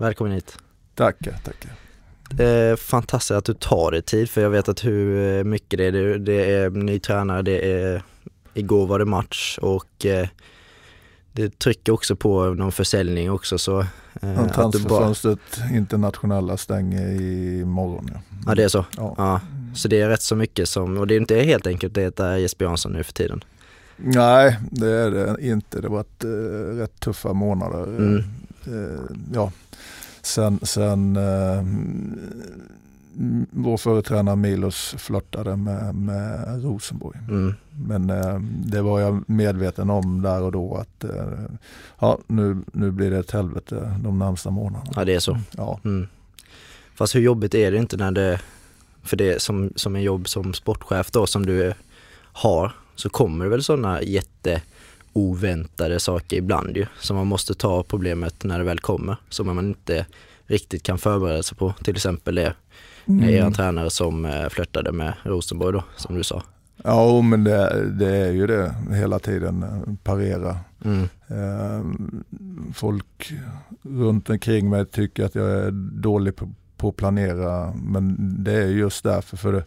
Välkommen 0.00 0.32
hit. 0.32 0.58
Tackar, 0.94 1.34
tackar. 1.44 1.70
Eh, 2.44 2.76
fantastiskt 2.76 3.30
att 3.30 3.44
du 3.44 3.54
tar 3.54 3.90
dig 3.90 4.02
tid 4.02 4.30
för 4.30 4.40
jag 4.40 4.50
vet 4.50 4.68
att 4.68 4.84
hur 4.84 5.44
mycket 5.44 5.78
det 5.78 5.84
är. 5.84 6.18
Det 6.18 6.52
är 6.52 6.70
ny 6.70 6.98
tränare, 6.98 7.42
det 7.42 7.72
är 7.72 8.02
igår 8.54 8.86
var 8.86 8.98
det 8.98 9.04
match 9.04 9.58
och 9.62 10.06
eh, 10.06 10.28
det 11.32 11.58
trycker 11.58 11.92
också 11.92 12.16
på 12.16 12.44
någon 12.44 12.72
försäljning 12.72 13.30
också 13.30 13.58
så. 13.58 13.80
Eh, 14.22 14.52
Transferfönstret 14.54 15.38
bara... 15.58 15.76
internationella 15.76 16.56
stänger 16.56 17.20
imorgon. 17.60 18.10
Ja. 18.14 18.20
ja 18.46 18.54
det 18.54 18.64
är 18.64 18.68
så? 18.68 18.84
Ja. 18.96 19.14
ja. 19.18 19.40
Så 19.74 19.88
det 19.88 20.00
är 20.00 20.08
rätt 20.08 20.22
så 20.22 20.36
mycket 20.36 20.68
som, 20.68 20.98
och 20.98 21.06
det 21.06 21.14
är 21.14 21.20
inte 21.20 21.36
helt 21.40 21.66
enkelt 21.66 21.94
det 21.94 22.20
är 22.20 22.36
Jesper 22.36 22.64
Jansson 22.64 22.92
nu 22.92 23.02
för 23.02 23.12
tiden. 23.12 23.44
Nej 23.96 24.56
det 24.70 24.90
är 24.90 25.10
det 25.10 25.36
inte. 25.46 25.80
Det 25.80 25.88
har 25.88 25.94
varit 25.94 26.24
eh, 26.24 26.28
rätt 26.78 27.00
tuffa 27.00 27.32
månader. 27.32 27.84
Mm. 27.84 28.24
Eh, 28.68 29.16
ja. 29.32 29.52
Sen, 30.22 30.58
sen 30.62 31.16
eh, 31.16 31.64
vår 33.50 33.76
företrädare 33.76 34.36
Milos 34.36 34.94
flörtade 34.98 35.56
med, 35.56 35.94
med 35.94 36.62
Rosenborg. 36.64 37.18
Mm. 37.28 37.54
Men 37.86 38.10
eh, 38.10 38.40
det 38.64 38.82
var 38.82 39.00
jag 39.00 39.24
medveten 39.26 39.90
om 39.90 40.22
där 40.22 40.42
och 40.42 40.52
då 40.52 40.74
att 40.74 41.04
eh, 41.04 41.26
ja, 41.98 42.18
nu, 42.26 42.56
nu 42.72 42.90
blir 42.90 43.10
det 43.10 43.18
ett 43.18 43.30
helvete 43.30 43.94
de 44.04 44.18
närmsta 44.18 44.50
månaderna. 44.50 44.92
Ja 44.96 45.04
det 45.04 45.14
är 45.14 45.20
så. 45.20 45.38
Ja. 45.56 45.80
Mm. 45.84 46.08
Fast 46.94 47.14
hur 47.14 47.20
jobbigt 47.20 47.54
är 47.54 47.70
det 47.70 47.78
inte 47.78 47.96
när 47.96 48.10
det, 48.10 48.40
för 49.02 49.16
det 49.16 49.42
som, 49.42 49.72
som 49.76 49.96
en 49.96 50.02
jobb 50.02 50.28
som 50.28 50.54
sportchef 50.54 51.10
då 51.10 51.26
som 51.26 51.46
du 51.46 51.74
har, 52.32 52.72
så 52.94 53.10
kommer 53.10 53.44
det 53.44 53.50
väl 53.50 53.62
sådana 53.62 54.02
jätte 54.02 54.62
oväntade 55.12 56.00
saker 56.00 56.36
ibland 56.36 56.76
ju, 56.76 56.86
som 57.00 57.16
man 57.16 57.26
måste 57.26 57.54
ta 57.54 57.82
problemet 57.82 58.44
när 58.44 58.58
det 58.58 58.64
väl 58.64 58.78
kommer, 58.78 59.16
som 59.28 59.46
man 59.46 59.58
inte 59.58 60.06
riktigt 60.46 60.82
kan 60.82 60.98
förbereda 60.98 61.42
sig 61.42 61.56
på. 61.58 61.74
Till 61.84 61.96
exempel 61.96 62.34
det 62.34 62.54
mm. 63.06 63.28
er 63.28 63.50
tränare 63.50 63.90
som 63.90 64.24
eh, 64.24 64.48
flörtade 64.48 64.92
med 64.92 65.14
Rosenborg 65.22 65.72
då, 65.72 65.84
som 65.96 66.16
du 66.16 66.24
sa. 66.24 66.42
Ja, 66.84 67.22
men 67.22 67.44
det, 67.44 67.90
det 67.90 68.16
är 68.16 68.32
ju 68.32 68.46
det 68.46 68.74
hela 68.92 69.18
tiden, 69.18 69.62
eh, 69.62 69.94
parera. 70.02 70.56
Mm. 70.84 71.08
Ehm, 71.28 72.24
folk 72.74 73.32
runt 73.82 74.30
omkring 74.30 74.70
mig 74.70 74.86
tycker 74.86 75.24
att 75.24 75.34
jag 75.34 75.50
är 75.50 75.70
dålig 76.00 76.36
på, 76.36 76.50
på 76.76 76.88
att 76.88 76.96
planera, 76.96 77.72
men 77.74 78.16
det 78.44 78.52
är 78.52 78.66
just 78.66 79.04
därför. 79.04 79.36
För 79.36 79.52
det, 79.52 79.64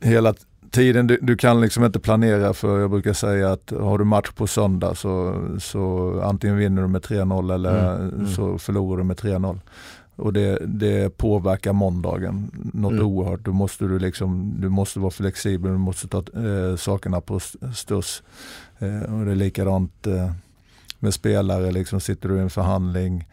hela 0.00 0.34
tiden, 0.72 1.06
du, 1.06 1.18
du, 1.22 1.36
kan 1.36 1.60
liksom 1.60 1.84
inte 1.84 2.00
planera 2.00 2.54
för 2.54 2.80
jag 2.80 2.90
brukar 2.90 3.12
säga 3.12 3.52
att 3.52 3.70
har 3.70 3.98
du 3.98 4.04
match 4.04 4.30
på 4.34 4.46
söndag 4.46 4.94
så, 4.94 5.44
så 5.60 6.20
antingen 6.24 6.56
vinner 6.56 6.82
du 6.82 6.88
med 6.88 7.02
3-0 7.02 7.54
eller 7.54 7.96
mm. 7.96 8.08
Mm. 8.08 8.26
så 8.26 8.58
förlorar 8.58 8.98
du 8.98 9.04
med 9.04 9.16
3-0. 9.16 9.60
Och 10.16 10.32
det, 10.32 10.58
det 10.66 11.16
påverkar 11.16 11.72
måndagen 11.72 12.50
något 12.72 12.92
mm. 12.92 13.06
oerhört. 13.06 13.44
Då 13.44 13.52
måste 13.52 13.84
du, 13.84 13.98
liksom, 13.98 14.54
du 14.58 14.68
måste 14.68 15.00
vara 15.00 15.10
flexibel, 15.10 15.70
du 15.70 15.78
måste 15.78 16.08
ta 16.08 16.18
eh, 16.18 16.76
sakerna 16.76 17.20
på 17.20 17.40
stuss. 17.74 18.22
Eh, 18.78 19.14
och 19.14 19.24
det 19.24 19.30
är 19.30 19.36
likadant 19.36 20.06
eh, 20.06 20.32
med 20.98 21.14
spelare, 21.14 21.72
liksom, 21.72 22.00
sitter 22.00 22.28
du 22.28 22.36
i 22.36 22.40
en 22.40 22.50
förhandling 22.50 23.28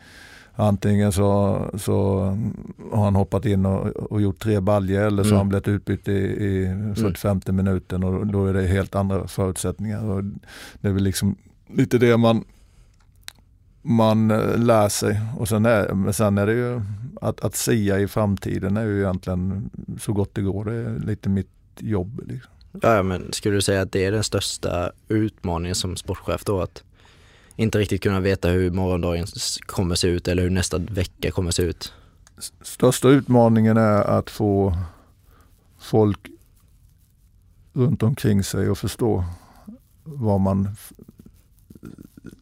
Antingen 0.59 1.11
så, 1.11 1.59
så 1.77 2.19
har 2.91 3.03
han 3.03 3.15
hoppat 3.15 3.45
in 3.45 3.65
och, 3.65 3.87
och 3.87 4.21
gjort 4.21 4.39
tre 4.39 4.59
baljer 4.59 5.07
eller 5.07 5.23
så 5.23 5.29
mm. 5.29 5.31
har 5.31 5.37
han 5.37 5.49
blivit 5.49 5.67
utbytt 5.67 6.07
i, 6.07 6.11
i 6.11 6.93
45 6.95 7.41
mm. 7.45 7.65
minuten 7.65 8.03
och 8.03 8.27
då 8.27 8.45
är 8.45 8.53
det 8.53 8.67
helt 8.67 8.95
andra 8.95 9.27
förutsättningar. 9.27 10.03
Och 10.03 10.23
det 10.81 10.87
är 10.87 10.91
väl 10.91 11.03
liksom 11.03 11.35
lite 11.67 11.97
det 11.97 12.17
man, 12.17 12.43
man 13.81 14.31
eh, 14.31 14.57
lär 14.57 14.89
sig. 14.89 15.19
Och 15.37 15.47
sen 15.47 15.65
är, 15.65 15.93
men 15.93 16.13
sen 16.13 16.37
är 16.37 16.45
det 16.45 16.53
ju 16.53 16.81
att, 17.21 17.41
att 17.41 17.55
sia 17.55 17.99
i 17.99 18.07
framtiden 18.07 18.77
är 18.77 18.85
ju 18.85 18.99
egentligen 18.99 19.69
så 19.99 20.13
gott 20.13 20.35
det 20.35 20.41
går. 20.41 20.65
Det 20.65 20.75
är 20.75 20.99
lite 20.99 21.29
mitt 21.29 21.49
jobb. 21.79 22.21
Liksom. 22.27 22.51
Ja, 22.81 23.03
men 23.03 23.33
skulle 23.33 23.55
du 23.55 23.61
säga 23.61 23.81
att 23.81 23.91
det 23.91 24.05
är 24.05 24.11
den 24.11 24.23
största 24.23 24.91
utmaningen 25.07 25.75
som 25.75 25.95
sportchef 25.95 26.43
då? 26.45 26.61
Att 26.61 26.83
inte 27.59 27.77
riktigt 27.77 28.03
kunna 28.03 28.19
veta 28.19 28.47
hur 28.47 28.71
morgondagen 28.71 29.25
kommer 29.65 29.95
se 29.95 30.07
ut 30.07 30.27
eller 30.27 30.43
hur 30.43 30.49
nästa 30.49 30.77
vecka 30.77 31.31
kommer 31.31 31.51
se 31.51 31.63
ut? 31.63 31.93
Största 32.61 33.09
utmaningen 33.09 33.77
är 33.77 34.01
att 34.01 34.29
få 34.29 34.77
folk 35.79 36.19
runt 37.73 38.03
omkring 38.03 38.43
sig 38.43 38.69
att 38.69 38.77
förstå 38.77 39.25
vad 40.03 40.39
man 40.39 40.75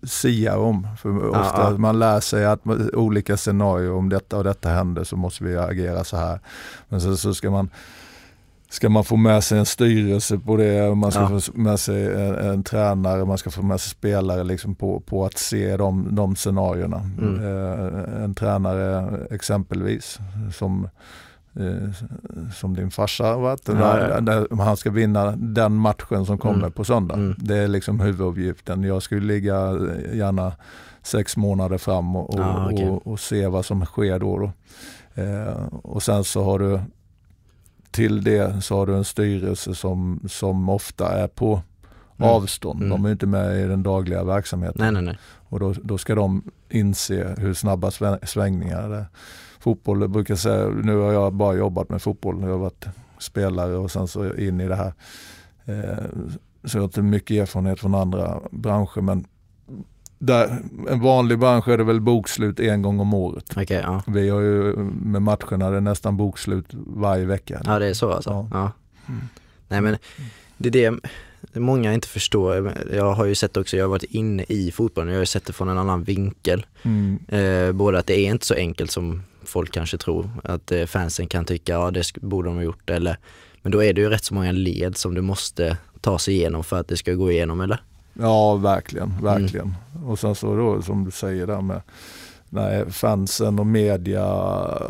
siar 0.03 0.57
om. 0.57 0.87
För 0.97 1.29
ofta 1.29 1.61
ja, 1.61 1.71
ja. 1.71 1.77
man 1.77 1.99
lär 1.99 2.19
sig 2.19 2.45
att 2.45 2.61
olika 2.93 3.37
scenarier, 3.37 3.91
om 3.91 4.09
detta 4.09 4.37
och 4.37 4.43
detta 4.43 4.69
händer 4.69 5.03
så 5.03 5.15
måste 5.15 5.43
vi 5.43 5.57
agera 5.57 6.03
så 6.03 6.17
här. 6.17 6.39
Men 6.89 7.01
så, 7.01 7.17
så 7.17 7.33
ska 7.33 7.51
man 7.51 7.69
ska 8.69 8.89
man 8.89 9.03
få 9.03 9.15
med 9.15 9.43
sig 9.43 9.59
en 9.59 9.65
styrelse 9.65 10.37
på 10.37 10.57
det, 10.57 10.95
man 10.95 11.11
ska 11.11 11.21
ja. 11.21 11.39
få 11.39 11.51
med 11.53 11.79
sig 11.79 12.05
en, 12.05 12.35
en, 12.35 12.63
tränare, 12.63 13.25
man 13.25 13.37
ska 13.37 13.49
få 13.49 13.61
med 13.61 13.81
sig 13.81 13.89
spelare 13.89 14.43
liksom 14.43 14.75
på, 14.75 14.99
på 14.99 15.25
att 15.25 15.37
se 15.37 15.77
de, 15.77 16.15
de 16.15 16.35
scenarierna. 16.35 16.97
Mm. 17.21 17.43
Eh, 17.43 18.23
en 18.23 18.35
tränare 18.35 19.17
exempelvis 19.31 20.19
som 20.55 20.89
eh, 21.55 21.89
som 22.55 22.75
din 22.75 22.91
farsa 22.91 23.37
varit. 23.37 23.67
Ja, 23.67 24.21
ja. 24.25 24.63
Han 24.63 24.77
ska 24.77 24.91
vinna 24.91 25.31
den 25.31 25.75
matchen 25.75 26.25
som 26.25 26.37
kommer 26.37 26.57
mm. 26.57 26.71
på 26.71 26.83
söndag. 26.83 27.15
Mm. 27.15 27.35
Det 27.37 27.57
är 27.57 27.67
liksom 27.67 27.99
huvuduppgiften. 27.99 28.83
Jag 28.83 29.03
skulle 29.03 29.27
ligga 29.33 29.55
gärna 30.13 30.53
sex 31.03 31.37
månader 31.37 31.77
fram 31.77 32.15
och, 32.15 32.33
och, 32.33 32.39
ah, 32.39 32.71
okay. 32.71 32.87
och, 32.87 33.07
och 33.07 33.19
se 33.19 33.47
vad 33.47 33.65
som 33.65 33.85
sker 33.85 34.19
då. 34.19 34.37
då. 34.39 34.51
Eh, 35.21 35.67
och 35.83 36.03
sen 36.03 36.23
så 36.23 36.43
har 36.43 36.59
du 36.59 36.79
till 37.91 38.23
det 38.23 38.63
så 38.63 38.75
har 38.75 38.85
du 38.85 38.95
en 38.95 39.03
styrelse 39.03 39.75
som, 39.75 40.19
som 40.27 40.69
ofta 40.69 41.09
är 41.09 41.27
på 41.27 41.61
mm. 42.17 42.29
avstånd. 42.29 42.83
Mm. 42.83 42.89
De 42.89 43.05
är 43.05 43.11
inte 43.11 43.27
med 43.27 43.59
i 43.59 43.63
den 43.63 43.83
dagliga 43.83 44.23
verksamheten. 44.23 44.75
Nej, 44.79 44.91
nej, 44.91 45.01
nej. 45.01 45.17
Och 45.49 45.59
då, 45.59 45.73
då 45.83 45.97
ska 45.97 46.15
de 46.15 46.43
inse 46.69 47.35
hur 47.37 47.53
snabba 47.53 47.91
svängningar 48.23 48.89
det 48.89 48.95
är. 48.95 49.05
Fotboll, 49.59 50.01
jag 50.01 50.09
brukar 50.09 50.35
säga, 50.35 50.69
nu 50.69 50.95
har 50.95 51.13
jag 51.13 51.33
bara 51.33 51.55
jobbat 51.55 51.89
med 51.89 52.01
fotboll. 52.01 52.41
Jag 52.41 52.49
har 52.49 52.57
varit 52.57 52.85
spelare 53.19 53.75
och 53.75 53.91
sen 53.91 54.07
så 54.07 54.35
in 54.35 54.61
i 54.61 54.67
det 54.67 54.75
här. 54.75 54.93
Eh, 55.65 56.03
så 56.63 56.77
jag 56.77 56.81
har 56.81 56.87
inte 56.87 57.01
mycket 57.01 57.41
erfarenhet 57.41 57.79
från 57.79 57.95
andra 57.95 58.39
branscher 58.51 59.01
men 59.01 59.25
där, 60.19 60.61
en 60.89 60.99
vanlig 60.99 61.39
bransch 61.39 61.67
är 61.67 61.77
det 61.77 61.83
väl 61.83 62.01
bokslut 62.01 62.59
en 62.59 62.81
gång 62.81 62.99
om 62.99 63.13
året. 63.13 63.57
Okay, 63.57 63.81
ja. 63.81 64.03
Vi 64.07 64.29
har 64.29 64.41
ju 64.41 64.75
med 65.01 65.21
matcherna, 65.21 65.69
det 65.69 65.77
är 65.77 65.81
nästan 65.81 66.17
bokslut 66.17 66.65
varje 66.71 67.25
vecka. 67.25 67.61
Ja 67.65 67.79
det 67.79 67.87
är 67.87 67.93
så 67.93 68.11
alltså? 68.11 68.29
Ja. 68.29 68.47
ja. 68.51 68.71
Mm. 69.07 69.21
Nej 69.67 69.81
men 69.81 69.97
det 70.57 70.67
är 70.69 70.99
det 71.41 71.59
många 71.59 71.93
inte 71.93 72.07
förstår. 72.07 72.73
Jag 72.93 73.13
har 73.13 73.25
ju 73.25 73.35
sett 73.35 73.57
också, 73.57 73.77
jag 73.77 73.83
har 73.83 73.89
varit 73.89 74.03
inne 74.03 74.45
i 74.47 74.71
fotbollen, 74.71 75.09
jag 75.09 75.15
har 75.15 75.21
ju 75.21 75.25
sett 75.25 75.45
det 75.45 75.53
från 75.53 75.69
en 75.69 75.77
annan 75.77 76.03
vinkel. 76.03 76.65
Mm. 76.83 77.19
Eh, 77.27 77.71
både 77.71 77.99
att 77.99 78.07
det 78.07 78.19
är 78.19 78.31
inte 78.31 78.45
så 78.45 78.53
enkelt 78.53 78.91
som 78.91 79.23
folk 79.43 79.71
kanske 79.71 79.97
tror. 79.97 80.29
Att 80.43 80.71
eh, 80.71 80.85
fansen 80.85 81.27
kan 81.27 81.45
tycka, 81.45 81.73
ja 81.73 81.91
det 81.91 82.13
borde 82.21 82.49
de 82.49 82.55
ha 82.55 82.63
gjort 82.63 82.89
eller 82.89 83.17
men 83.61 83.71
då 83.71 83.83
är 83.83 83.93
det 83.93 84.01
ju 84.01 84.09
rätt 84.09 84.23
så 84.23 84.33
många 84.33 84.51
led 84.51 84.97
som 84.97 85.13
du 85.13 85.21
måste 85.21 85.77
ta 86.01 86.19
sig 86.19 86.33
igenom 86.33 86.63
för 86.63 86.79
att 86.79 86.87
det 86.87 86.97
ska 86.97 87.13
gå 87.13 87.31
igenom 87.31 87.61
eller? 87.61 87.81
Ja, 88.19 88.55
verkligen, 88.55 89.13
verkligen. 89.21 89.75
Mm. 89.95 90.09
Och 90.09 90.19
sen 90.19 90.35
så 90.35 90.55
då 90.55 90.81
som 90.81 91.05
du 91.05 91.11
säger 91.11 91.47
där 91.47 91.61
med 91.61 91.81
nej, 92.49 92.91
fansen 92.91 93.59
och 93.59 93.67
media, 93.67 94.33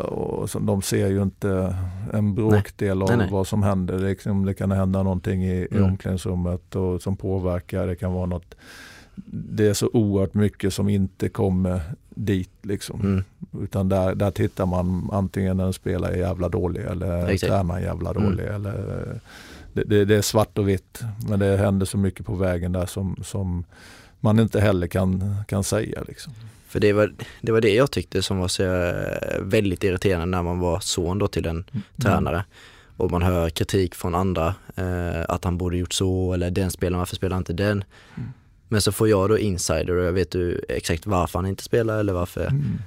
och 0.04 0.50
så, 0.50 0.58
de 0.58 0.82
ser 0.82 1.08
ju 1.08 1.22
inte 1.22 1.76
en 2.12 2.34
bråkdel 2.34 3.02
av 3.02 3.08
nej, 3.08 3.16
nej. 3.16 3.28
vad 3.30 3.46
som 3.46 3.62
händer. 3.62 3.98
Det, 3.98 4.08
liksom, 4.08 4.44
det 4.44 4.54
kan 4.54 4.70
hända 4.70 5.02
någonting 5.02 5.44
i, 5.44 5.68
mm. 5.70 5.82
i 5.82 5.86
omklädningsrummet 5.86 6.76
och, 6.76 7.02
som 7.02 7.16
påverkar. 7.16 7.86
Det 7.86 7.96
kan 7.96 8.12
vara 8.12 8.26
något 8.26 8.54
det 9.30 9.66
är 9.66 9.74
så 9.74 9.90
oerhört 9.92 10.34
mycket 10.34 10.74
som 10.74 10.88
inte 10.88 11.28
kommer 11.28 11.80
dit. 12.08 12.50
Liksom. 12.62 13.00
Mm. 13.00 13.24
Utan 13.62 13.88
där, 13.88 14.14
där 14.14 14.30
tittar 14.30 14.66
man 14.66 15.10
antingen 15.12 15.56
när 15.56 15.66
en 15.66 15.72
spelare 15.72 16.12
är 16.12 16.18
jävla 16.18 16.48
dålig 16.48 16.82
eller 16.82 17.38
tränaren 17.38 17.82
är 17.82 17.86
jävla 17.86 18.10
mm. 18.10 18.22
dålig. 18.22 18.44
Mm. 18.44 18.54
Eller, 18.54 19.20
det, 19.72 19.84
det, 19.84 20.04
det, 20.04 20.14
är 20.14 20.22
svart 20.22 20.58
och 20.58 20.68
vitt 20.68 21.00
men 21.28 21.38
det 21.38 21.56
händer 21.56 21.86
så 21.86 21.98
mycket 21.98 22.26
på 22.26 22.34
vägen 22.34 22.72
där 22.72 22.86
som, 22.86 23.16
som 23.24 23.64
man 24.20 24.38
inte 24.38 24.60
heller 24.60 24.86
kan, 24.86 25.34
kan 25.48 25.64
säga. 25.64 26.02
Liksom. 26.08 26.32
För 26.68 26.80
det 26.80 26.92
var, 26.92 27.12
det 27.40 27.52
var 27.52 27.60
det 27.60 27.74
jag 27.74 27.90
tyckte 27.90 28.22
som 28.22 28.38
var 28.38 28.48
så 28.48 28.62
eh, 28.62 29.40
väldigt 29.40 29.84
irriterande 29.84 30.26
när 30.26 30.42
man 30.42 30.58
var 30.58 30.80
son 30.80 31.18
då 31.18 31.28
till 31.28 31.46
en 31.46 31.64
mm. 31.72 31.82
tränare 32.02 32.44
och 32.96 33.10
man 33.10 33.22
hör 33.22 33.50
kritik 33.50 33.94
från 33.94 34.14
andra 34.14 34.54
eh, 34.76 35.24
att 35.28 35.44
han 35.44 35.58
borde 35.58 35.76
gjort 35.76 35.92
så 35.92 36.32
eller 36.32 36.50
den 36.50 36.70
spelaren, 36.70 36.98
varför 36.98 37.16
spelar 37.16 37.36
inte 37.36 37.52
den? 37.52 37.84
Mm. 38.16 38.28
Men 38.68 38.80
så 38.80 38.92
får 38.92 39.08
jag 39.08 39.28
då 39.28 39.38
insider 39.38 39.96
och 39.96 40.04
jag 40.04 40.12
vet 40.12 40.34
ju 40.34 40.60
exakt 40.68 41.06
varför 41.06 41.38
han 41.38 41.48
inte 41.48 41.62
spelar 41.62 41.98
eller 41.98 42.12
varför. 42.12 42.46
Mm. 42.46 42.78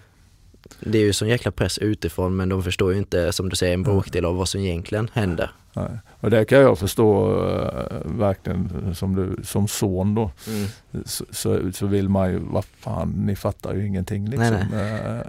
Det 0.80 0.98
är 0.98 1.02
ju 1.02 1.14
sån 1.14 1.28
jäkla 1.28 1.52
press 1.52 1.78
utifrån 1.78 2.36
men 2.36 2.50
de 2.50 2.64
förstår 2.64 2.92
ju 2.94 2.98
inte 2.98 3.34
som 3.34 3.50
du 3.50 3.56
säger 3.56 3.74
en 3.74 3.84
bråkdel 3.84 4.26
av 4.26 4.36
vad 4.36 4.50
som 4.50 4.62
egentligen 4.62 5.10
händer. 5.14 5.52
Nej. 5.74 5.90
Och 6.20 6.30
det 6.30 6.46
kan 6.46 6.60
jag 6.60 6.78
förstå 6.78 7.32
äh, 7.46 7.98
verkligen 8.06 8.96
som, 8.96 9.16
du, 9.16 9.44
som 9.44 9.68
son 9.68 10.16
då. 10.16 10.32
Mm. 10.48 10.68
Så, 11.06 11.26
så, 11.32 11.72
så, 11.74 11.88
vill 11.88 12.10
man 12.10 12.32
ju, 12.32 12.40
vad 12.40 12.66
fan, 12.66 13.10
ni 13.10 13.36
fattar 13.36 13.74
ju 13.74 13.88
ingenting 13.88 14.30
liksom. 14.30 14.50
Nej, 14.50 14.68
nej. 14.72 15.22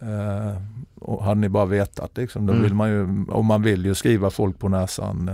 Äh, 0.00 0.48
äh, 0.48 0.56
och 0.94 1.24
hade 1.24 1.40
ni 1.40 1.48
bara 1.48 1.64
vetat 1.64 2.16
liksom, 2.16 2.46
då 2.46 2.52
mm. 2.52 2.62
vill 2.62 2.74
man 2.74 2.90
ju, 2.90 3.24
och 3.28 3.44
man 3.44 3.62
vill 3.62 3.84
ju 3.84 3.94
skriva 3.94 4.30
folk 4.30 4.58
på 4.58 4.68
näsan 4.68 5.30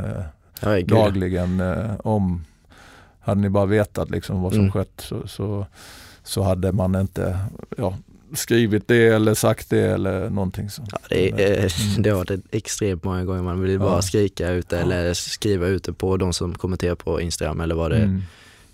ja, 0.60 0.80
dagligen 0.80 1.62
om, 2.04 2.44
hade 3.20 3.40
ni 3.40 3.48
bara 3.48 3.66
vetat 3.66 4.10
liksom 4.10 4.42
vad 4.42 4.52
som 4.52 4.60
mm. 4.60 4.72
skett 4.72 5.00
så, 5.00 5.28
så, 5.28 5.66
så 6.22 6.42
hade 6.42 6.72
man 6.72 6.94
inte, 6.94 7.38
ja, 7.76 7.94
skrivit 8.34 8.88
det 8.88 9.06
eller 9.06 9.34
sagt 9.34 9.70
det 9.70 9.80
eller 9.80 10.30
någonting 10.30 10.70
så. 10.70 10.82
Ja, 10.90 10.98
det, 11.08 11.30
är, 11.30 11.58
mm. 11.58 11.70
det 12.02 12.10
har 12.10 12.16
varit 12.16 12.44
extremt 12.50 13.04
många 13.04 13.24
gånger 13.24 13.42
man 13.42 13.60
vill 13.60 13.78
bara 13.78 13.94
ja. 13.94 14.02
skrika 14.02 14.50
ut 14.50 14.68
det 14.68 14.76
ja. 14.76 14.82
eller 14.82 15.14
skriva 15.14 15.66
ut 15.66 15.84
det 15.84 15.92
på 15.92 16.16
de 16.16 16.32
som 16.32 16.54
kommenterar 16.54 16.94
på 16.94 17.20
Instagram 17.20 17.60
eller 17.60 17.74
vad 17.74 17.90
det 17.90 17.96
är. 17.96 18.20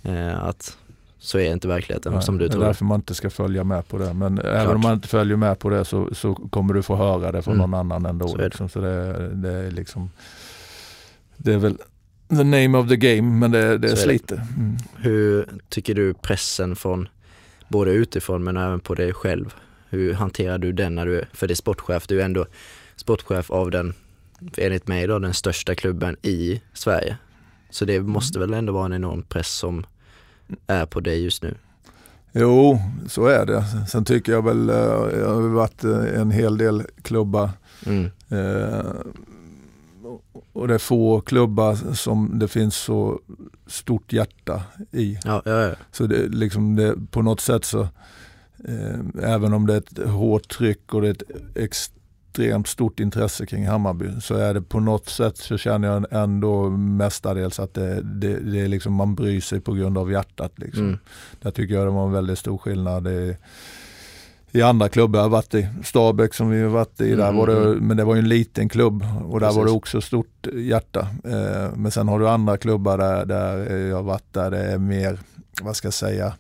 Mm. 0.05 0.39
Att 0.41 0.77
så 1.23 1.39
är 1.39 1.53
inte 1.53 1.69
verkligheten 1.69 2.13
Nej, 2.13 2.23
som 2.23 2.39
du 2.39 2.49
tror. 2.49 2.61
Det 2.61 2.65
är 2.65 2.69
därför 2.69 2.85
man 2.85 3.01
inte 3.01 3.15
ska 3.15 3.31
följa 3.31 3.65
med 3.65 3.89
på 3.89 3.99
det. 3.99 4.15
Men 4.15 4.37
Klart. 4.37 4.55
även 4.55 4.75
om 4.75 4.81
man 4.81 4.93
inte 4.93 5.09
följer 5.09 5.37
med 5.37 5.59
på 5.59 5.71
det 5.71 5.85
så, 5.85 6.15
så 6.15 6.35
kommer 6.35 6.75
du 6.75 6.83
få 6.83 6.97
höra 6.97 7.33
det 7.33 7.43
från 7.43 7.55
mm. 7.55 7.71
någon 7.71 7.81
annan 7.81 8.07
ändå. 8.07 8.29
Så, 8.29 8.35
är 8.35 8.39
det. 8.39 8.45
Liksom. 8.45 8.69
så 8.69 8.81
det, 8.81 9.29
det, 9.35 9.53
är 9.53 9.71
liksom 9.71 10.11
Det 11.37 11.53
är 11.53 11.59
väl 11.59 11.79
the 12.29 12.45
name 12.45 12.79
of 12.79 12.89
the 12.89 12.97
game 12.97 13.23
men 13.23 13.51
det, 13.51 13.79
det 13.79 13.97
sliter. 13.97 14.47
Mm. 14.57 14.77
Hur 14.97 15.49
tycker 15.69 15.95
du 15.95 16.15
pressen 16.15 16.77
från 16.77 17.09
både 17.71 17.91
utifrån 17.91 18.45
men 18.45 18.57
även 18.57 18.81
på 18.81 18.95
dig 18.95 19.13
själv. 19.13 19.55
Hur 19.89 20.15
hanterar 20.15 20.59
du 20.59 20.73
den 20.73 20.95
när 20.95 21.07
du, 21.07 21.25
för 21.33 21.47
det 21.47 21.53
är 21.53 21.57
sportchef, 21.57 22.07
du 22.07 22.21
är 22.21 22.25
ändå 22.25 22.47
sportchef 22.97 23.51
av 23.51 23.71
den, 23.71 23.95
enligt 24.57 24.89
mig 24.89 25.07
då, 25.07 25.19
den 25.19 25.35
största 25.35 25.75
klubben 25.75 26.17
i 26.23 26.63
Sverige. 26.73 27.17
Så 27.71 27.85
det 27.85 28.01
måste 28.01 28.39
väl 28.39 28.55
ändå 28.55 28.73
vara 28.73 28.85
en 28.85 28.93
enorm 28.93 29.23
press 29.23 29.49
som 29.49 29.87
är 30.67 30.87
på 30.87 31.01
dig 31.01 31.25
just 31.25 31.43
nu? 31.43 31.55
Jo, 32.33 32.79
så 33.09 33.27
är 33.27 33.47
det. 33.47 33.65
Sen 33.89 34.05
tycker 34.05 34.33
jag 34.33 34.45
väl, 34.45 34.71
eh, 34.71 34.77
jag 35.21 35.29
har 35.29 35.49
varit 35.49 35.85
eh, 35.85 36.21
en 36.21 36.31
hel 36.31 36.59
del 36.59 36.83
klubbar 37.03 37.51
mm. 37.87 38.11
eh, 38.29 38.85
och 40.61 40.69
det 40.69 40.75
är 40.75 40.79
få 40.79 41.21
klubbar 41.21 41.95
som 41.95 42.39
det 42.39 42.49
finns 42.49 42.77
så 42.77 43.21
stort 43.67 44.13
hjärta 44.13 44.63
i. 44.93 45.19
Ja, 45.25 45.43
ja, 45.45 45.61
ja. 45.61 45.75
Så 45.93 46.07
det, 46.07 46.29
liksom 46.29 46.77
det, 46.77 46.95
på 47.11 47.23
något 47.23 47.41
sätt 47.41 47.65
så, 47.65 47.81
eh, 48.65 49.01
även 49.23 49.53
om 49.53 49.67
det 49.67 49.75
är 49.75 49.79
ett 49.79 50.09
hårt 50.09 50.49
tryck 50.49 50.95
och 50.95 51.03
det 51.03 51.09
är 51.09 51.13
ett 51.13 51.57
extremt 51.57 52.69
stort 52.69 53.01
intresse 53.01 53.47
kring 53.47 53.67
Hammarby 53.67 54.21
så 54.21 54.35
är 54.35 54.55
det 54.55 54.63
på 54.63 54.81
något 54.81 55.09
sätt 55.09 55.37
så 55.37 55.59
känner 55.59 55.89
jag 55.89 56.07
ändå 56.11 56.71
mestadels 56.71 57.61
att 57.61 57.75
det, 57.75 58.03
det, 58.03 58.39
det 58.39 58.61
är 58.61 58.69
liksom 58.69 58.95
man 58.95 59.15
bryr 59.15 59.41
sig 59.41 59.61
på 59.61 59.73
grund 59.73 59.99
av 59.99 60.13
hjärtat. 60.13 60.53
Liksom. 60.59 60.85
Mm. 60.85 60.99
Där 61.43 61.51
tycker 61.51 61.75
jag 61.75 61.87
det 61.87 61.91
var 61.91 62.07
en 62.07 62.13
väldigt 62.13 62.39
stor 62.39 62.59
skillnad. 62.59 63.05
Det, 63.05 63.37
i 64.53 64.63
andra 64.63 64.89
klubbar. 64.89 65.19
Jag 65.19 65.25
har 65.25 65.31
varit 65.31 65.55
i 65.55 65.69
Stabäck 65.85 66.35
som 66.35 66.51
vi 66.51 66.63
har 66.63 66.69
varit 66.69 67.01
i. 67.01 67.15
Där 67.15 67.29
mm. 67.29 67.37
var 67.37 67.47
det, 67.47 67.57
mm. 67.57 67.79
men 67.79 67.97
det 67.97 68.05
var 68.05 68.15
ju 68.15 68.19
en 68.19 68.29
liten 68.29 68.69
klubb 68.69 69.07
och 69.29 69.41
där 69.41 69.47
Precis. 69.47 69.59
var 69.59 69.65
det 69.65 69.71
också 69.71 70.01
stort 70.01 70.47
hjärta. 70.53 71.09
Eh, 71.25 71.77
men 71.77 71.91
sen 71.91 72.09
har 72.09 72.19
du 72.19 72.29
andra 72.29 72.57
klubbar 72.57 72.99
där, 72.99 73.27
där 73.27 73.77
jag 73.77 73.97
har 73.97 74.03
varit 74.03 74.33
där 74.33 74.51
det 74.51 74.59
är 74.59 74.79
mer, 74.79 75.21
vad 75.63 75.77
ska 75.77 75.87
jag 75.87 75.95
säga, 75.95 76.35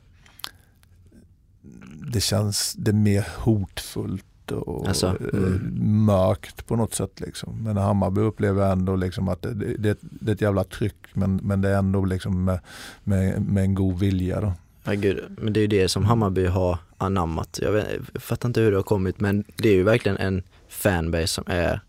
det 2.12 2.20
känns 2.20 2.74
det 2.78 2.90
är 2.90 2.94
mer 2.94 3.28
hotfullt 3.38 4.24
och 4.52 4.88
alltså, 4.88 5.16
mm. 5.32 6.04
mörkt 6.04 6.66
på 6.66 6.76
något 6.76 6.94
sätt. 6.94 7.20
Liksom. 7.20 7.62
Men 7.64 7.76
Hammarby 7.76 8.20
upplever 8.20 8.62
jag 8.62 8.72
ändå 8.72 8.96
liksom 8.96 9.28
att 9.28 9.42
det, 9.42 9.54
det, 9.54 9.98
det, 10.00 10.30
är 10.30 10.34
ett 10.34 10.40
jävla 10.40 10.64
tryck 10.64 11.06
men, 11.14 11.36
men 11.36 11.60
det 11.60 11.68
är 11.68 11.78
ändå 11.78 12.04
liksom 12.04 12.44
med, 12.44 12.60
med, 13.04 13.42
med 13.42 13.62
en 13.62 13.74
god 13.74 13.98
vilja. 13.98 14.40
Då. 14.40 14.52
Ja, 14.84 14.92
gud. 14.92 15.24
Men 15.38 15.52
det 15.52 15.60
är 15.60 15.62
ju 15.62 15.66
det 15.66 15.88
som 15.88 16.04
Hammarby 16.04 16.46
har 16.46 16.78
anammat. 16.98 17.58
Jag, 17.62 17.72
vet, 17.72 17.86
jag 18.12 18.22
fattar 18.22 18.48
inte 18.48 18.60
hur 18.60 18.70
det 18.70 18.76
har 18.76 18.82
kommit 18.82 19.20
men 19.20 19.44
det 19.56 19.68
är 19.68 19.74
ju 19.74 19.82
verkligen 19.82 20.16
en 20.16 20.42
fanbase 20.68 21.26
som 21.26 21.44
är 21.46 21.80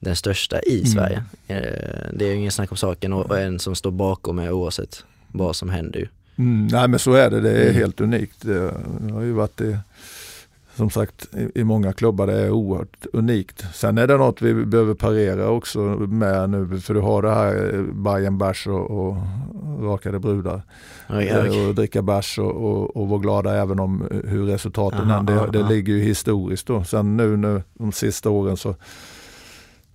den 0.00 0.16
största 0.16 0.60
i 0.60 0.78
mm. 0.78 0.86
Sverige. 0.86 1.24
Eh, 1.46 2.10
det 2.12 2.24
är 2.24 2.28
ju 2.28 2.34
ingen 2.34 2.52
snack 2.52 2.70
om 2.70 2.76
saken 2.76 3.12
och 3.12 3.38
en 3.38 3.58
som 3.58 3.74
står 3.74 3.90
bakom 3.90 4.38
är 4.38 4.52
oavsett 4.52 5.04
vad 5.28 5.56
som 5.56 5.70
händer 5.70 6.00
ju. 6.00 6.08
Mm, 6.38 6.66
nej 6.66 6.88
men 6.88 6.98
så 6.98 7.12
är 7.12 7.30
det, 7.30 7.40
det 7.40 7.50
är 7.50 7.62
mm. 7.62 7.74
helt 7.74 8.00
unikt. 8.00 8.36
Det 8.40 8.74
har 9.12 9.22
ju 9.22 9.32
varit 9.32 9.56
det 9.56 9.78
som 10.76 10.90
sagt 10.90 11.28
i, 11.54 11.64
många 11.64 11.92
klubbar 11.92 12.26
det 12.26 12.40
är 12.40 12.50
oerhört 12.50 13.06
unikt. 13.12 13.64
Sen 13.74 13.98
är 13.98 14.06
det 14.06 14.16
något 14.16 14.42
vi 14.42 14.54
behöver 14.54 14.94
parera 14.94 15.48
också 15.48 15.78
med 16.08 16.50
nu 16.50 16.80
för 16.80 16.94
du 16.94 17.00
har 17.00 17.22
det 17.22 17.30
här 17.30 17.74
eh, 17.74 17.82
Bajen 17.82 18.38
bärs 18.38 18.66
och, 18.66 18.90
och 18.90 19.16
rakade 19.82 20.18
brudar. 20.18 20.62
Oj, 21.08 21.32
oj. 21.42 21.68
Och 21.68 21.74
dricka 21.74 22.02
bärs 22.02 22.38
och, 22.38 22.50
och, 22.50 22.96
och 22.96 23.08
vara 23.08 23.20
glada 23.20 23.54
även 23.54 23.80
om 23.80 24.08
hur 24.24 24.46
resultaten 24.46 25.10
är. 25.10 25.22
Det, 25.22 25.58
det 25.58 25.68
ligger 25.68 25.92
ju 25.92 26.00
historiskt 26.00 26.66
då. 26.66 26.84
Sen 26.84 27.16
nu, 27.16 27.36
nu 27.36 27.62
de 27.74 27.92
sista 27.92 28.30
åren 28.30 28.56
så 28.56 28.74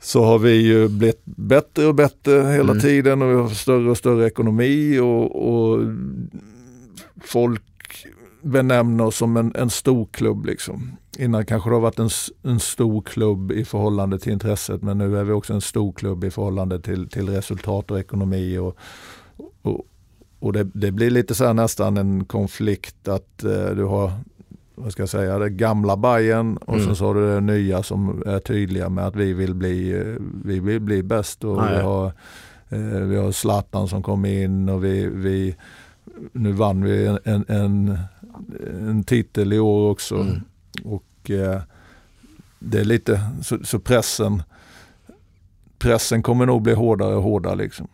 så 0.01 0.24
har 0.24 0.39
vi 0.39 0.54
ju 0.54 0.88
blivit 0.88 1.22
bättre 1.25 1.86
och 1.86 1.95
bättre 1.95 2.31
hela 2.31 2.72
mm. 2.72 2.80
tiden 2.80 3.22
och 3.22 3.30
vi 3.30 3.36
har 3.36 3.50
större 3.50 3.89
och 3.89 3.98
större 3.98 4.28
ekonomi 4.28 5.00
och, 5.00 5.48
och 5.48 5.80
folk 7.24 7.62
benämna 8.42 9.04
oss 9.04 9.18
som 9.18 9.38
en, 9.38 9.56
en 9.56 9.70
stor 9.70 10.08
klubb. 10.12 10.46
Liksom. 10.46 10.98
Innan 11.18 11.46
kanske 11.46 11.70
det 11.70 11.76
har 11.76 11.82
varit 11.82 12.00
en, 12.00 12.10
en 12.44 12.60
stor 12.60 13.02
klubb 13.02 13.52
i 13.52 13.66
förhållande 13.66 14.20
till 14.20 14.34
intresset 14.34 14.82
men 14.82 14.98
nu 14.98 15.18
är 15.18 15.24
vi 15.24 15.32
också 15.32 15.54
en 15.54 15.62
stor 15.62 15.92
klubb 15.92 16.24
i 16.24 16.32
förhållande 16.32 16.80
till, 16.80 17.10
till 17.10 17.30
resultat 17.30 17.92
och 17.92 18.00
ekonomi. 18.00 18.58
Och, 18.58 18.78
och, 19.62 19.82
och 20.40 20.54
det, 20.54 20.64
det, 20.64 20.92
blir 20.92 21.10
lite 21.10 21.36
så 21.36 21.54
nästan 21.54 21.98
en 21.98 22.26
konflikt 22.26 23.08
att 23.08 23.44
eh, 23.44 23.70
du 23.76 23.84
har 23.84 24.12
vad 24.76 24.92
ska 24.92 25.02
jag 25.02 25.10
säga, 25.10 25.40
det 25.40 25.50
gamla 25.50 25.98
Bayern 25.98 26.58
och 26.58 26.74
mm. 26.74 26.86
sen 26.86 26.96
så 26.96 27.06
har 27.06 27.16
du 27.16 27.34
det 27.34 27.42
nya 27.42 27.84
som 27.84 28.24
är 28.26 28.40
tydliga 28.40 28.90
med 28.90 29.08
att 29.08 29.16
vi 29.16 29.34
vill 29.34 29.54
bli, 29.54 30.00
eh, 30.00 30.16
vi 30.46 30.60
vill 30.60 30.80
bli 30.80 31.04
bäst. 31.04 31.44
Och 31.44 31.58
vi, 31.58 31.82
har, 31.82 32.06
eh, 32.70 32.80
vi 32.80 33.18
har 33.18 33.32
Zlatan 33.32 33.88
som 33.88 34.04
kom 34.04 34.26
in 34.26 34.70
och 34.70 34.84
vi, 34.84 35.08
vi 35.08 35.56
nu 36.32 36.52
vann 36.52 36.84
vi 36.84 37.06
en, 37.06 37.20
en, 37.24 37.46
en 37.48 37.98
en 38.88 39.04
titel 39.04 39.54
i 39.54 39.60
år 39.60 39.92
också. 39.92 40.16
Mm. 40.16 40.42
Och 40.84 41.32
eh, 41.32 41.62
det 42.60 42.80
är 42.80 42.86
lite, 42.86 43.22
så, 43.44 43.58
så, 43.64 43.80
pressen 43.80 44.44
pressen 45.80 46.24
kommer 46.24 46.46
nog 46.46 46.62
bli 46.62 46.74
hårdare 46.74 47.16
och 47.16 47.24
hårdare 47.24 47.56
liksom. 47.56 47.88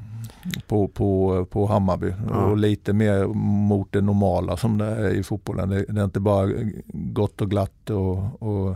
På, 0.68 0.88
på, 0.88 1.46
på 1.46 1.66
Hammarby 1.66 2.14
ja. 2.30 2.36
och 2.36 2.58
lite 2.58 2.94
mer 2.94 3.28
mot 3.68 3.92
det 3.92 4.02
normala 4.02 4.58
som 4.58 4.78
det 4.78 4.86
är 4.86 5.10
i 5.10 5.24
fotbollen. 5.24 5.70
Det, 5.70 5.86
det 5.90 6.02
är 6.02 6.06
inte 6.06 6.20
bara 6.20 6.50
gott 6.88 7.42
och 7.42 7.50
glatt 7.50 7.90
och, 7.90 8.42
och 8.42 8.76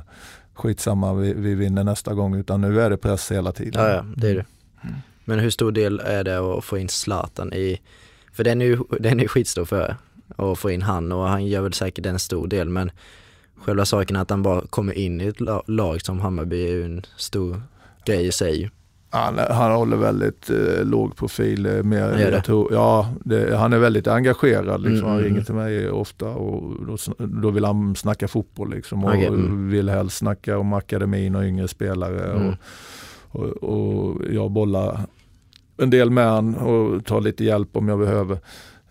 skitsamma 0.53 1.13
vi, 1.13 1.33
vi 1.33 1.55
vinner 1.55 1.83
nästa 1.83 2.13
gång 2.13 2.35
utan 2.35 2.61
nu 2.61 2.81
är 2.81 2.89
det 2.89 2.97
press 2.97 3.31
hela 3.31 3.51
tiden. 3.51 3.83
Ja, 3.83 3.89
ja 3.89 4.05
det 4.15 4.29
är 4.29 4.35
det. 4.35 4.45
Mm. 4.83 4.95
Men 5.25 5.39
hur 5.39 5.49
stor 5.49 5.71
del 5.71 5.99
är 5.99 6.23
det 6.23 6.57
att 6.57 6.63
få 6.63 6.77
in 6.77 6.89
Zlatan 6.89 7.53
i, 7.53 7.81
för 8.33 8.43
den 8.43 8.61
är 8.61 8.65
ju, 8.65 8.77
den 8.99 9.19
är 9.19 9.27
skitstor 9.27 9.65
för 9.65 9.95
och 10.35 10.59
få 10.59 10.71
in 10.71 10.81
han 10.81 11.11
och 11.11 11.23
han 11.23 11.45
gör 11.45 11.61
väl 11.61 11.73
säkert 11.73 12.05
en 12.05 12.19
stor 12.19 12.47
del 12.47 12.69
men 12.69 12.91
själva 13.55 13.85
saken 13.85 14.15
att 14.15 14.29
han 14.29 14.43
bara 14.43 14.61
kommer 14.69 14.93
in 14.93 15.21
i 15.21 15.25
ett 15.25 15.41
lag 15.67 16.01
som 16.01 16.19
Hammarby 16.19 16.67
är 16.67 16.71
ju 16.71 16.85
en 16.85 17.01
stor 17.17 17.61
grej 18.05 18.27
i 18.27 18.31
sig. 18.31 18.71
Han, 19.13 19.37
han 19.37 19.71
håller 19.71 19.97
väldigt 19.97 20.49
eh, 20.49 20.85
låg 20.85 21.15
profil. 21.15 21.65
Eh, 21.65 21.83
mer, 21.83 22.31
jag 22.31 22.43
tror, 22.43 22.73
ja, 22.73 23.09
det, 23.25 23.57
han 23.57 23.73
är 23.73 23.77
väldigt 23.77 24.07
engagerad. 24.07 24.81
Liksom. 24.81 24.97
Mm, 24.97 25.09
han 25.09 25.13
mm, 25.13 25.23
ringer 25.23 25.35
mm. 25.35 25.45
till 25.45 25.55
mig 25.55 25.89
ofta 25.89 26.29
och 26.29 26.85
då, 26.85 26.97
då 27.17 27.49
vill 27.49 27.65
han 27.65 27.95
snacka 27.95 28.27
fotboll. 28.27 28.69
Liksom, 28.69 29.03
och 29.03 29.09
okay, 29.09 29.25
mm. 29.25 29.69
vill 29.69 29.89
helst 29.89 30.17
snacka 30.17 30.57
om 30.57 30.73
akademin 30.73 31.35
och 31.35 31.43
yngre 31.43 31.67
spelare. 31.67 32.31
Mm. 32.31 32.47
Och, 32.47 32.55
och, 33.31 33.63
och, 33.63 34.21
jag 34.31 34.51
bollar 34.51 34.99
en 35.77 35.89
del 35.89 36.09
med 36.09 36.29
han 36.29 36.55
och 36.55 37.05
tar 37.05 37.21
lite 37.21 37.43
hjälp 37.43 37.77
om 37.77 37.87
jag 37.87 37.99
behöver. 37.99 38.37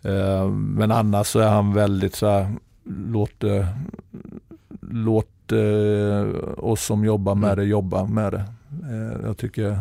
Eh, 0.03 0.49
men 0.51 0.91
annars 0.91 1.27
så 1.27 1.39
är 1.39 1.49
han 1.49 1.75
väldigt 1.75 2.15
så 2.15 2.29
här, 2.29 2.49
låt, 2.85 3.45
låt 4.81 5.53
eh, 5.53 6.29
oss 6.57 6.85
som 6.85 7.05
jobbar 7.05 7.35
med 7.35 7.53
mm. 7.53 7.59
det 7.59 7.65
jobba 7.65 8.05
med 8.05 8.33
det. 8.33 8.45
Eh, 8.91 9.27
jag 9.27 9.37
tycker 9.37 9.79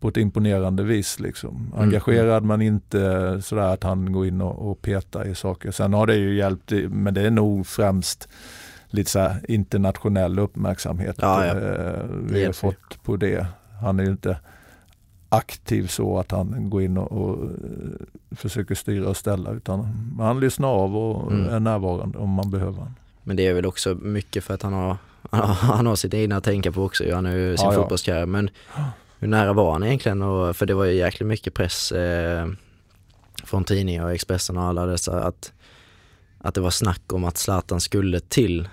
på 0.00 0.08
ett 0.08 0.16
imponerande 0.16 0.82
vis. 0.82 1.20
Liksom. 1.20 1.72
Mm. 1.72 1.84
Engagerad 1.84 2.44
men 2.44 2.62
inte 2.62 3.42
sådär 3.42 3.74
att 3.74 3.82
han 3.82 4.12
går 4.12 4.26
in 4.26 4.40
och, 4.40 4.70
och 4.70 4.82
petar 4.82 5.26
i 5.26 5.34
saker. 5.34 5.70
Sen 5.70 5.92
har 5.92 6.06
det 6.06 6.16
ju 6.16 6.34
hjälpt, 6.34 6.72
men 6.90 7.14
det 7.14 7.20
är 7.20 7.30
nog 7.30 7.66
främst 7.66 8.28
lite 8.86 9.10
så 9.10 9.30
internationell 9.48 10.38
uppmärksamhet 10.38 11.16
ja, 11.18 11.46
ja. 11.46 11.54
vi 12.22 12.44
har 12.44 12.52
fått 12.52 13.02
på 13.04 13.16
det. 13.16 13.46
Han 13.80 14.00
är 14.00 14.04
ju 14.04 14.10
inte 14.10 14.38
aktiv 15.32 15.86
så 15.86 16.18
att 16.18 16.30
han 16.30 16.70
går 16.70 16.82
in 16.82 16.98
och, 16.98 17.12
och 17.12 17.48
försöker 18.30 18.74
styra 18.74 19.08
och 19.08 19.16
ställa 19.16 19.50
utan 19.50 19.80
han 20.18 20.40
lyssnar 20.40 20.68
av 20.68 20.96
och 20.96 21.32
mm. 21.32 21.54
är 21.54 21.60
närvarande 21.60 22.18
om 22.18 22.30
man 22.30 22.50
behöver. 22.50 22.92
Men 23.22 23.36
det 23.36 23.46
är 23.46 23.54
väl 23.54 23.66
också 23.66 23.94
mycket 23.94 24.44
för 24.44 24.54
att 24.54 24.62
han 24.62 24.72
har, 24.72 24.96
han 25.54 25.86
har 25.86 25.96
sitt 25.96 26.14
egna 26.14 26.36
att 26.36 26.44
tänka 26.44 26.72
på 26.72 26.84
också. 26.84 27.14
Han 27.14 27.24
har 27.24 27.32
ju 27.32 27.56
sin 27.56 27.68
ja, 27.68 27.74
fotbollskarriär. 27.74 28.26
Men 28.26 28.50
hur 29.18 29.28
nära 29.28 29.52
var 29.52 29.72
han 29.72 29.84
egentligen? 29.84 30.22
Och, 30.22 30.56
för 30.56 30.66
det 30.66 30.74
var 30.74 30.84
ju 30.84 30.92
jäkligt 30.92 31.26
mycket 31.26 31.54
press 31.54 31.92
eh, 31.92 32.48
från 33.44 33.64
tidningar 33.64 34.04
och 34.04 34.12
Expressen 34.12 34.56
och 34.56 34.64
alla 34.64 34.86
dessa 34.86 35.22
att, 35.22 35.52
att 36.38 36.54
det 36.54 36.60
var 36.60 36.70
snack 36.70 37.12
om 37.12 37.24
att 37.24 37.36
Zlatan 37.36 37.80
skulle 37.80 38.20
till 38.20 38.68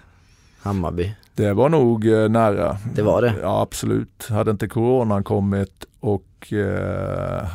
Hammarby. 0.59 1.15
Det 1.33 1.53
var 1.53 1.69
nog 1.69 2.07
eh, 2.07 2.29
nära. 2.29 2.77
Det 2.95 3.01
var 3.01 3.21
det? 3.21 3.33
Ja 3.41 3.61
absolut. 3.61 4.27
Hade 4.29 4.51
inte 4.51 4.67
coronan 4.67 5.23
kommit 5.23 5.85
och 5.99 6.23
eh, 6.53 7.47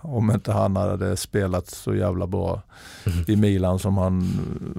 om 0.00 0.30
inte 0.30 0.52
han 0.52 0.76
hade 0.76 1.16
spelat 1.16 1.66
så 1.66 1.94
jävla 1.94 2.26
bra 2.26 2.62
mm. 3.06 3.24
i 3.28 3.36
Milan 3.36 3.78
som 3.78 3.98
han 3.98 4.28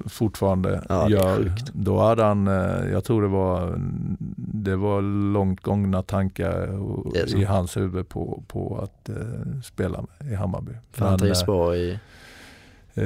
fortfarande 0.05 0.83
ja, 0.89 1.09
gör. 1.09 1.51
Då 1.73 1.99
hade 1.99 2.23
han, 2.23 2.47
eh, 2.47 2.91
jag 2.91 3.03
tror 3.03 3.21
det 3.21 3.27
var, 3.27 3.75
det 4.37 4.75
var 4.75 5.01
långt 5.33 5.61
gångna 5.61 6.03
tankar 6.03 6.69
i 7.39 7.43
hans 7.43 7.77
huvud 7.77 8.09
på, 8.09 8.43
på 8.47 8.79
att 8.83 9.09
eh, 9.09 9.15
spela 9.63 10.03
i 10.31 10.35
Hammarby. 10.35 10.71
För 10.91 11.05
han 11.05 11.19
trivs 11.19 11.45
bra 11.45 11.75
i 11.75 11.99
Eh, 12.93 13.05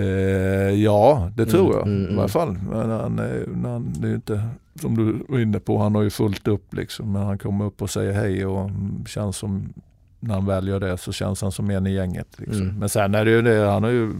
ja, 0.84 1.32
det 1.36 1.46
tror 1.46 1.66
mm, 1.66 1.78
jag 1.78 1.88
mm, 1.88 2.04
i 2.04 2.08
alla 2.08 2.14
mm. 2.14 2.30
fall. 2.30 2.58
Men 2.70 2.90
han, 2.90 3.20
han, 3.64 3.94
det 4.00 4.08
är 4.08 4.16
inte 4.16 4.50
som 4.82 4.98
du 4.98 5.26
var 5.30 5.40
inne 5.40 5.60
på, 5.60 5.78
han 5.78 5.96
har 5.96 6.02
ju 6.02 6.10
fullt 6.10 6.48
upp 6.48 6.74
liksom. 6.74 7.12
Men 7.12 7.24
han 7.24 7.38
kommer 7.38 7.66
upp 7.66 7.82
och 7.82 7.90
säger 7.90 8.14
hej 8.14 8.46
och 8.46 8.70
känns 9.08 9.38
som 9.38 9.74
när 10.20 10.34
han 10.34 10.46
väl 10.46 10.68
gör 10.68 10.80
det 10.80 10.98
så 10.98 11.12
känns 11.12 11.42
han 11.42 11.52
som 11.52 11.70
en 11.70 11.88
i 11.88 11.94
gänget. 11.94 12.28
Liksom. 12.38 12.62
Mm. 12.62 12.80
Men 12.80 12.90
sen 12.90 13.16
är 13.16 13.26
det 13.26 13.32
ju 13.32 13.42
det, 13.42 13.72
han 13.72 13.84
har 13.84 13.90
ju 13.90 14.14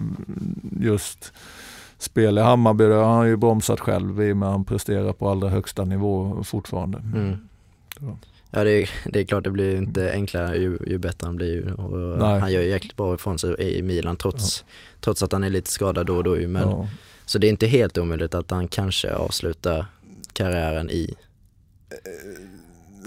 just 0.82 1.34
spel 1.98 2.38
i 2.38 2.42
Hammarby, 2.42 2.84
det 2.84 2.94
har 2.94 3.16
han 3.16 3.28
ju 3.28 3.38
bromsat 3.38 3.80
själv 3.80 4.22
i 4.22 4.34
med 4.34 4.50
han 4.50 4.66
presterar 4.66 5.14
på 5.14 5.30
allra 5.30 5.50
högsta 5.50 5.86
nivå 5.86 6.44
fortfarande. 6.44 6.98
Mm. 6.98 7.38
Ja 8.52 8.64
det 8.64 8.72
är, 8.72 8.90
det 9.06 9.20
är 9.20 9.24
klart 9.24 9.44
det 9.44 9.52
blir 9.52 9.78
inte 9.78 10.12
enklare 10.12 10.58
ju, 10.58 10.78
ju 10.88 10.98
bättre 10.98 11.26
han 11.26 11.36
blir. 11.36 11.80
Och 11.80 12.20
han 12.28 12.52
gör 12.52 12.62
ju 12.62 12.70
jäkligt 12.70 12.96
bra 12.96 13.16
ifrån 13.16 13.40
sig 13.40 13.78
i 13.78 13.82
Milan 13.82 14.18
trots, 14.18 14.64
ja. 14.68 14.74
trots 15.02 15.24
att 15.24 15.32
han 15.32 15.44
är 15.44 15.50
lite 15.50 15.72
skadad 15.72 16.06
då 16.06 16.16
och 16.16 16.24
då. 16.24 16.36
Men, 16.36 16.70
ja. 16.70 16.88
Så 17.26 17.38
det 17.38 17.48
är 17.48 17.50
inte 17.50 17.68
helt 17.68 17.98
omöjligt 17.98 18.34
att 18.34 18.52
han 18.52 18.68
kanske 18.68 19.14
avslutar 19.14 19.86
karriären 20.34 20.90
i? 20.90 21.16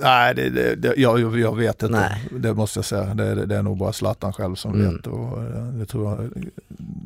Nej, 0.01 0.35
det, 0.35 0.51
det, 0.51 0.75
det, 0.75 0.95
jag, 0.97 1.39
jag 1.39 1.57
vet 1.57 1.83
inte. 1.83 2.01
Nej. 2.01 2.29
Det 2.31 2.55
måste 2.55 2.79
jag 2.79 2.85
säga. 2.85 3.15
Det, 3.15 3.47
det 3.47 3.57
är 3.57 3.63
nog 3.63 3.79
bara 3.79 3.93
Zlatan 3.93 4.33
själv 4.33 4.55
som 4.55 4.75
mm. 4.75 4.97
vet. 4.97 5.07
Och 5.07 5.43
eh, 5.43 5.65
det, 5.65 5.87
tror 5.87 6.09
jag, 6.09 6.31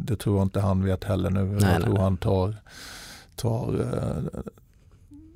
det 0.06 0.16
tror 0.16 0.36
jag 0.36 0.44
inte 0.44 0.60
han 0.60 0.84
vet 0.84 1.04
heller 1.04 1.30
nu. 1.30 1.44
Nej, 1.44 1.52
jag 1.52 1.60
nej, 1.60 1.82
tror 1.82 1.98
han 1.98 2.16
tar, 2.16 2.54
tar 3.36 3.80
eh, 3.80 4.40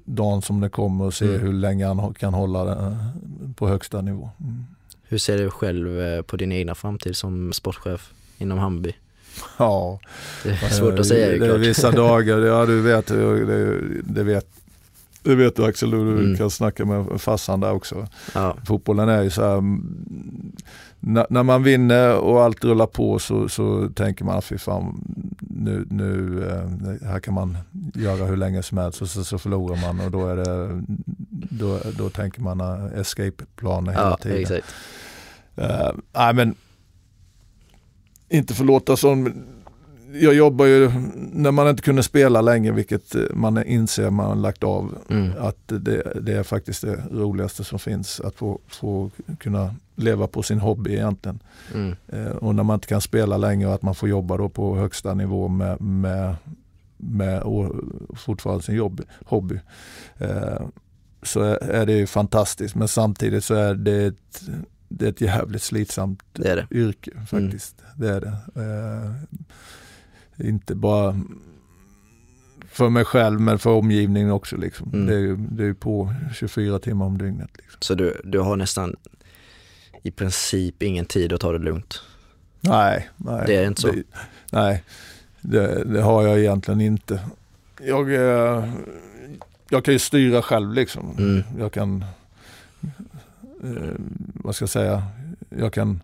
dagen 0.05 0.43
som 0.43 0.61
det 0.61 0.69
kommer 0.69 1.05
och 1.05 1.15
ser 1.15 1.29
mm. 1.29 1.41
hur 1.41 1.53
länge 1.53 1.87
han 1.87 2.15
kan 2.15 2.35
hålla 2.35 2.65
det 2.65 2.97
på 3.57 3.69
högsta 3.69 4.01
nivå. 4.01 4.31
Mm. 4.41 4.65
Hur 5.03 5.19
ser 5.19 5.39
du 5.39 5.51
själv 5.51 6.01
eh, 6.01 6.23
på 6.23 6.37
din 6.37 6.53
egna 6.53 6.75
framtid 6.75 7.17
som 7.17 7.53
sportchef 7.53 8.13
inom 8.39 8.59
Hammarby? 8.59 8.95
Ja, 9.59 10.01
det 10.43 10.51
är 10.51 10.69
svårt 10.69 10.99
att 10.99 11.07
säga. 11.07 11.47
Det 11.47 11.55
är 11.55 11.59
vissa 11.59 11.91
dagar, 11.91 12.39
ja 12.39 12.67
du 12.67 12.81
vet, 12.81 13.07
det, 13.07 13.81
det 14.03 14.23
vet 14.23 14.47
det 15.31 15.37
vet 15.37 15.57
du 15.57 15.65
Axel, 15.65 15.91
du 15.91 16.01
mm. 16.01 16.37
kan 16.37 16.51
snacka 16.51 16.85
med 16.85 17.21
farsan 17.21 17.61
där 17.61 17.73
också. 17.73 18.07
Ja. 18.35 18.57
Fotbollen 18.67 19.09
är 19.09 19.23
ju 19.23 19.31
så 19.31 19.43
här, 19.43 19.63
när, 21.01 21.27
när, 21.31 21.43
man 21.43 21.63
vinner 21.63 22.17
och 22.17 22.43
allt 22.43 22.65
rullar 22.65 22.87
på 22.87 23.19
så, 23.19 23.49
så 23.49 23.89
tänker 23.95 24.25
man, 24.25 24.43
fy 24.43 24.59
fan, 24.59 25.05
nu, 25.41 25.87
nu, 25.91 26.43
eh, 26.49 27.09
här 27.09 27.21
kan 27.21 27.35
man 27.35 27.59
göra 27.95 28.25
hur 28.25 28.37
länge 28.37 28.63
som 28.63 28.79
helst 28.79 29.03
och 29.03 29.09
så, 29.09 29.25
så 29.25 29.39
förlorar 29.39 29.77
man 29.77 30.01
och 30.01 30.11
då, 30.11 30.27
är 30.27 30.37
det, 30.37 30.83
då, 31.51 31.81
då 31.99 32.11
tänker 32.11 32.41
man 32.41 32.61
escape-planer 32.95 33.93
hela 33.93 34.11
ja, 34.11 34.17
tiden. 34.17 34.41
Exakt. 34.41 34.75
Uh, 35.59 35.93
nej 36.13 36.35
men, 36.35 36.55
inte 38.29 38.55
förlåta 38.55 38.97
som 38.97 39.35
jag 40.21 40.35
jobbar 40.35 40.67
ju, 40.67 40.91
när 41.33 41.51
man 41.51 41.69
inte 41.69 41.83
kunde 41.83 42.03
spela 42.03 42.41
länge, 42.41 42.73
vilket 42.73 43.17
man 43.35 43.65
inser 43.65 44.11
man 44.11 44.27
har 44.27 44.35
lagt 44.35 44.65
av, 44.65 44.99
mm. 45.09 45.33
att 45.39 45.59
det, 45.67 46.21
det, 46.21 46.33
är 46.33 46.43
faktiskt 46.43 46.83
det 46.83 47.03
roligaste 47.11 47.65
som 47.65 47.79
finns. 47.79 48.21
Att 48.21 48.35
få, 48.35 48.61
få 48.67 49.11
kunna 49.39 49.75
leva 49.97 50.27
på 50.27 50.43
sin 50.43 50.61
hobby 50.61 50.93
egentligen. 50.93 51.43
Mm. 51.75 51.97
Eh, 52.09 52.37
och 52.37 52.55
när 52.55 52.63
man 52.63 52.75
inte 52.75 52.87
kan 52.87 53.01
spela 53.01 53.37
längre 53.37 53.69
och 53.69 53.75
att 53.75 53.83
man 53.83 53.95
får 53.95 54.09
jobba 54.09 54.37
då 54.37 54.49
på 54.49 54.77
högsta 54.77 55.15
nivå 55.15 55.49
med, 55.49 55.81
med, 55.81 56.35
med 56.97 57.43
fortfarande 58.17 58.65
sin 58.65 58.75
jobb, 58.75 59.03
hobby. 59.25 59.61
Eh, 60.19 60.63
så 61.23 61.41
är 61.61 61.87
det 61.87 61.93
ju 61.93 62.07
fantastiskt 62.07 62.75
men 62.75 62.89
samtidigt 62.89 63.45
så 63.45 63.55
är 63.55 63.75
det 63.75 64.05
ett, 64.07 64.43
det 64.89 65.05
är 65.05 65.11
ett 65.11 65.21
jävligt 65.21 65.63
slitsamt 65.63 66.23
det 66.33 66.49
är 66.49 66.57
det. 66.57 66.77
yrke 66.77 67.11
faktiskt. 67.27 67.77
Mm. 67.81 67.93
Det 68.01 68.17
är 68.17 68.21
det. 68.21 68.37
Inte 70.39 70.75
bara 70.75 71.21
för 72.69 72.89
mig 72.89 73.05
själv 73.05 73.41
men 73.41 73.59
för 73.59 73.71
omgivningen 73.71 74.31
också. 74.31 74.57
Liksom. 74.57 74.91
Mm. 74.93 75.07
Det, 75.07 75.15
är, 75.15 75.37
det 75.51 75.65
är 75.65 75.73
på 75.73 76.15
24 76.35 76.79
timmar 76.79 77.07
om 77.07 77.19
dygnet. 77.19 77.51
Liksom. 77.55 77.79
Så 77.81 77.95
du, 77.95 78.21
du 78.25 78.39
har 78.39 78.57
nästan 78.57 78.97
i 80.03 80.11
princip 80.11 80.83
ingen 80.83 81.07
tid 81.07 81.33
att 81.33 81.41
ta 81.41 81.53
det 81.53 81.59
lugnt? 81.59 82.03
Nej, 82.61 83.09
nej. 83.17 83.45
Det 83.47 83.57
är 83.57 83.67
inte 83.67 83.81
så? 83.81 83.91
Det, 83.91 84.03
nej, 84.53 84.83
det, 85.41 85.85
det, 85.85 86.03
har 86.03 86.27
jag 86.27 86.39
egentligen 86.39 86.81
inte. 86.81 87.21
Jag, 87.83 88.15
eh, 88.15 88.65
jag 89.69 89.85
kan 89.85 89.95
ju 89.95 89.99
styra 89.99 90.43
själv 90.43 90.73
liksom. 90.73 91.17
Mm. 91.19 91.43
Jag 91.59 91.73
kan, 91.73 92.05
eh, 93.63 93.95
vad 94.35 94.57
ska 94.57 94.63
jag 94.63 94.71
säga, 94.71 95.03
jag 95.49 95.73
kan 95.73 96.01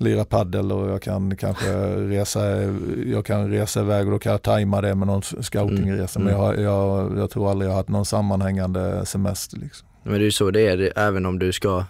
lira 0.00 0.24
paddel 0.24 0.72
och 0.72 0.90
jag 0.90 1.02
kan 1.02 1.36
kanske 1.36 1.72
resa, 1.96 2.62
jag 3.06 3.26
kan 3.26 3.50
resa 3.50 3.80
iväg 3.80 4.06
och 4.06 4.12
då 4.12 4.18
kan 4.18 4.32
jag 4.32 4.42
tajma 4.42 4.80
det 4.80 4.94
med 4.94 5.06
någon 5.06 5.22
scoutingresa. 5.22 6.20
Mm. 6.20 6.32
Men 6.32 6.42
jag, 6.42 6.60
jag, 6.60 7.18
jag 7.18 7.30
tror 7.30 7.50
aldrig 7.50 7.68
jag 7.68 7.72
har 7.72 7.76
haft 7.78 7.88
någon 7.88 8.04
sammanhängande 8.04 9.06
semester. 9.06 9.58
Liksom. 9.58 9.88
Men 10.02 10.12
det 10.12 10.18
är 10.18 10.24
ju 10.24 10.32
så 10.32 10.50
det 10.50 10.66
är, 10.66 10.92
även 10.96 11.26
om 11.26 11.38
du 11.38 11.52
ska 11.52 11.84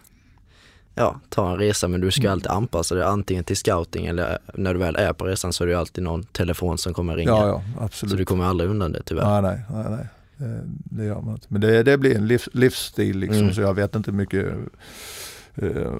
ja, 0.95 1.21
ta 1.29 1.51
en 1.51 1.59
resa 1.59 1.89
men 1.89 2.01
du 2.01 2.11
ska 2.11 2.21
mm. 2.21 2.33
alltid 2.33 2.51
anpassa 2.51 2.95
dig 2.95 3.05
antingen 3.05 3.45
till 3.45 3.57
scouting 3.57 4.07
eller 4.07 4.39
när 4.55 4.75
du 4.75 4.81
väl 4.81 4.97
är 4.97 5.13
på 5.13 5.25
resan 5.25 5.53
så 5.53 5.65
är 5.65 5.69
det 5.69 5.79
alltid 5.79 6.05
någon 6.05 6.25
telefon 6.25 6.79
som 6.79 6.95
kommer 6.95 7.17
ringa. 7.17 7.31
Ja, 7.31 7.47
ja, 7.47 7.63
absolut. 7.85 8.11
Så 8.11 8.17
du 8.17 8.25
kommer 8.25 8.45
aldrig 8.45 8.71
undan 8.71 8.93
det 8.93 9.03
tyvärr. 9.03 9.43
Nej, 9.43 9.43
nej, 9.43 9.85
nej. 9.85 9.91
nej. 9.91 10.09
Det, 10.37 10.63
det 10.67 11.05
gör 11.05 11.21
man 11.21 11.35
inte. 11.35 11.47
Men 11.49 11.61
det, 11.61 11.83
det 11.83 11.99
blir 11.99 12.17
en 12.17 12.27
liv, 12.27 12.43
livsstil 12.53 13.19
liksom 13.19 13.43
mm. 13.43 13.55
så 13.55 13.61
jag 13.61 13.75
vet 13.75 13.95
inte 13.95 14.13
mycket 14.13 14.55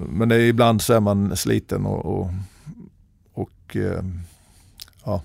men 0.09 0.29
det 0.29 0.35
är, 0.35 0.39
ibland 0.39 0.81
så 0.81 0.93
är 0.93 0.99
man 0.99 1.37
sliten 1.37 1.85
och, 1.85 2.05
och, 2.05 2.29
och 3.33 3.75
eh, 3.75 4.03
ja. 5.05 5.21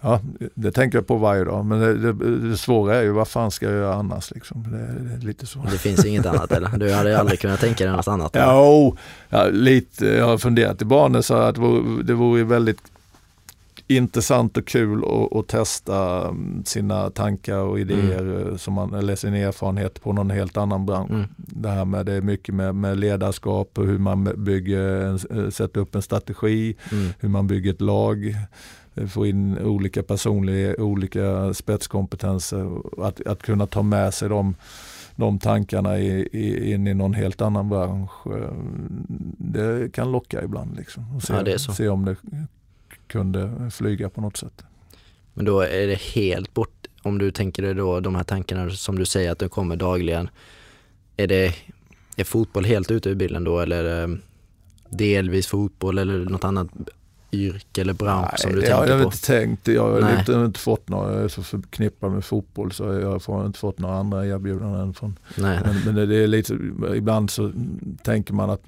Ja, 0.00 0.20
det 0.54 0.72
tänker 0.72 0.98
jag 0.98 1.06
på 1.06 1.16
varje 1.16 1.44
dag. 1.44 1.64
Men 1.64 1.80
det, 1.80 2.12
det, 2.12 2.48
det, 2.50 2.56
svåra 2.56 2.96
är 2.96 3.02
ju 3.02 3.10
vad 3.10 3.28
fan 3.28 3.50
ska 3.50 3.66
jag 3.66 3.74
göra 3.74 3.94
annars 3.94 4.30
liksom. 4.30 4.62
Det, 4.72 5.16
det 5.16 5.26
lite 5.26 5.46
så. 5.46 5.64
Det 5.70 5.78
finns 5.78 6.04
inget 6.04 6.26
annat 6.26 6.52
eller? 6.52 6.78
Du 6.78 6.92
hade 6.92 7.18
aldrig 7.18 7.40
kunnat 7.40 7.60
tänka 7.60 7.84
dig 7.84 7.92
något 7.92 8.08
annat? 8.08 8.32
Jo, 8.34 8.96
ja, 9.28 9.44
lite. 9.44 10.06
Jag 10.06 10.26
har 10.26 10.38
funderat 10.38 10.82
i 10.82 10.84
barnen 10.84 11.22
så 11.22 11.34
att 11.34 11.54
det 11.54 11.60
vore, 11.60 12.02
det 12.02 12.14
vore 12.14 12.44
väldigt 12.44 12.93
intressant 13.86 14.56
och 14.56 14.66
kul 14.66 15.04
att 15.30 15.48
testa 15.48 16.28
mm, 16.28 16.64
sina 16.64 17.10
tankar 17.10 17.58
och 17.58 17.80
idéer 17.80 18.20
mm. 18.20 18.48
Eh, 18.48 18.56
som 18.56 18.74
man, 18.74 18.94
eller 18.94 19.16
sin 19.16 19.34
erfarenhet 19.34 20.02
på 20.02 20.12
någon 20.12 20.30
helt 20.30 20.56
annan 20.56 20.86
bransch. 20.86 21.10
Mm. 21.10 21.26
Det 21.36 21.68
här 21.68 21.84
med 21.84 22.06
det 22.06 22.12
är 22.12 22.20
mycket 22.20 22.54
med, 22.54 22.74
med 22.74 22.98
ledarskap 22.98 23.78
och 23.78 23.86
hur 23.86 23.98
man 23.98 24.44
bygger, 24.44 25.12
eh, 25.12 25.50
sätter 25.50 25.80
upp 25.80 25.94
en 25.94 26.02
strategi, 26.02 26.76
mm. 26.92 27.08
hur 27.20 27.28
man 27.28 27.46
bygger 27.46 27.72
ett 27.72 27.80
lag, 27.80 28.36
eh, 28.94 29.06
få 29.06 29.26
in 29.26 29.58
olika 29.58 30.02
personliga, 30.02 30.74
olika 30.78 31.54
spetskompetenser. 31.54 32.80
Att, 33.04 33.26
att 33.26 33.42
kunna 33.42 33.66
ta 33.66 33.82
med 33.82 34.14
sig 34.14 34.28
de 34.28 34.54
de 35.16 35.38
tankarna 35.38 35.98
i, 35.98 36.28
i, 36.32 36.72
in 36.72 36.86
i 36.86 36.94
någon 36.94 37.14
helt 37.14 37.40
annan 37.40 37.68
bransch. 37.68 38.10
Det 39.38 39.92
kan 39.92 40.12
locka 40.12 40.42
ibland. 40.42 40.76
Liksom, 40.76 41.16
och 41.16 41.22
se, 41.22 41.32
ja, 41.32 41.58
se 41.58 41.88
om 41.88 42.04
det 42.04 42.16
kunde 43.06 43.70
flyga 43.70 44.10
på 44.10 44.20
något 44.20 44.36
sätt. 44.36 44.64
Men 45.34 45.44
då 45.44 45.60
är 45.60 45.86
det 45.86 46.00
helt 46.00 46.54
bort, 46.54 46.86
om 47.02 47.18
du 47.18 47.30
tänker 47.30 47.62
dig 47.62 47.74
då 47.74 48.00
de 48.00 48.14
här 48.14 48.24
tankarna 48.24 48.70
som 48.70 48.98
du 48.98 49.04
säger 49.04 49.32
att 49.32 49.38
de 49.38 49.48
kommer 49.48 49.76
dagligen. 49.76 50.28
Är 51.16 51.26
det 51.26 51.54
är 52.16 52.24
fotboll 52.24 52.64
helt 52.64 52.90
ute 52.90 53.10
ur 53.10 53.14
bilden 53.14 53.44
då 53.44 53.60
eller 53.60 53.84
det 53.84 54.18
delvis 54.88 55.46
fotboll 55.46 55.98
eller 55.98 56.24
något 56.24 56.44
annat 56.44 56.68
yrke 57.32 57.80
eller 57.80 57.92
bransch 57.92 58.28
Nej, 58.30 58.38
som 58.38 58.52
du 58.52 58.60
tänker 58.60 58.76
på? 58.76 58.88
Jag 58.88 58.96
har 58.96 59.04
inte 59.04 59.26
tänkt, 59.26 59.68
jag 59.68 60.02
har 60.02 60.18
inte, 60.18 60.32
inte, 60.32 60.60
fått 60.60 60.88
några, 60.88 61.14
jag 61.14 61.24
är 61.24 61.28
så 61.28 61.42
förknippad 61.42 62.12
med 62.12 62.24
fotboll 62.24 62.72
så 62.72 62.84
jag 62.84 63.20
har 63.26 63.46
inte 63.46 63.58
fått 63.58 63.78
några 63.78 63.96
andra 63.96 64.26
erbjudanden. 64.26 64.94
Från, 64.94 65.18
Nej. 65.36 65.60
Men, 65.64 65.94
men 65.94 66.08
det 66.08 66.16
är 66.16 66.26
lite, 66.26 66.58
ibland 66.94 67.30
så 67.30 67.52
tänker 68.02 68.34
man 68.34 68.50
att, 68.50 68.62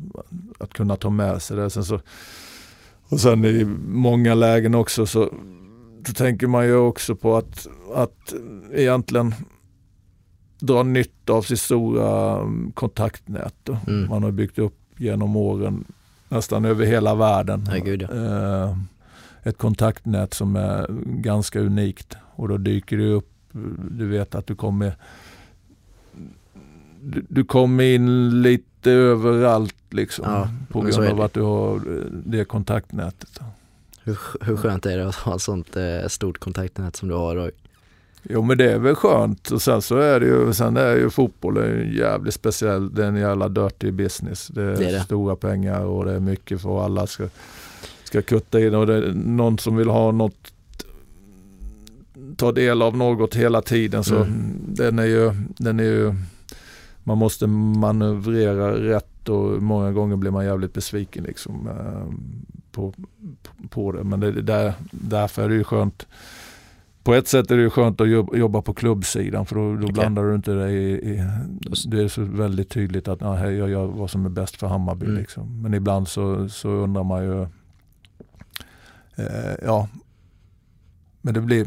att 0.59 0.75
kunna 0.75 0.97
ta 0.97 1.11
med 1.11 1.43
sig 1.43 1.57
det. 1.57 1.71
Sen 1.71 1.85
så 1.85 2.01
och 3.09 3.21
sen 3.21 3.45
i 3.45 3.65
många 3.89 4.35
lägen 4.35 4.75
också 4.75 5.07
så, 5.07 5.31
så 6.07 6.13
tänker 6.13 6.47
man 6.47 6.67
ju 6.67 6.75
också 6.75 7.17
på 7.17 7.37
att, 7.37 7.67
att 7.95 8.35
egentligen 8.73 9.35
dra 10.61 10.83
nytta 10.83 11.33
av 11.33 11.43
sitt 11.43 11.61
stora 11.61 12.41
mm, 12.41 12.73
kontaktnät. 12.73 13.69
Mm. 13.87 14.09
Man 14.09 14.23
har 14.23 14.31
byggt 14.31 14.59
upp 14.59 14.79
genom 14.97 15.37
åren 15.37 15.85
nästan 16.29 16.65
över 16.65 16.87
hela 16.87 17.15
världen. 17.15 17.69
Ja, 17.73 17.85
gud, 17.85 18.03
ja. 18.03 18.15
Eh, 18.15 18.77
ett 19.43 19.59
kontaktnät 19.59 20.35
som 20.35 20.57
är 20.57 20.87
ganska 21.07 21.61
unikt 21.61 22.17
och 22.35 22.49
då 22.49 22.57
dyker 22.57 22.99
det 22.99 23.09
upp, 23.09 23.31
du 23.91 24.09
vet 24.09 24.35
att 24.35 24.47
du 24.47 24.55
kommer 24.55 24.97
du, 27.07 27.25
du 27.29 27.45
kommer 27.45 27.85
in 27.85 28.43
lite 28.43 28.91
överallt 28.91 29.75
liksom 29.91 30.25
ja, 30.29 30.49
på 30.69 30.81
grund 30.81 31.09
av 31.09 31.21
att 31.21 31.33
du 31.33 31.43
har 31.43 31.81
det 32.11 32.45
kontaktnätet. 32.45 33.41
Hur, 34.03 34.19
hur 34.41 34.57
skönt 34.57 34.87
är 34.87 34.99
det 34.99 35.09
att 35.09 35.15
ha 35.15 35.35
ett 35.35 35.43
sånt 35.43 35.77
eh, 35.77 36.09
stort 36.09 36.39
kontaktnät 36.39 36.97
som 36.97 37.09
du 37.09 37.15
har? 37.15 37.37
Och... 37.37 37.51
Jo 38.23 38.43
men 38.43 38.59
det 38.59 38.73
är 38.73 38.79
väl 38.79 38.95
skönt 38.95 39.51
och 39.51 39.63
sen 39.63 39.83
så 39.83 39.97
är 39.97 40.21
det 40.21 40.27
ju, 40.27 40.53
sen 40.53 40.77
är 40.77 40.97
ju 40.97 41.11
fotboll 41.11 41.57
är 41.57 41.77
jävligt 41.77 42.35
speciell, 42.35 42.95
det 42.95 43.05
är 43.05 43.09
en 43.09 43.17
jävla 43.17 43.49
dirty 43.49 43.91
business. 43.91 44.49
Det 44.49 44.63
är, 44.63 44.77
det 44.77 44.89
är 44.89 44.93
det. 44.93 45.01
stora 45.01 45.37
pengar 45.37 45.85
och 45.85 46.05
det 46.05 46.13
är 46.13 46.21
mycket 46.21 46.63
för 46.63 46.85
alla 46.85 47.07
ska, 47.07 47.29
ska 48.05 48.23
kutta 48.23 48.61
in 48.61 48.75
och 48.75 48.87
det 48.87 48.95
är 48.95 49.13
någon 49.15 49.59
som 49.59 49.77
vill 49.77 49.89
ha 49.89 50.13
något 50.13 50.53
ta 52.37 52.53
del 52.53 52.83
av 52.83 52.97
något 52.97 53.35
hela 53.35 53.63
tiden 53.63 54.05
så 54.05 54.17
mm. 54.17 54.57
den 54.67 54.99
är 54.99 55.05
ju, 55.05 55.33
den 55.59 55.81
är 55.81 55.85
ju 55.85 56.15
man 57.07 57.19
måste 57.19 57.47
manövrera 57.47 58.81
rätt 58.81 59.29
och 59.29 59.63
många 59.63 59.93
gånger 59.93 60.17
blir 60.17 60.31
man 60.31 60.45
jävligt 60.45 60.73
besviken 60.73 61.25
liksom, 61.25 61.69
eh, 61.69 62.15
på, 62.73 62.95
på 63.69 63.93
det. 63.93 64.05
Men 64.05 64.21
det, 64.21 64.43
där, 64.43 64.73
därför 64.91 65.43
är 65.43 65.49
det 65.49 65.55
ju 65.55 65.65
skönt. 65.65 66.07
På 67.03 67.15
ett 67.15 67.29
sätt 67.29 67.51
är 67.51 67.57
det 67.57 67.71
skönt 67.71 68.01
att 68.01 68.09
jobba 68.39 68.63
på 68.63 68.75
klubbsidan 68.75 69.47
för 69.47 69.57
då, 69.57 69.77
då 69.77 69.83
okay. 69.83 69.93
blandar 69.93 70.23
du 70.25 70.35
inte 70.35 70.53
dig 70.53 70.75
i, 70.75 70.93
i, 70.93 71.25
Det 71.87 72.03
är 72.03 72.09
så 72.09 72.23
väldigt 72.23 72.71
tydligt 72.71 73.09
att 73.09 73.23
ah, 73.23 73.51
jag 73.51 73.71
gör 73.71 73.87
vad 73.87 74.11
som 74.11 74.27
är 74.27 74.31
bäst 74.31 74.57
för 74.57 74.67
Hammarby. 74.67 75.07
Mm. 75.07 75.19
Liksom. 75.19 75.63
Men 75.63 75.75
ibland 75.75 76.09
så, 76.09 76.49
så 76.49 76.69
undrar 76.69 77.05
man 77.05 77.25
ju 77.25 77.43
eh, 79.17 79.55
ja, 79.65 79.89
men 81.27 81.35
det 81.35 81.41
blir, 81.41 81.67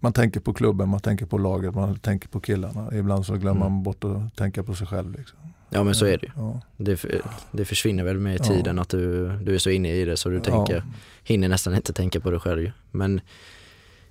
man 0.00 0.12
tänker 0.12 0.40
på 0.40 0.54
klubben, 0.54 0.88
man 0.88 1.00
tänker 1.00 1.26
på 1.26 1.38
laget, 1.38 1.74
man 1.74 1.98
tänker 1.98 2.28
på 2.28 2.40
killarna. 2.40 2.88
Ibland 2.92 3.26
så 3.26 3.32
glömmer 3.32 3.60
mm. 3.60 3.72
man 3.72 3.82
bort 3.82 4.04
att 4.04 4.36
tänka 4.36 4.62
på 4.62 4.74
sig 4.74 4.86
själv. 4.86 5.12
Liksom. 5.12 5.38
Ja 5.70 5.84
men 5.84 5.94
så 5.94 6.06
är 6.06 6.18
det 6.18 6.26
ju. 6.26 6.32
Ja. 6.36 6.60
Det, 6.76 7.04
det 7.52 7.64
försvinner 7.64 8.04
väl 8.04 8.18
med 8.18 8.42
tiden 8.42 8.76
ja. 8.76 8.82
att 8.82 8.88
du, 8.88 9.28
du 9.38 9.54
är 9.54 9.58
så 9.58 9.70
inne 9.70 9.92
i 9.92 10.04
det 10.04 10.16
så 10.16 10.28
du 10.28 10.40
tänker, 10.40 10.74
ja. 10.74 10.82
hinner 11.24 11.48
nästan 11.48 11.74
inte 11.74 11.92
tänka 11.92 12.20
på 12.20 12.30
det 12.30 12.38
själv 12.38 12.70
Men 12.90 13.20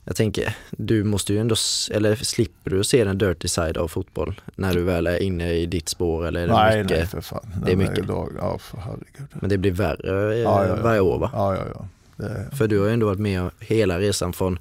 jag 0.04 0.16
tänker, 0.16 0.56
du 0.72 1.04
måste 1.04 1.34
ju 1.34 1.40
ändå, 1.40 1.56
eller 1.92 2.16
slipper 2.16 2.72
du 2.72 2.84
se 2.84 3.04
den 3.04 3.18
dirty 3.18 3.48
side 3.48 3.78
av 3.78 3.88
fotboll 3.88 4.42
när 4.56 4.74
du 4.74 4.84
väl 4.84 5.08
är 5.08 5.24
inne 5.24 5.54
i 5.54 5.66
ditt 5.66 5.90
spår 5.90 6.28
eller 6.28 6.42
är 6.42 6.48
det 6.48 6.54
nej, 6.54 6.84
mycket? 6.84 6.98
Nej, 6.98 7.08
för 7.08 7.22
fan. 7.22 7.54
Det 7.66 7.72
är 7.72 7.76
mycket. 7.76 8.08
Dag, 8.08 8.32
ja, 8.38 8.58
för 8.58 8.78
herregud. 8.78 9.28
Men 9.34 9.50
det 9.50 9.58
blir 9.58 9.72
värre 9.72 10.38
ja, 10.38 10.68
ja, 10.68 10.76
varje 10.84 11.00
år 11.00 11.20
va? 11.20 11.30
Ja, 11.34 11.56
ja, 11.56 11.62
ja. 11.76 11.88
Det... 12.16 12.56
För 12.56 12.68
du 12.68 12.80
har 12.80 12.88
ju 12.88 12.94
ändå 12.94 13.06
varit 13.06 13.20
med 13.20 13.50
hela 13.60 14.00
resan 14.00 14.34
från 14.34 14.60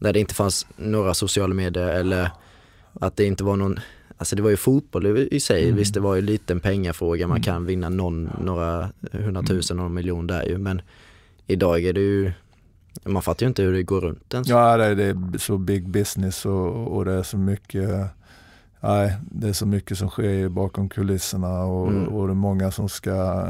när 0.00 0.12
det 0.12 0.20
inte 0.20 0.34
fanns 0.34 0.66
några 0.76 1.14
sociala 1.14 1.54
medier 1.54 1.88
eller 1.88 2.30
att 2.92 3.16
det 3.16 3.24
inte 3.24 3.44
var 3.44 3.56
någon, 3.56 3.78
alltså 4.16 4.36
det 4.36 4.42
var 4.42 4.50
ju 4.50 4.56
fotboll 4.56 5.28
i 5.30 5.40
sig, 5.40 5.64
mm. 5.64 5.76
visst 5.76 5.94
det 5.94 6.00
var 6.00 6.14
ju 6.14 6.18
en 6.18 6.26
liten 6.26 6.60
pengafråga, 6.60 7.26
man 7.26 7.36
mm. 7.36 7.42
kan 7.42 7.66
vinna 7.66 7.88
någon, 7.88 8.30
några 8.40 8.90
hundratusen, 9.12 9.76
någon 9.76 9.94
miljon 9.94 10.26
där 10.26 10.44
ju, 10.44 10.58
men 10.58 10.82
idag 11.46 11.84
är 11.84 11.92
det 11.92 12.00
ju 12.00 12.32
man 13.04 13.22
fattar 13.22 13.46
ju 13.46 13.48
inte 13.48 13.62
hur 13.62 13.72
det 13.72 13.82
går 13.82 14.00
runt 14.00 14.34
ens. 14.34 14.48
Ja, 14.48 14.76
det 14.76 14.84
är, 14.84 14.94
det 14.94 15.04
är 15.04 15.38
så 15.38 15.58
big 15.58 15.88
business 15.88 16.46
och, 16.46 16.96
och 16.96 17.04
det 17.04 17.12
är 17.12 17.22
så 17.22 17.36
mycket 17.36 18.10
Nej, 18.80 19.16
det 19.30 19.48
är 19.48 19.52
så 19.52 19.66
mycket 19.66 19.98
som 19.98 20.08
sker 20.08 20.48
bakom 20.48 20.88
kulisserna 20.88 21.64
och, 21.64 21.88
mm. 21.88 22.08
och 22.08 22.26
det 22.26 22.32
är 22.32 22.34
många 22.34 22.70
som 22.70 22.88
ska 22.88 23.46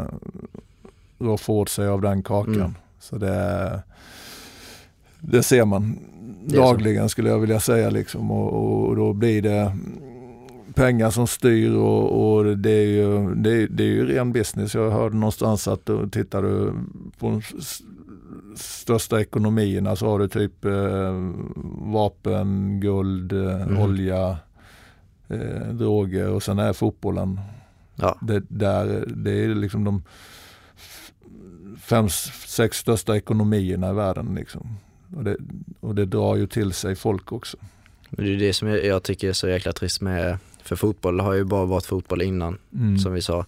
roffa 1.18 1.52
åt 1.52 1.68
sig 1.68 1.88
av 1.88 2.00
den 2.00 2.22
kakan. 2.22 2.54
Mm. 2.54 2.74
Så 2.98 3.18
det, 3.18 3.82
det 5.20 5.42
ser 5.42 5.64
man 5.64 5.98
dagligen 6.52 7.08
skulle 7.08 7.30
jag 7.30 7.38
vilja 7.38 7.60
säga. 7.60 7.90
Liksom. 7.90 8.30
Och, 8.30 8.88
och, 8.88 8.96
då 8.96 9.12
blir 9.12 9.42
det 9.42 9.76
pengar 10.74 11.10
som 11.10 11.26
styr 11.26 11.74
och, 11.74 12.36
och 12.36 12.58
det, 12.58 12.70
är 12.70 12.86
ju, 12.86 13.34
det, 13.34 13.50
är, 13.50 13.68
det 13.68 13.82
är 13.82 13.88
ju 13.88 14.06
ren 14.06 14.32
business. 14.32 14.74
Jag 14.74 14.90
hörde 14.90 15.16
någonstans 15.16 15.68
att 15.68 15.90
tittar 16.12 16.42
du 16.42 16.72
på 17.18 17.30
de 17.30 17.42
största 18.56 19.20
ekonomierna 19.20 19.96
så 19.96 20.06
har 20.06 20.18
du 20.18 20.28
typ 20.28 20.64
eh, 20.64 21.32
vapen, 21.92 22.80
guld, 22.80 23.32
eh, 23.32 23.62
mm. 23.62 23.78
olja, 23.78 24.38
eh, 25.28 25.68
droger 25.72 26.28
och 26.28 26.42
sen 26.42 26.58
är 26.58 26.72
fotbollen. 26.72 27.40
Ja. 27.94 28.18
Det, 28.20 28.42
där, 28.48 29.04
det 29.06 29.44
är 29.44 29.54
liksom 29.54 29.84
de 29.84 30.02
fem, 31.80 32.08
sex 32.46 32.76
största 32.76 33.16
ekonomierna 33.16 33.90
i 33.90 33.94
världen. 33.94 34.34
Liksom. 34.34 34.76
Och 35.16 35.24
det, 35.24 35.36
och 35.80 35.94
det 35.94 36.04
drar 36.04 36.36
ju 36.36 36.46
till 36.46 36.72
sig 36.72 36.94
folk 36.94 37.32
också. 37.32 37.56
Det 38.10 38.22
är 38.22 38.36
det 38.36 38.52
som 38.52 38.68
jag, 38.68 38.84
jag 38.84 39.02
tycker 39.02 39.28
är 39.28 39.32
så 39.32 39.48
jäkla 39.48 39.72
trist 39.72 40.00
med, 40.00 40.38
för 40.62 40.76
fotboll 40.76 41.20
har 41.20 41.34
ju 41.34 41.44
bara 41.44 41.64
varit 41.64 41.86
fotboll 41.86 42.22
innan, 42.22 42.58
mm. 42.74 42.98
som 42.98 43.12
vi 43.12 43.22
sa. 43.22 43.46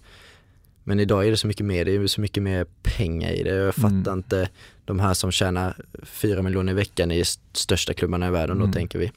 Men 0.85 1.01
idag 1.01 1.27
är 1.27 1.31
det 1.31 1.37
så 1.37 1.47
mycket 1.47 1.67
mer, 1.67 1.85
det 1.85 1.95
är 1.97 2.07
så 2.07 2.21
mycket 2.21 2.43
mer 2.43 2.67
pengar 2.83 3.31
i 3.31 3.43
det. 3.43 3.55
Jag 3.55 3.75
fattar 3.75 3.89
mm. 3.89 4.19
inte 4.19 4.49
de 4.85 5.01
här 5.01 5.15
som 5.15 5.33
tjänar 5.33 5.77
fyra 6.03 6.43
miljoner 6.43 6.73
i 6.73 6.75
veckan 6.75 7.11
i 7.11 7.25
största 7.53 7.95
klubbarna 7.95 8.29
i 8.29 8.31
världen 8.31 8.57
mm. 8.57 8.67
då 8.69 8.73
tänker 8.73 8.99
vi. 8.99 9.13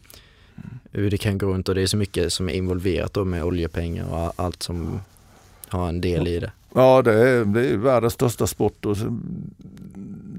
Hur 0.91 1.11
det 1.11 1.17
kan 1.17 1.37
gå 1.37 1.47
runt 1.47 1.69
och 1.69 1.75
det 1.75 1.81
är 1.81 1.87
så 1.87 1.97
mycket 1.97 2.33
som 2.33 2.49
är 2.49 2.53
involverat 2.53 3.13
då 3.13 3.25
med 3.25 3.43
oljepengar 3.43 4.05
och 4.05 4.33
allt 4.35 4.63
som 4.63 4.99
har 5.67 5.89
en 5.89 6.01
del 6.01 6.27
i 6.27 6.39
det. 6.39 6.51
Ja 6.73 7.01
det 7.01 7.13
är, 7.13 7.45
det 7.45 7.67
är 7.67 7.77
världens 7.77 8.13
största 8.13 8.47
sport 8.47 8.85
och 8.85 8.97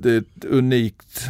det 0.01 0.11
är 0.11 0.19
ett 0.19 0.45
unikt 0.45 1.29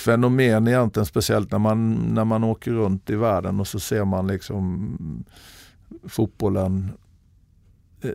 fenomen 0.00 0.68
egentligen, 0.68 1.06
speciellt 1.06 1.52
när 1.52 1.58
man, 1.58 1.94
när 1.94 2.24
man 2.24 2.44
åker 2.44 2.70
runt 2.70 3.10
i 3.10 3.14
världen 3.14 3.60
och 3.60 3.66
så 3.66 3.80
ser 3.80 4.04
man 4.04 4.26
liksom 4.26 5.24
fotbollen 6.08 6.90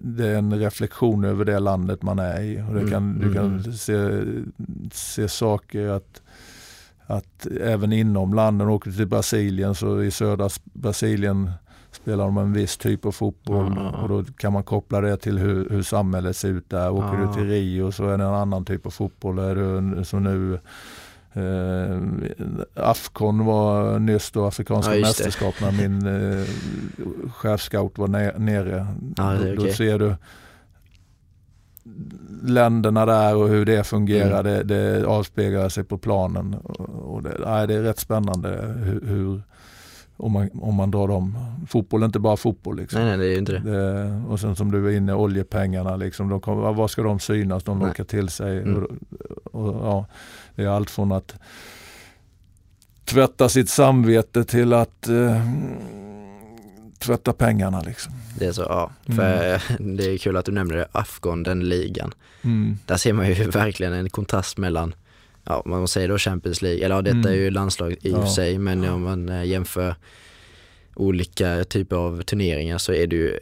det 0.01 0.27
är 0.27 0.37
en 0.37 0.59
reflektion 0.59 1.25
över 1.25 1.45
det 1.45 1.59
landet 1.59 2.03
man 2.03 2.19
är 2.19 2.41
i. 2.41 2.63
Och 2.69 2.73
det 2.73 2.91
kan, 2.91 3.11
mm, 3.11 3.19
du 3.19 3.33
kan 3.33 3.45
mm. 3.45 3.73
se, 3.73 4.21
se 4.91 5.27
saker 5.27 5.87
att, 5.87 6.21
att 7.05 7.47
även 7.61 7.93
inom 7.93 8.33
landet, 8.33 8.67
åker 8.67 8.89
du 8.89 8.97
till 8.97 9.07
Brasilien 9.07 9.75
så 9.75 10.03
i 10.03 10.11
södra 10.11 10.49
Brasilien 10.73 11.51
spelar 11.91 12.25
de 12.25 12.37
en 12.37 12.53
viss 12.53 12.77
typ 12.77 13.05
av 13.05 13.11
fotboll 13.11 13.67
mm. 13.67 13.87
och 13.87 14.09
då 14.09 14.23
kan 14.23 14.53
man 14.53 14.63
koppla 14.63 15.01
det 15.01 15.17
till 15.17 15.37
hur, 15.37 15.69
hur 15.69 15.83
samhället 15.83 16.37
ser 16.37 16.49
ut 16.49 16.69
där. 16.69 16.91
Åker 16.91 17.17
du 17.17 17.33
till 17.33 17.49
Rio 17.49 17.91
så 17.91 18.07
är 18.07 18.17
det 18.17 18.23
en 18.23 18.33
annan 18.33 18.65
typ 18.65 18.85
av 18.85 18.89
fotboll. 18.89 19.39
Är 19.39 19.55
du, 19.55 20.05
så 20.05 20.19
nu 20.19 20.59
Eh, 21.35 22.01
Afcon 22.73 23.45
var 23.45 23.99
nyss 23.99 24.31
då, 24.31 24.45
Afrikanska 24.45 24.95
ja, 24.95 25.01
mästerskap, 25.01 25.55
när 25.61 25.71
min 25.71 26.07
eh, 26.07 26.45
chefscout 27.29 27.97
var 27.97 28.07
nere. 28.39 28.87
Ja, 29.17 29.33
då, 29.33 29.37
okay. 29.37 29.55
då, 29.55 29.67
ser 29.67 29.99
du 29.99 30.15
länderna 32.43 33.05
där 33.05 33.35
och 33.35 33.49
hur 33.49 33.65
det 33.65 33.83
fungerar, 33.83 34.39
mm. 34.39 34.43
det, 34.43 34.63
det 34.63 35.05
avspeglar 35.05 35.69
sig 35.69 35.83
på 35.83 35.97
planen. 35.97 36.53
Och 36.53 37.23
det, 37.23 37.37
nej, 37.45 37.67
det 37.67 37.73
är 37.73 37.81
rätt 37.81 37.99
spännande 37.99 38.75
hur, 38.83 39.01
hur 39.07 39.41
om 40.17 40.31
man, 40.31 40.49
om 40.61 40.75
man 40.75 40.91
drar 40.91 41.07
dem. 41.07 41.37
Fotboll 41.67 42.01
är 42.01 42.05
inte 42.05 42.19
bara 42.19 42.37
fotboll. 42.37 42.77
Liksom. 42.77 43.01
Nej, 43.01 43.17
nej, 43.17 43.27
det 43.27 43.35
är 43.35 43.37
inte 43.37 43.51
det. 43.51 43.71
det. 43.71 44.21
Och 44.29 44.39
sen 44.39 44.55
som 44.55 44.71
du 44.71 44.79
var 44.79 44.89
inne, 44.89 45.13
oljepengarna, 45.13 45.95
liksom, 45.95 46.29
de 46.29 46.41
kommer, 46.41 46.73
var 46.73 46.87
ska 46.87 47.03
de 47.03 47.19
synas? 47.19 47.63
De 47.63 47.79
lockar 47.79 48.03
till 48.03 48.29
sig. 48.29 48.57
Mm. 48.57 48.99
Och, 49.55 49.75
ja, 49.87 50.05
det 50.55 50.63
är 50.63 50.67
allt 50.67 50.89
från 50.89 51.11
att 51.11 51.35
tvätta 53.05 53.49
sitt 53.49 53.69
samvete 53.69 54.43
till 54.43 54.73
att 54.73 55.07
eh, 55.07 55.41
tvätta 56.99 57.33
pengarna. 57.33 57.81
Liksom. 57.81 58.13
Det 58.39 58.45
är 58.45 58.51
så, 58.51 58.61
ja. 58.61 58.91
För 59.15 59.59
mm. 59.79 59.97
det 59.97 60.05
är 60.05 60.17
kul 60.17 60.37
att 60.37 60.45
du 60.45 60.51
nämner 60.51 60.75
det, 60.75 60.87
Afghan, 60.91 61.43
den 61.43 61.69
ligan. 61.69 62.13
Mm. 62.41 62.77
Där 62.85 62.97
ser 62.97 63.13
man 63.13 63.27
ju 63.27 63.33
verkligen 63.49 63.93
en 63.93 64.09
kontrast 64.09 64.57
mellan 64.57 64.95
ja, 65.43 65.63
man 65.65 65.87
säger 65.87 66.07
då 66.07 66.17
Champions 66.17 66.61
League, 66.61 66.85
eller 66.85 66.95
ja, 66.95 67.01
detta 67.01 67.17
mm. 67.17 67.31
är 67.31 67.35
ju 67.35 67.51
landslag 67.51 67.95
i 68.01 68.13
och 68.13 68.17
ja. 68.17 68.21
för 68.21 68.31
sig, 68.31 68.57
men 68.57 68.89
om 68.89 69.03
man 69.03 69.29
eh, 69.29 69.43
jämför 69.43 69.95
olika 70.95 71.63
typer 71.63 71.95
av 71.95 72.21
turneringar 72.21 72.77
så 72.77 72.93
är 72.93 73.07
det 73.07 73.15
ju 73.15 73.39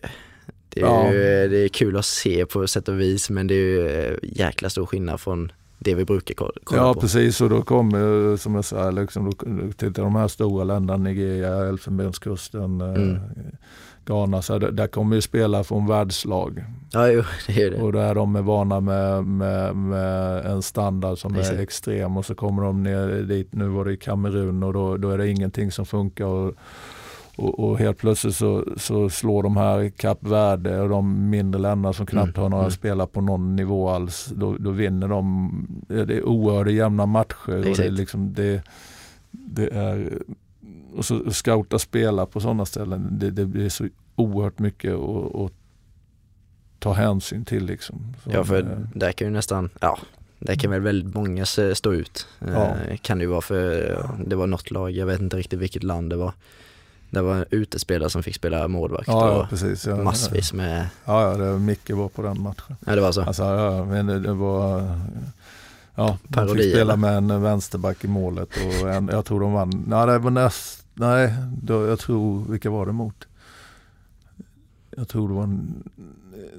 det 0.70 0.82
är, 0.82 0.86
ja. 0.86 1.14
ju, 1.14 1.48
det 1.48 1.58
är 1.58 1.68
kul 1.68 1.98
att 1.98 2.06
se 2.06 2.46
på 2.46 2.68
sätt 2.68 2.88
och 2.88 3.00
vis 3.00 3.30
men 3.30 3.48
det 3.48 3.56
är 3.56 3.58
ju 3.58 3.88
eh, 3.88 4.18
jäkla 4.24 4.70
stor 4.70 4.86
skillnad 4.86 5.22
från 5.22 5.52
det 5.84 5.96
vi 5.96 6.06
brukar 6.06 6.36
kolla 6.36 6.82
ja, 6.82 6.94
på. 6.94 7.00
precis 7.00 7.42
och 7.42 7.50
då 7.50 7.62
kommer 7.62 8.38
som 8.38 8.56
jag 8.56 8.66
sa, 8.66 8.92
liksom, 8.92 9.32
till 9.78 9.94
de 9.94 10.16
här 10.16 10.28
stora 10.28 10.64
länderna, 10.64 11.04
Nigeria, 11.04 11.68
Elfenbenskusten, 11.68 12.82
eh, 12.82 12.88
mm. 12.88 13.20
Ghana, 14.06 14.42
så 14.42 14.60
där, 14.60 14.72
där 14.72 14.88
kommer 14.88 15.16
ju 15.16 15.22
spela 15.22 15.64
från 15.64 15.88
världslag. 15.88 16.64
Ja, 16.92 17.08
jo, 17.08 17.24
det 17.48 17.62
är 17.62 17.72
det. 17.72 17.82
Och 17.82 17.94
då 17.94 18.00
är 18.00 18.16
de 18.16 18.46
vana 18.46 18.80
med, 18.80 19.26
med, 19.26 19.76
med 19.76 20.46
en 20.46 20.62
standard 20.62 21.18
som 21.18 21.36
är 21.36 21.60
extrem 21.60 22.18
och 22.18 22.26
så 22.26 22.36
kommer 22.36 22.64
de 22.64 22.84
ner 22.84 23.08
dit, 23.08 23.54
nu 23.54 23.68
var 23.68 23.86
det 23.86 23.94
i 23.94 23.98
Kamerun 23.98 24.64
och 24.64 24.74
då, 24.74 24.98
då 24.98 25.10
är 25.10 25.18
det 25.18 25.30
ingenting 25.30 25.72
som 25.72 25.86
funkar. 25.86 26.26
Och, 26.26 26.54
och, 27.36 27.60
och, 27.60 27.80
helt 27.80 27.98
plötsligt 27.98 28.36
så, 28.36 28.66
så 28.78 29.10
slår 29.10 29.44
de 29.44 29.58
här 29.58 29.90
Kap 29.90 30.24
Verde 30.24 30.82
och 30.82 30.90
de 30.90 31.30
mindre 31.30 31.62
länderna 31.62 31.94
som 31.94 32.06
knappt 32.06 32.38
mm. 32.38 32.42
har 32.42 32.50
några 32.50 32.64
mm. 32.64 32.72
spelare 32.72 33.08
på 33.08 33.22
någon 33.22 33.56
nivå 33.56 33.90
alls. 33.90 34.32
Då, 34.36 34.58
då 34.58 34.72
vinner 34.72 35.08
de. 35.08 35.68
Det 35.88 36.18
är 36.18 36.24
oerhört 36.24 36.72
jämna 36.72 37.06
matcher. 37.06 37.58
Och 37.58 37.64
det, 37.64 37.80
är 37.80 37.92
liksom, 37.92 38.34
det, 38.34 38.62
det 39.32 39.68
är, 39.68 40.20
och 40.96 41.06
så 41.06 41.32
scouta 41.32 41.80
spela 41.80 42.26
på 42.26 42.40
sådana 42.40 42.66
ställen. 42.66 43.08
Det, 43.12 43.32
det 43.32 43.46
blir 43.46 43.70
så 43.70 43.88
oerhört 44.16 44.60
mycket 44.60 44.94
att, 44.94 45.52
ta 46.80 46.94
hänsyn 46.94 47.46
till. 47.46 47.66
Liksom. 47.66 48.16
Så, 48.24 48.30
ja 48.34 48.44
för 48.44 48.62
äh, 48.62 48.78
där 48.94 49.12
kan 49.12 49.28
ju 49.28 49.34
nästan, 49.34 49.70
ja 49.82 50.00
där 50.40 50.56
kan 50.56 50.72
väl 50.72 50.82
väldigt 50.82 51.16
många 51.16 51.46
stå 51.46 51.94
ut. 51.94 52.28
Ja. 52.40 52.76
Eh, 52.90 52.98
kan 52.98 53.18
det 53.18 53.24
ju 53.24 53.30
vara 53.30 53.42
för 53.42 53.98
det 54.26 54.36
var 54.36 54.48
något 54.48 54.72
lag, 54.72 54.92
jag 54.92 55.06
vet 55.06 55.22
inte 55.22 55.38
riktigt 55.38 55.60
vilket 55.60 55.84
land 55.84 56.10
det 56.10 56.16
var 56.16 56.34
det 57.14 57.22
var 57.22 57.36
en 57.36 57.46
utespelare 57.50 58.10
som 58.10 58.24
fick 58.24 58.36
spela 58.36 58.68
målvakt 58.68 59.08
ja, 59.08 59.32
och 59.32 59.50
precis, 59.50 59.88
ja, 59.88 59.96
massvis 59.96 60.54
med... 60.54 60.88
Ja, 61.06 61.32
ja 61.32 61.38
det, 61.38 61.60
Micke 61.60 61.90
var 61.90 62.10
på 62.10 62.22
den 62.22 62.42
matchen. 62.42 62.76
Ja, 62.86 62.96
det 62.96 63.02
var 63.02 63.12
så? 63.12 63.22
Alltså, 63.22 63.44
ja, 63.44 63.86
men 63.86 64.08
det, 64.08 64.20
det 64.20 64.34
var... 64.34 65.00
Ja, 65.96 66.18
de 66.28 66.48
fick 66.48 66.72
spela 66.72 66.96
med 66.96 67.18
en 67.18 67.42
vänsterback 67.42 68.04
i 68.04 68.08
målet 68.08 68.50
och 68.82 68.90
en, 68.90 69.08
jag 69.08 69.26
tror 69.26 69.40
de 69.40 69.54
vann. 69.54 69.84
Nej, 69.88 70.08
det 70.08 70.20
var 70.20 70.32
näst, 70.32 70.86
nej 70.94 71.34
då, 71.62 71.88
jag 71.88 72.00
tror, 72.00 72.46
vilka 72.50 72.70
var 72.70 72.86
det 72.86 72.92
mot? 72.92 73.28
Jag 74.98 75.08
tror 75.08 75.28
det 75.28 75.34
var 75.34 75.44
en, 75.44 75.84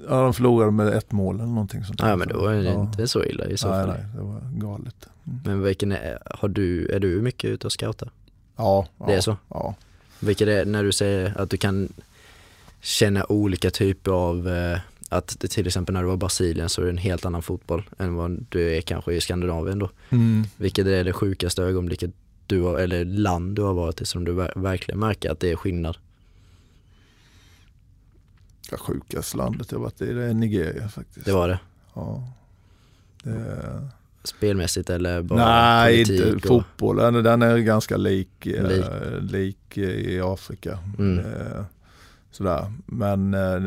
ja, 0.09 0.21
de 0.21 0.33
förlorade 0.33 0.71
med 0.71 0.87
ett 0.87 1.11
mål 1.11 1.35
eller 1.35 1.47
någonting 1.47 1.83
sånt. 1.83 1.99
Ja 2.03 2.15
men 2.15 2.27
då 2.27 2.41
var 2.41 2.53
det 2.53 2.63
ja. 2.63 2.81
inte 2.81 3.07
så 3.07 3.23
illa 3.23 3.45
i 3.45 3.57
så 3.57 3.69
nej, 3.69 3.79
fall. 3.79 3.89
Nej, 3.89 4.05
det 4.15 4.21
var 4.21 4.41
galet. 4.51 5.09
Mm. 5.23 5.39
Men 5.45 5.63
vilken 5.63 5.91
är, 5.91 6.19
har 6.25 6.47
du, 6.47 6.87
är 6.87 6.99
du 6.99 7.21
mycket 7.21 7.49
ute 7.49 7.67
och 7.67 7.73
scoutar? 7.73 8.09
Ja. 8.55 8.87
Det 8.97 9.11
ja, 9.11 9.17
är 9.17 9.21
så? 9.21 9.37
Ja. 9.49 9.75
Vilket 10.25 10.47
är 10.47 10.65
när 10.65 10.83
du 10.83 10.91
säger 10.91 11.41
att 11.41 11.49
du 11.49 11.57
kan 11.57 11.89
känna 12.81 13.25
olika 13.25 13.71
typer 13.71 14.11
av 14.11 14.47
eh, 14.47 14.79
att 15.09 15.27
till 15.27 15.67
exempel 15.67 15.93
när 15.93 16.01
du 16.01 16.07
var 16.07 16.13
i 16.13 16.17
Brasilien 16.17 16.69
så 16.69 16.81
är 16.81 16.85
det 16.85 16.91
en 16.91 16.97
helt 16.97 17.25
annan 17.25 17.41
fotboll 17.41 17.89
än 17.97 18.15
vad 18.15 18.45
du 18.49 18.77
är 18.77 18.81
kanske 18.81 19.13
i 19.13 19.21
Skandinavien 19.21 19.79
då. 19.79 19.89
Mm. 20.09 20.43
Vilket 20.57 20.87
är 20.87 21.03
det 21.03 21.13
sjukaste 21.13 21.63
ögonblicket 21.63 22.11
du 22.47 22.61
har, 22.61 22.77
eller 22.79 23.05
land 23.05 23.55
du 23.55 23.61
har 23.61 23.73
varit 23.73 24.01
i 24.01 24.05
som 24.05 24.23
du 24.23 24.31
verkligen 24.55 24.99
märker 24.99 25.31
att 25.31 25.39
det 25.39 25.51
är 25.51 25.55
skillnad? 25.55 25.97
Det 28.69 28.77
sjukaste 28.77 29.37
landet 29.37 29.71
jag 29.71 29.79
varit 29.79 30.01
i 30.01 30.13
det 30.13 30.23
är 30.23 30.33
Nigeria 30.33 30.89
faktiskt. 30.89 31.25
Det 31.25 31.31
var 31.31 31.47
det? 31.47 31.59
Ja. 31.93 32.23
Det 33.23 33.89
spelmässigt 34.27 34.89
eller 34.89 35.21
bara 35.21 35.45
Nej, 35.45 35.99
inte 35.99 36.33
och... 36.33 36.41
fotbollen. 36.41 37.13
Den 37.13 37.41
är 37.41 37.57
ganska 37.57 37.97
lik, 37.97 38.45
lik. 38.45 38.85
Eh, 38.85 39.19
lik 39.21 39.77
i 39.77 40.21
Afrika. 40.21 40.79
Mm. 40.99 41.19
Eh, 41.19 41.63
sådär. 42.31 42.73
Men 42.85 43.33
eh, 43.33 43.61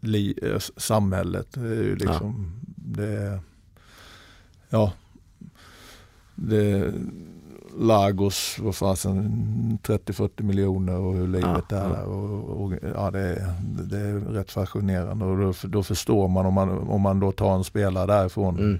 li, 0.00 0.38
eh, 0.42 0.58
samhället 0.76 1.56
är 1.56 1.82
ju 1.82 1.96
liksom, 1.96 2.52
ja. 2.66 2.72
det, 2.76 3.40
ja, 4.68 4.92
det 6.34 6.92
Lagos, 7.80 8.58
vad 8.58 8.74
fasen, 8.74 9.78
30-40 9.82 10.42
miljoner 10.42 10.96
och 10.96 11.14
hur 11.14 11.28
livet 11.28 11.64
ja, 11.68 11.76
är 11.76 11.88
där. 11.88 12.04
Och, 12.04 12.64
och, 12.64 12.72
ja, 12.94 13.10
det, 13.10 13.20
är, 13.20 13.54
det 13.90 13.98
är 13.98 14.14
rätt 14.14 14.50
fascinerande 14.50 15.24
och 15.24 15.38
då, 15.38 15.52
då, 15.68 15.82
förstår 15.82 16.28
man 16.28 16.46
om, 16.46 16.54
man 16.54 16.68
om 16.70 17.00
man 17.00 17.20
då 17.20 17.32
tar 17.32 17.54
en 17.54 17.64
spelare 17.64 18.06
därifrån 18.06 18.58
mm. 18.58 18.78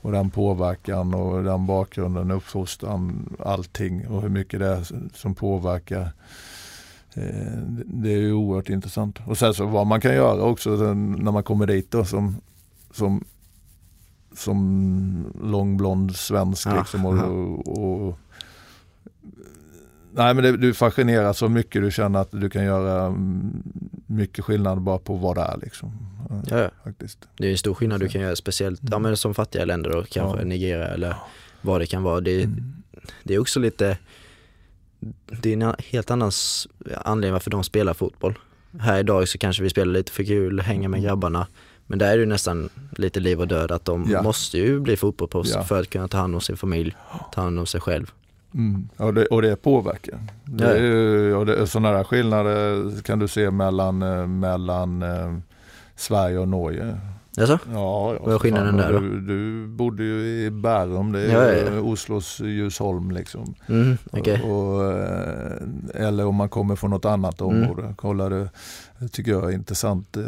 och 0.00 0.12
den 0.12 0.30
påverkan 0.30 1.14
och 1.14 1.44
den 1.44 1.66
bakgrunden, 1.66 2.30
uppfostran, 2.30 3.36
allting 3.38 4.08
och 4.08 4.22
hur 4.22 4.28
mycket 4.28 4.60
det 4.60 4.66
är 4.66 4.86
som 5.14 5.34
påverkar. 5.34 6.12
Eh, 7.14 7.58
det 7.84 8.12
är 8.12 8.18
ju 8.18 8.32
oerhört 8.32 8.68
intressant. 8.68 9.18
Och 9.26 9.38
sen 9.38 9.54
så 9.54 9.66
vad 9.66 9.86
man 9.86 10.00
kan 10.00 10.14
göra 10.14 10.42
också 10.42 10.70
när 10.70 11.32
man 11.32 11.42
kommer 11.42 11.66
dit 11.66 11.90
då 11.90 12.04
som, 12.04 12.36
som 12.92 13.24
som 14.34 15.32
långblond 15.42 16.16
svensk. 16.16 16.66
Ja, 16.66 16.78
liksom, 16.78 17.06
och, 17.06 17.68
och, 17.68 18.08
och, 18.08 18.18
nej 20.12 20.34
men 20.34 20.44
det, 20.44 20.56
du 20.56 20.74
fascineras 20.74 21.38
så 21.38 21.48
mycket 21.48 21.82
du 21.82 21.90
känner 21.90 22.20
att 22.20 22.30
du 22.30 22.50
kan 22.50 22.64
göra 22.64 23.06
mm, 23.06 23.62
mycket 24.06 24.44
skillnad 24.44 24.80
bara 24.80 24.98
på 24.98 25.14
vad 25.14 25.36
det 25.36 25.42
är. 25.42 25.58
Liksom. 25.62 25.92
Ja. 26.50 26.70
Faktiskt. 26.84 27.28
Det 27.36 27.46
är 27.46 27.50
en 27.50 27.58
stor 27.58 27.74
skillnad 27.74 28.00
du 28.00 28.08
kan 28.08 28.20
göra 28.20 28.36
speciellt 28.36 28.80
ja, 28.90 28.98
men 28.98 29.16
som 29.16 29.34
fattiga 29.34 29.64
länder 29.64 29.90
då, 29.90 30.04
kanske. 30.10 30.44
Nigeria 30.44 30.88
eller 30.88 31.16
vad 31.60 31.80
det 31.80 31.86
kan 31.86 32.02
vara. 32.02 32.20
Det, 32.20 32.42
mm. 32.42 32.74
det 33.22 33.34
är 33.34 33.38
också 33.38 33.60
lite 33.60 33.98
det 35.26 35.52
är 35.52 35.62
en 35.62 35.74
helt 35.78 36.10
annan 36.10 36.32
anledning 37.04 37.32
varför 37.32 37.50
de 37.50 37.64
spelar 37.64 37.94
fotboll. 37.94 38.38
Här 38.80 38.98
idag 38.98 39.28
så 39.28 39.38
kanske 39.38 39.62
vi 39.62 39.70
spelar 39.70 39.92
lite 39.92 40.12
för 40.12 40.24
kul, 40.24 40.60
hänga 40.60 40.88
med 40.88 40.98
mm. 40.98 41.08
grabbarna. 41.08 41.46
Men 41.86 41.98
där 41.98 42.12
är 42.12 42.18
det 42.18 42.26
nästan 42.26 42.68
lite 42.90 43.20
liv 43.20 43.40
och 43.40 43.48
död 43.48 43.72
att 43.72 43.84
de 43.84 44.06
ja. 44.10 44.22
måste 44.22 44.58
ju 44.58 44.80
bli 44.80 44.96
fotbollsproffs 44.96 45.50
ja. 45.54 45.62
för 45.62 45.80
att 45.80 45.90
kunna 45.90 46.08
ta 46.08 46.18
hand 46.18 46.34
om 46.34 46.40
sin 46.40 46.56
familj, 46.56 46.96
ta 47.32 47.40
hand 47.40 47.58
om 47.58 47.66
sig 47.66 47.80
själv. 47.80 48.10
Mm. 48.54 48.88
Och, 48.96 49.14
det, 49.14 49.26
och 49.26 49.42
det 49.42 49.56
påverkar. 49.56 50.18
Det 50.44 50.64
är 50.64 50.82
ju, 50.82 51.34
och 51.34 51.46
det, 51.46 51.66
sådana 51.66 51.92
där 51.96 52.04
skillnader 52.04 53.02
kan 53.02 53.18
du 53.18 53.28
se 53.28 53.50
mellan, 53.50 54.02
eh, 54.02 54.26
mellan 54.26 55.02
eh, 55.02 55.34
Sverige 55.96 56.38
och 56.38 56.48
Norge. 56.48 56.98
Jaså? 57.36 57.58
Ja, 57.72 58.18
Vad 58.20 58.34
är 58.34 58.38
skillnaden 58.38 58.76
där 58.76 58.92
då? 58.92 58.98
Du, 58.98 59.20
du 59.20 59.66
bodde 59.66 60.02
ju 60.02 60.44
i 60.44 60.50
Bärum, 60.50 61.12
det 61.12 61.20
är 61.20 61.54
ja, 61.54 61.72
ja. 61.74 61.80
Oslos 61.80 62.40
Ljusholm 62.40 63.10
liksom. 63.10 63.54
Mm, 63.66 63.98
okay. 64.12 64.42
och, 64.42 64.92
eh, 64.92 65.52
eller 65.94 66.26
om 66.26 66.34
man 66.34 66.48
kommer 66.48 66.76
från 66.76 66.90
något 66.90 67.04
annat 67.04 67.40
mm. 67.40 67.56
område. 67.56 67.82
Mm. 67.82 67.94
Kolla 67.94 68.28
det, 68.28 68.48
det 68.98 69.08
tycker 69.08 69.32
jag 69.32 69.44
är 69.44 69.54
intressant. 69.54 70.16
Eh, 70.16 70.24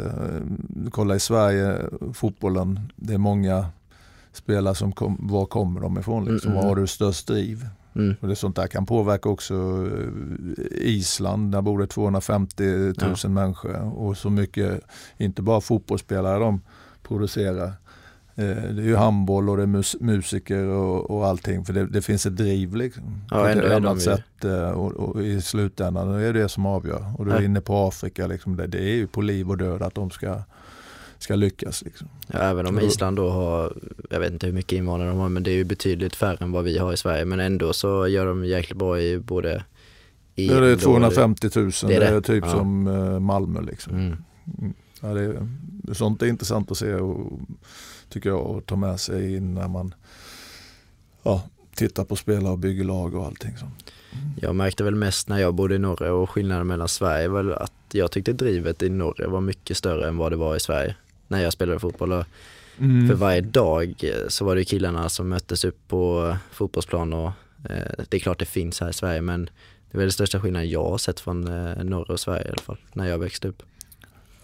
kolla 0.91 1.15
i 1.15 1.19
Sverige, 1.19 1.89
fotbollen, 2.13 2.79
det 2.95 3.13
är 3.13 3.17
många 3.17 3.65
spelare 4.31 4.75
som 4.75 4.91
kom, 4.91 5.17
var 5.21 5.45
kommer 5.45 5.81
de 5.81 5.99
ifrån? 5.99 6.25
Liksom? 6.25 6.51
Mm, 6.51 6.55
Var 6.55 6.63
mm. 6.63 6.69
har 6.69 6.81
du 6.81 6.87
störst 6.87 7.27
driv? 7.27 7.67
Mm. 7.95 8.15
Och 8.21 8.27
det 8.27 8.35
sånt 8.35 8.55
där 8.55 8.67
kan 8.67 8.85
påverka 8.85 9.29
också 9.29 9.53
eh, 9.53 10.63
Island, 10.71 11.51
där 11.51 11.61
bor 11.61 11.79
det 11.79 11.87
250 11.87 12.63
000 12.63 12.93
ja. 13.23 13.29
människor 13.29 13.99
och 13.99 14.17
så 14.17 14.29
mycket, 14.29 14.81
inte 15.17 15.41
bara 15.41 15.61
fotbollsspelare 15.61 16.39
de 16.39 16.61
producerar. 17.03 17.73
Eh, 18.39 18.45
det 18.45 18.81
är 18.81 18.85
ju 18.85 18.95
handboll 18.95 19.49
och 19.49 19.57
det 19.57 19.63
är 19.63 19.67
mus 19.67 19.95
musiker 19.99 20.65
och, 20.65 21.11
och 21.11 21.27
allting 21.27 21.65
för 21.65 21.73
det, 21.73 21.85
det, 21.85 22.01
finns 22.01 22.25
ett 22.25 22.37
driv 22.37 22.75
liksom. 22.75 23.21
Ja, 23.31 23.37
på 23.37 23.47
ett 23.47 23.71
annat 23.71 24.01
sätt 24.01 24.45
eh, 24.45 24.69
och, 24.69 24.91
och, 24.91 25.23
i 25.23 25.41
slutändan 25.41 26.09
är 26.09 26.33
det 26.33 26.41
det 26.41 26.49
som 26.49 26.65
avgör. 26.65 27.05
Och 27.17 27.25
du 27.25 27.31
är 27.31 27.41
inne 27.41 27.61
på 27.61 27.87
Afrika, 27.87 28.27
liksom, 28.27 28.55
det, 28.55 28.67
det 28.67 28.79
är 28.79 28.95
ju 28.95 29.07
på 29.07 29.21
liv 29.21 29.49
och 29.49 29.57
död 29.57 29.81
att 29.81 29.95
de 29.95 30.09
ska 30.09 30.41
ska 31.19 31.35
lyckas. 31.35 31.83
Liksom. 31.83 32.07
Ja, 32.27 32.39
även 32.39 32.67
om 32.67 32.79
Island 32.79 33.17
då 33.17 33.29
har, 33.29 33.73
jag 34.09 34.19
vet 34.19 34.33
inte 34.33 34.45
hur 34.45 34.53
mycket 34.53 34.77
invånare 34.77 35.09
de 35.09 35.17
har, 35.17 35.29
men 35.29 35.43
det 35.43 35.51
är 35.51 35.55
ju 35.55 35.63
betydligt 35.63 36.15
färre 36.15 36.37
än 36.41 36.51
vad 36.51 36.63
vi 36.63 36.77
har 36.77 36.93
i 36.93 36.97
Sverige. 36.97 37.25
Men 37.25 37.39
ändå 37.39 37.73
så 37.73 38.07
gör 38.07 38.25
de 38.25 38.45
jäkligt 38.45 38.77
bra 38.77 38.99
i 38.99 39.19
både 39.19 39.63
i 40.35 40.47
ja, 40.47 40.59
det 40.59 40.67
är 40.67 40.75
250 40.75 41.49
000, 41.55 41.71
det 41.81 41.95
är, 41.95 41.99
det. 41.99 42.05
det 42.09 42.15
är 42.15 42.21
typ 42.21 42.43
ja. 42.45 42.51
som 42.51 42.87
eh, 42.87 43.19
Malmö 43.19 43.61
liksom. 43.61 43.93
Mm. 43.93 44.17
mm. 44.59 44.73
Ja, 45.01 45.07
det 45.07 45.21
är, 45.21 45.93
sånt 45.93 46.21
är 46.21 46.25
intressant 46.27 46.71
att 46.71 46.77
se 46.77 46.93
och 46.93 47.39
tycker 48.09 48.29
jag 48.29 48.57
att 48.57 48.65
ta 48.65 48.75
med 48.75 48.99
sig 48.99 49.35
in 49.35 49.53
när 49.53 49.67
man 49.67 49.93
ja, 51.23 51.43
tittar 51.75 52.03
på 52.03 52.15
spelare 52.15 52.51
och 52.51 52.59
bygger 52.59 52.83
lag 52.83 53.15
och 53.15 53.25
allting 53.25 53.57
sånt. 53.57 53.91
Mm. 54.11 54.29
Jag 54.41 54.55
märkte 54.55 54.83
väl 54.83 54.95
mest 54.95 55.29
när 55.29 55.39
jag 55.39 55.53
bodde 55.53 55.75
i 55.75 55.79
Norge 55.79 56.09
och 56.09 56.29
skillnaden 56.29 56.67
mellan 56.67 56.87
Sverige 56.87 57.27
var 57.27 57.49
att 57.51 57.73
jag 57.91 58.11
tyckte 58.11 58.33
drivet 58.33 58.83
i 58.83 58.89
Norge 58.89 59.27
var 59.27 59.41
mycket 59.41 59.77
större 59.77 60.07
än 60.07 60.17
vad 60.17 60.31
det 60.31 60.35
var 60.35 60.55
i 60.55 60.59
Sverige 60.59 60.95
när 61.27 61.43
jag 61.43 61.53
spelade 61.53 61.79
fotboll. 61.79 62.11
Och 62.11 62.25
mm. 62.77 63.07
För 63.07 63.15
varje 63.15 63.41
dag 63.41 64.11
så 64.27 64.45
var 64.45 64.55
det 64.55 64.65
killarna 64.65 65.09
som 65.09 65.29
möttes 65.29 65.65
upp 65.65 65.87
på 65.87 66.35
fotbollsplan 66.51 67.13
och 67.13 67.31
eh, 67.69 68.05
det 68.09 68.17
är 68.17 68.19
klart 68.19 68.39
det 68.39 68.45
finns 68.45 68.79
här 68.81 68.89
i 68.89 68.93
Sverige 68.93 69.21
men 69.21 69.45
det 69.91 69.95
är 69.95 69.97
väl 69.97 70.05
den 70.05 70.11
största 70.11 70.39
skillnaden 70.39 70.69
jag 70.69 70.83
har 70.83 70.97
sett 70.97 71.19
från 71.19 71.47
eh, 71.47 71.83
norra 71.83 72.13
och 72.13 72.19
Sverige 72.19 72.45
i 72.45 72.49
alla 72.49 72.61
fall, 72.61 72.77
när 72.93 73.07
jag 73.07 73.19
växte 73.19 73.47
upp. 73.47 73.63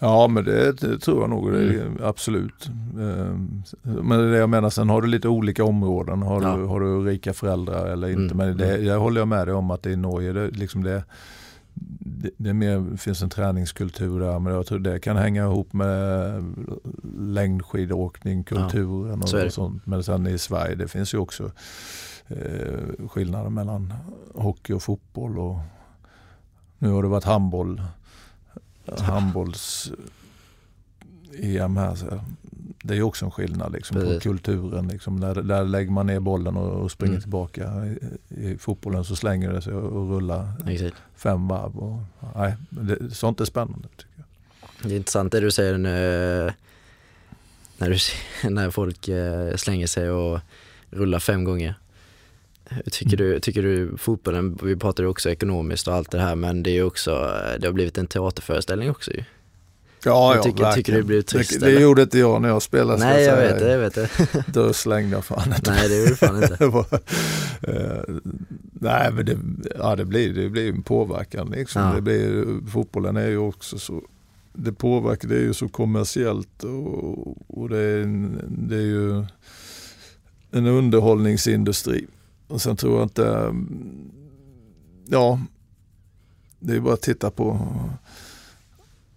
Ja 0.04 0.28
men 0.28 0.44
det, 0.44 0.72
det 0.72 0.98
tror 0.98 1.20
jag 1.20 1.30
nog, 1.30 1.48
mm. 1.48 1.98
absolut. 2.02 2.70
Ehm, 3.00 3.62
men 3.82 4.18
det 4.18 4.36
jag 4.36 4.50
menar, 4.50 4.70
sen 4.70 4.88
har 4.88 5.02
du 5.02 5.08
lite 5.08 5.28
olika 5.28 5.64
områden. 5.64 6.22
Har, 6.22 6.42
ja. 6.42 6.56
du, 6.56 6.64
har 6.64 6.80
du 6.80 7.00
rika 7.00 7.32
föräldrar 7.32 7.86
eller 7.86 8.08
inte? 8.08 8.34
Mm. 8.34 8.36
Men 8.36 8.56
det, 8.56 8.78
jag 8.78 9.00
håller 9.00 9.20
jag 9.20 9.28
med 9.28 9.46
dig 9.48 9.54
om 9.54 9.70
att 9.70 9.82
det 9.82 9.90
i 9.90 9.96
Norge, 9.96 10.32
det, 10.32 10.50
liksom 10.50 10.82
det, 10.82 11.04
det, 11.98 12.30
det 12.36 12.52
mer, 12.52 12.96
finns 12.96 13.22
en 13.22 13.30
träningskultur 13.30 14.20
där 14.20 14.38
men 14.38 14.54
jag 14.54 14.66
tror 14.66 14.78
det 14.78 15.00
kan 15.00 15.16
hänga 15.16 15.44
ihop 15.44 15.72
med 15.72 16.32
längdskidåkning, 17.18 18.44
kulturen 18.44 19.18
ja, 19.20 19.26
så 19.26 19.46
och, 19.46 19.52
sånt. 19.52 19.86
Men 19.86 20.02
sen 20.02 20.26
i 20.26 20.38
Sverige 20.38 20.74
det 20.74 20.88
finns 20.88 21.14
ju 21.14 21.18
också 21.18 21.50
eh, 22.28 23.08
skillnader 23.08 23.50
mellan 23.50 23.94
hockey 24.34 24.72
och 24.72 24.82
fotboll. 24.82 25.38
Och 25.38 25.58
nu 26.78 26.90
har 26.90 27.02
det 27.02 27.08
varit 27.08 27.24
handboll, 27.24 27.82
handbolls 29.00 29.92
EM 31.38 31.76
här. 31.76 31.94
Så 31.94 32.20
det 32.82 32.96
är 32.96 33.02
också 33.02 33.24
en 33.24 33.30
skillnad 33.30 33.72
liksom, 33.72 33.96
på 33.96 34.20
kulturen. 34.20 34.88
Liksom. 34.88 35.20
Där, 35.20 35.34
där 35.34 35.64
lägger 35.64 35.90
man 35.90 36.06
ner 36.06 36.20
bollen 36.20 36.56
och, 36.56 36.82
och 36.82 36.90
springer 36.90 37.12
mm. 37.12 37.22
tillbaka. 37.22 37.86
I, 37.86 37.98
I, 38.28 38.58
fotbollen 38.58 39.04
så 39.04 39.16
slänger 39.16 39.52
det 39.52 39.62
sig 39.62 39.72
och 39.72 40.10
rullar 40.10 40.52
Exakt. 40.66 40.96
fem 41.16 41.48
varv. 41.48 41.78
Och, 41.78 41.98
nej, 42.36 42.54
det, 42.70 43.14
sånt 43.14 43.40
är 43.40 43.44
spännande. 43.44 43.88
Tycker 43.88 44.12
jag. 44.16 44.24
Det 44.82 44.94
är 44.94 44.96
intressant 44.96 45.32
det 45.32 45.40
du 45.40 45.50
säger 45.50 45.78
nu, 45.78 46.52
när, 47.78 47.90
du, 47.90 47.98
när 48.50 48.70
folk 48.70 49.08
eh, 49.08 49.56
slänger 49.56 49.86
sig 49.86 50.10
och 50.10 50.40
rullar 50.90 51.18
fem 51.18 51.44
gånger. 51.44 51.74
Tycker 52.90 53.16
du, 53.16 53.40
tycker 53.40 53.62
du 53.62 53.96
fotbollen, 53.96 54.58
vi 54.62 54.76
pratar 54.76 55.02
ju 55.02 55.08
också 55.08 55.30
ekonomiskt 55.30 55.88
och 55.88 55.94
allt 55.94 56.10
det 56.10 56.20
här 56.20 56.34
men 56.34 56.62
det 56.62 56.70
är 56.70 56.82
också, 56.82 57.10
det 57.60 57.66
har 57.66 57.72
blivit 57.72 57.98
en 57.98 58.06
teaterföreställning 58.06 58.90
också 58.90 59.12
ju. 59.12 59.24
Ja, 60.04 60.36
ja, 60.36 60.42
tycker, 60.42 60.72
tycker 60.72 60.92
du 60.92 60.98
det 60.98 61.04
blir 61.04 61.22
trist? 61.22 61.60
Det, 61.60 61.66
det 61.66 61.80
gjorde 61.80 62.02
inte 62.02 62.18
jag 62.18 62.42
när 62.42 62.48
jag 62.48 62.62
spelade. 62.62 62.98
Nej, 62.98 63.24
jag, 63.24 63.36
vet 63.36 63.58
det, 63.58 63.70
jag 63.70 63.78
vet 63.78 63.94
det. 63.94 64.08
Då 64.52 64.72
slängde 64.72 65.16
jag 65.16 65.24
fan 65.24 65.54
inte. 65.56 65.70
Nej, 65.70 65.88
det 65.88 65.96
gjorde 65.96 66.10
du 66.10 66.16
fan 66.16 66.42
inte. 66.42 66.64
uh, 67.68 68.20
nej, 68.72 69.12
men 69.12 69.26
det, 69.26 69.36
ja, 69.78 69.96
det, 69.96 70.04
blir, 70.04 70.34
det 70.34 70.48
blir 70.48 70.68
en 70.68 70.82
påverkan 70.82 71.50
liksom. 71.50 71.82
Ja. 71.82 71.94
Det 71.94 72.00
blir, 72.00 72.46
fotbollen 72.70 73.16
är 73.16 73.28
ju 73.28 73.38
också 73.38 73.78
så, 73.78 74.02
det 74.52 74.72
påverkar, 74.72 75.28
det 75.28 75.36
är 75.36 75.40
ju 75.40 75.54
så 75.54 75.68
kommersiellt 75.68 76.64
och, 76.64 77.58
och 77.60 77.68
det, 77.68 77.78
är 77.78 78.06
det 78.48 78.76
är 78.76 78.80
ju 78.80 79.24
en 80.50 80.66
underhållningsindustri. 80.66 82.06
Och 82.54 82.62
sen 82.62 82.76
tror 82.76 82.94
jag 82.94 83.02
inte, 83.02 83.54
ja, 85.06 85.40
det 86.58 86.76
är 86.76 86.80
bara 86.80 86.94
att 86.94 87.02
titta 87.02 87.30
på 87.30 87.68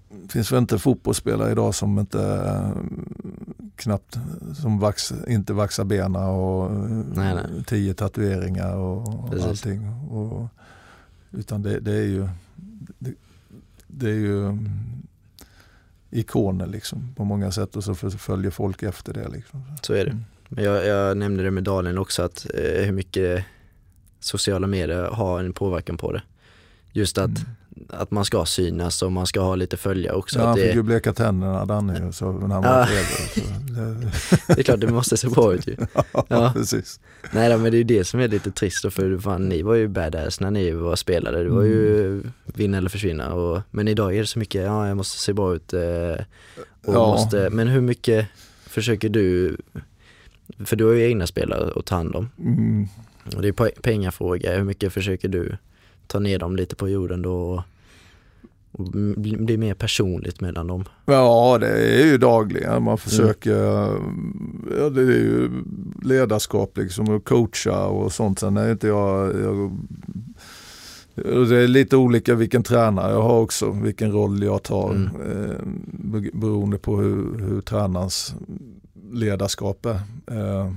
det 0.10 0.32
finns 0.32 0.52
väl 0.52 0.60
inte 0.60 0.80
fotbollsspelare 0.80 1.52
idag 1.52 1.76
som 1.76 2.00
inte 2.00 2.52
knappt 3.76 4.18
som 4.62 4.80
vax, 4.80 5.14
inte 5.28 5.54
vaxar 5.54 5.84
bena 5.84 6.30
och 6.30 6.72
nej, 7.16 7.36
nej. 7.36 7.64
tio 7.68 7.94
tatueringar 7.94 8.76
och 8.76 9.30
Precis. 9.30 9.48
allting. 9.48 9.90
Och, 9.90 10.48
utan 11.32 11.62
det, 11.62 11.80
det, 11.80 11.94
är 11.94 12.06
ju 12.06 12.30
det, 13.00 13.14
det, 13.88 14.10
är 14.10 14.20
ju 14.20 14.58
ikoner 16.12 16.68
liksom 16.68 17.14
på 17.16 17.24
många 17.24 17.52
sätt 17.52 17.76
och 17.76 17.84
så 17.84 17.96
följer 17.96 18.52
folk 18.52 18.84
efter 18.84 19.14
det. 19.14 19.28
Liksom. 19.28 19.64
Så 19.82 19.94
är 19.94 20.06
det. 20.06 20.18
Men 20.50 20.64
jag, 20.64 20.86
jag 20.86 21.18
nämnde 21.18 21.44
det 21.44 21.52
med 21.52 21.64
Dalen 21.64 21.98
också 21.98 22.24
att 22.24 22.48
eh, 22.54 22.86
hur 22.86 22.92
mycket 22.92 23.46
sociala 24.20 24.68
medier 24.68 25.04
har 25.04 25.40
en 25.40 25.54
påverkan 25.54 25.98
på 25.98 26.12
det. 26.12 26.22
Just 26.92 27.18
att, 27.18 27.26
mm. 27.26 27.88
att 27.90 28.12
man 28.12 28.26
ska 28.26 28.46
synas 28.46 29.02
och 29.02 29.12
man 29.12 29.28
ska 29.28 29.42
ha 29.42 29.56
lite 29.56 29.78
följare 29.78 30.16
också. 30.16 30.40
Ja, 30.40 30.46
han 30.46 30.56
fick 30.58 30.76
ju 30.76 30.84
bleka 30.84 31.14
tänderna 31.14 31.66
Danne 31.66 32.14
så 32.14 32.32
när 32.32 32.56
han 32.56 32.64
var 32.64 32.80
ja. 32.80 32.88
det... 33.76 33.94
det 34.56 34.60
är 34.60 34.64
klart 34.64 34.80
det 34.80 34.88
måste 34.88 35.18
se 35.18 35.28
bra 35.28 35.54
ut 35.54 35.68
ju. 35.68 35.76
Ja, 35.94 36.26
ja. 36.28 36.52
precis. 36.56 37.00
Nej 37.32 37.58
men 37.58 37.72
det 37.72 37.78
är 37.78 37.80
ju 37.80 37.84
det 37.84 38.04
som 38.04 38.20
är 38.20 38.28
lite 38.28 38.52
trist 38.52 38.94
för 38.94 39.20
fan, 39.20 39.50
ni 39.50 39.62
var 39.62 39.76
ju 39.76 39.88
badass 39.88 40.40
när 40.40 40.52
ni 40.52 40.72
var 40.72 40.96
spelare. 40.96 41.44
Det 41.44 41.50
var 41.50 41.64
ju 41.64 42.06
mm. 42.06 42.32
vinna 42.46 42.78
eller 42.78 42.90
försvinna. 42.90 43.34
Och, 43.34 43.62
men 43.72 43.88
idag 43.88 44.16
är 44.16 44.20
det 44.20 44.28
så 44.28 44.40
mycket, 44.40 44.64
ja 44.64 44.88
jag 44.88 44.98
måste 44.98 45.20
se 45.20 45.34
bra 45.34 45.56
ut. 45.56 45.74
Eh, 45.74 45.82
och 46.86 46.96
ja. 46.96 47.08
måste, 47.08 47.50
men 47.50 47.68
hur 47.68 47.82
mycket 47.82 48.28
försöker 48.66 49.10
du, 49.10 49.58
för 50.66 50.76
du 50.76 50.86
har 50.86 50.94
ju 50.94 51.04
egna 51.04 51.28
spelare 51.28 51.72
att 51.76 51.86
ta 51.86 51.96
hand 51.96 52.16
om. 52.16 52.30
Mm. 52.40 52.88
Och 53.36 53.42
det 53.42 53.48
är 53.48 53.82
pengafråga, 53.82 54.58
hur 54.58 54.64
mycket 54.64 54.94
försöker 54.94 55.28
du 55.28 55.58
ta 56.08 56.20
ner 56.20 56.40
dem 56.40 56.56
lite 56.56 56.76
på 56.76 56.90
jorden 56.90 57.22
då 57.22 57.36
och, 57.36 57.64
och 58.72 58.92
bli 59.18 59.58
mer 59.58 59.74
personligt 59.74 60.42
mellan 60.42 60.68
dem? 60.68 60.84
Ja, 61.06 61.58
det 61.62 62.02
är 62.02 62.06
ju 62.06 62.18
dagligen. 62.18 62.84
Man 62.84 62.98
försöker, 62.98 63.88
mm. 63.90 64.70
ja, 64.80 64.90
det 64.90 65.02
är 65.02 65.06
ju 65.06 65.50
ledarskap 66.04 66.78
liksom 66.78 67.10
och 67.10 67.26
coacha 67.26 67.86
och 67.86 68.12
sånt. 68.12 68.40
Sen 68.40 68.58
är 68.58 68.72
inte 68.72 68.88
jag, 68.88 69.40
jag 69.40 69.72
det 71.24 71.58
är 71.58 71.68
lite 71.68 71.98
olika 71.98 72.36
vilken 72.36 72.64
tränare 72.64 73.12
jag 73.12 73.22
har 73.22 73.40
också, 73.40 73.72
vilken 73.72 74.12
roll 74.12 74.44
jag 74.44 74.64
tar 74.64 74.90
mm. 74.92 75.06
eh, 75.06 76.22
beroende 76.34 76.78
på 76.78 76.98
hur, 76.98 77.40
hur 77.40 77.62
tränarens 77.62 78.36
ledarskap 79.12 79.86
är. 79.86 80.00
Eh, 80.32 80.72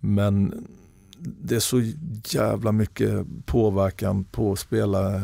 men 0.00 0.66
det 1.18 1.54
är 1.54 1.60
så 1.60 1.82
jävla 2.24 2.72
mycket 2.72 3.26
påverkan 3.46 4.24
på 4.24 4.56
spelare. 4.56 5.22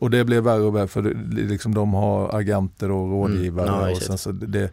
Och 0.00 0.10
det 0.10 0.24
blir 0.24 0.40
värre 0.40 0.62
och 0.62 0.76
värre 0.76 0.88
för 0.88 1.02
liksom 1.30 1.74
de 1.74 1.94
har 1.94 2.36
agenter 2.36 2.90
och 2.90 3.10
rådgivare. 3.10 3.68
Mm. 3.68 3.80
Ja, 3.80 3.90
och 3.90 4.02
sen 4.02 4.18
så 4.18 4.32
det, 4.32 4.72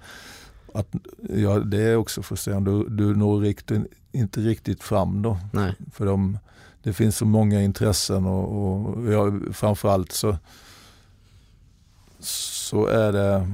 att, 0.74 0.88
ja, 1.30 1.60
det 1.60 1.82
är 1.82 1.96
också 1.96 2.22
frustrerande. 2.24 2.72
Du, 2.72 2.90
du 2.90 3.16
når 3.16 3.40
riktigt, 3.40 3.82
inte 4.12 4.40
riktigt 4.40 4.84
fram 4.84 5.22
då. 5.22 5.38
Nej. 5.54 5.76
För 5.92 6.06
de, 6.06 6.38
det 6.84 6.94
finns 6.94 7.18
så 7.18 7.26
många 7.26 7.62
intressen 7.62 8.26
och, 8.26 8.86
och 8.86 9.14
ja, 9.14 9.40
framförallt 9.52 10.12
så, 10.12 10.38
så 12.20 12.86
är 12.86 13.12
det 13.12 13.48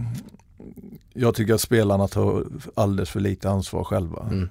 jag 1.13 1.35
tycker 1.35 1.53
att 1.53 1.61
spelarna 1.61 2.07
tar 2.07 2.45
alldeles 2.75 3.09
för 3.09 3.19
lite 3.19 3.49
ansvar 3.49 3.83
själva. 3.83 4.27
Mm 4.31 4.49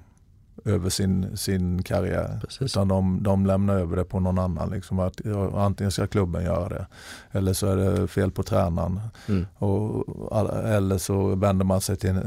över 0.65 0.91
sin, 0.91 1.37
sin 1.37 1.83
karriär. 1.83 2.41
Precis. 2.41 2.63
Utan 2.63 2.89
de, 2.89 3.23
de 3.23 3.47
lämnar 3.47 3.75
över 3.75 3.97
det 3.97 4.05
på 4.05 4.21
någon 4.21 4.39
annan. 4.39 4.71
Liksom 4.71 4.99
att, 4.99 5.21
antingen 5.55 5.91
ska 5.91 6.07
klubben 6.07 6.45
göra 6.45 6.69
det 6.69 6.87
eller 7.33 7.53
så 7.53 7.67
är 7.67 7.77
det 7.77 8.09
fel 8.09 8.31
på 8.31 8.43
tränaren. 8.43 9.01
Mm. 9.29 9.47
Och, 9.59 10.49
eller 10.67 10.99
så 10.99 11.35
vänder 11.35 11.65
man 11.65 11.81
sig 11.81 11.97
till 11.97 12.21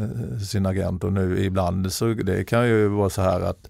sin 0.49 0.65
agent 0.65 1.03
och 1.03 1.13
nu 1.13 1.43
ibland 1.43 1.93
så 1.93 2.05
det 2.05 2.45
kan 2.45 2.67
ju 2.67 2.87
vara 2.87 3.09
så 3.09 3.21
här 3.21 3.41
att 3.41 3.69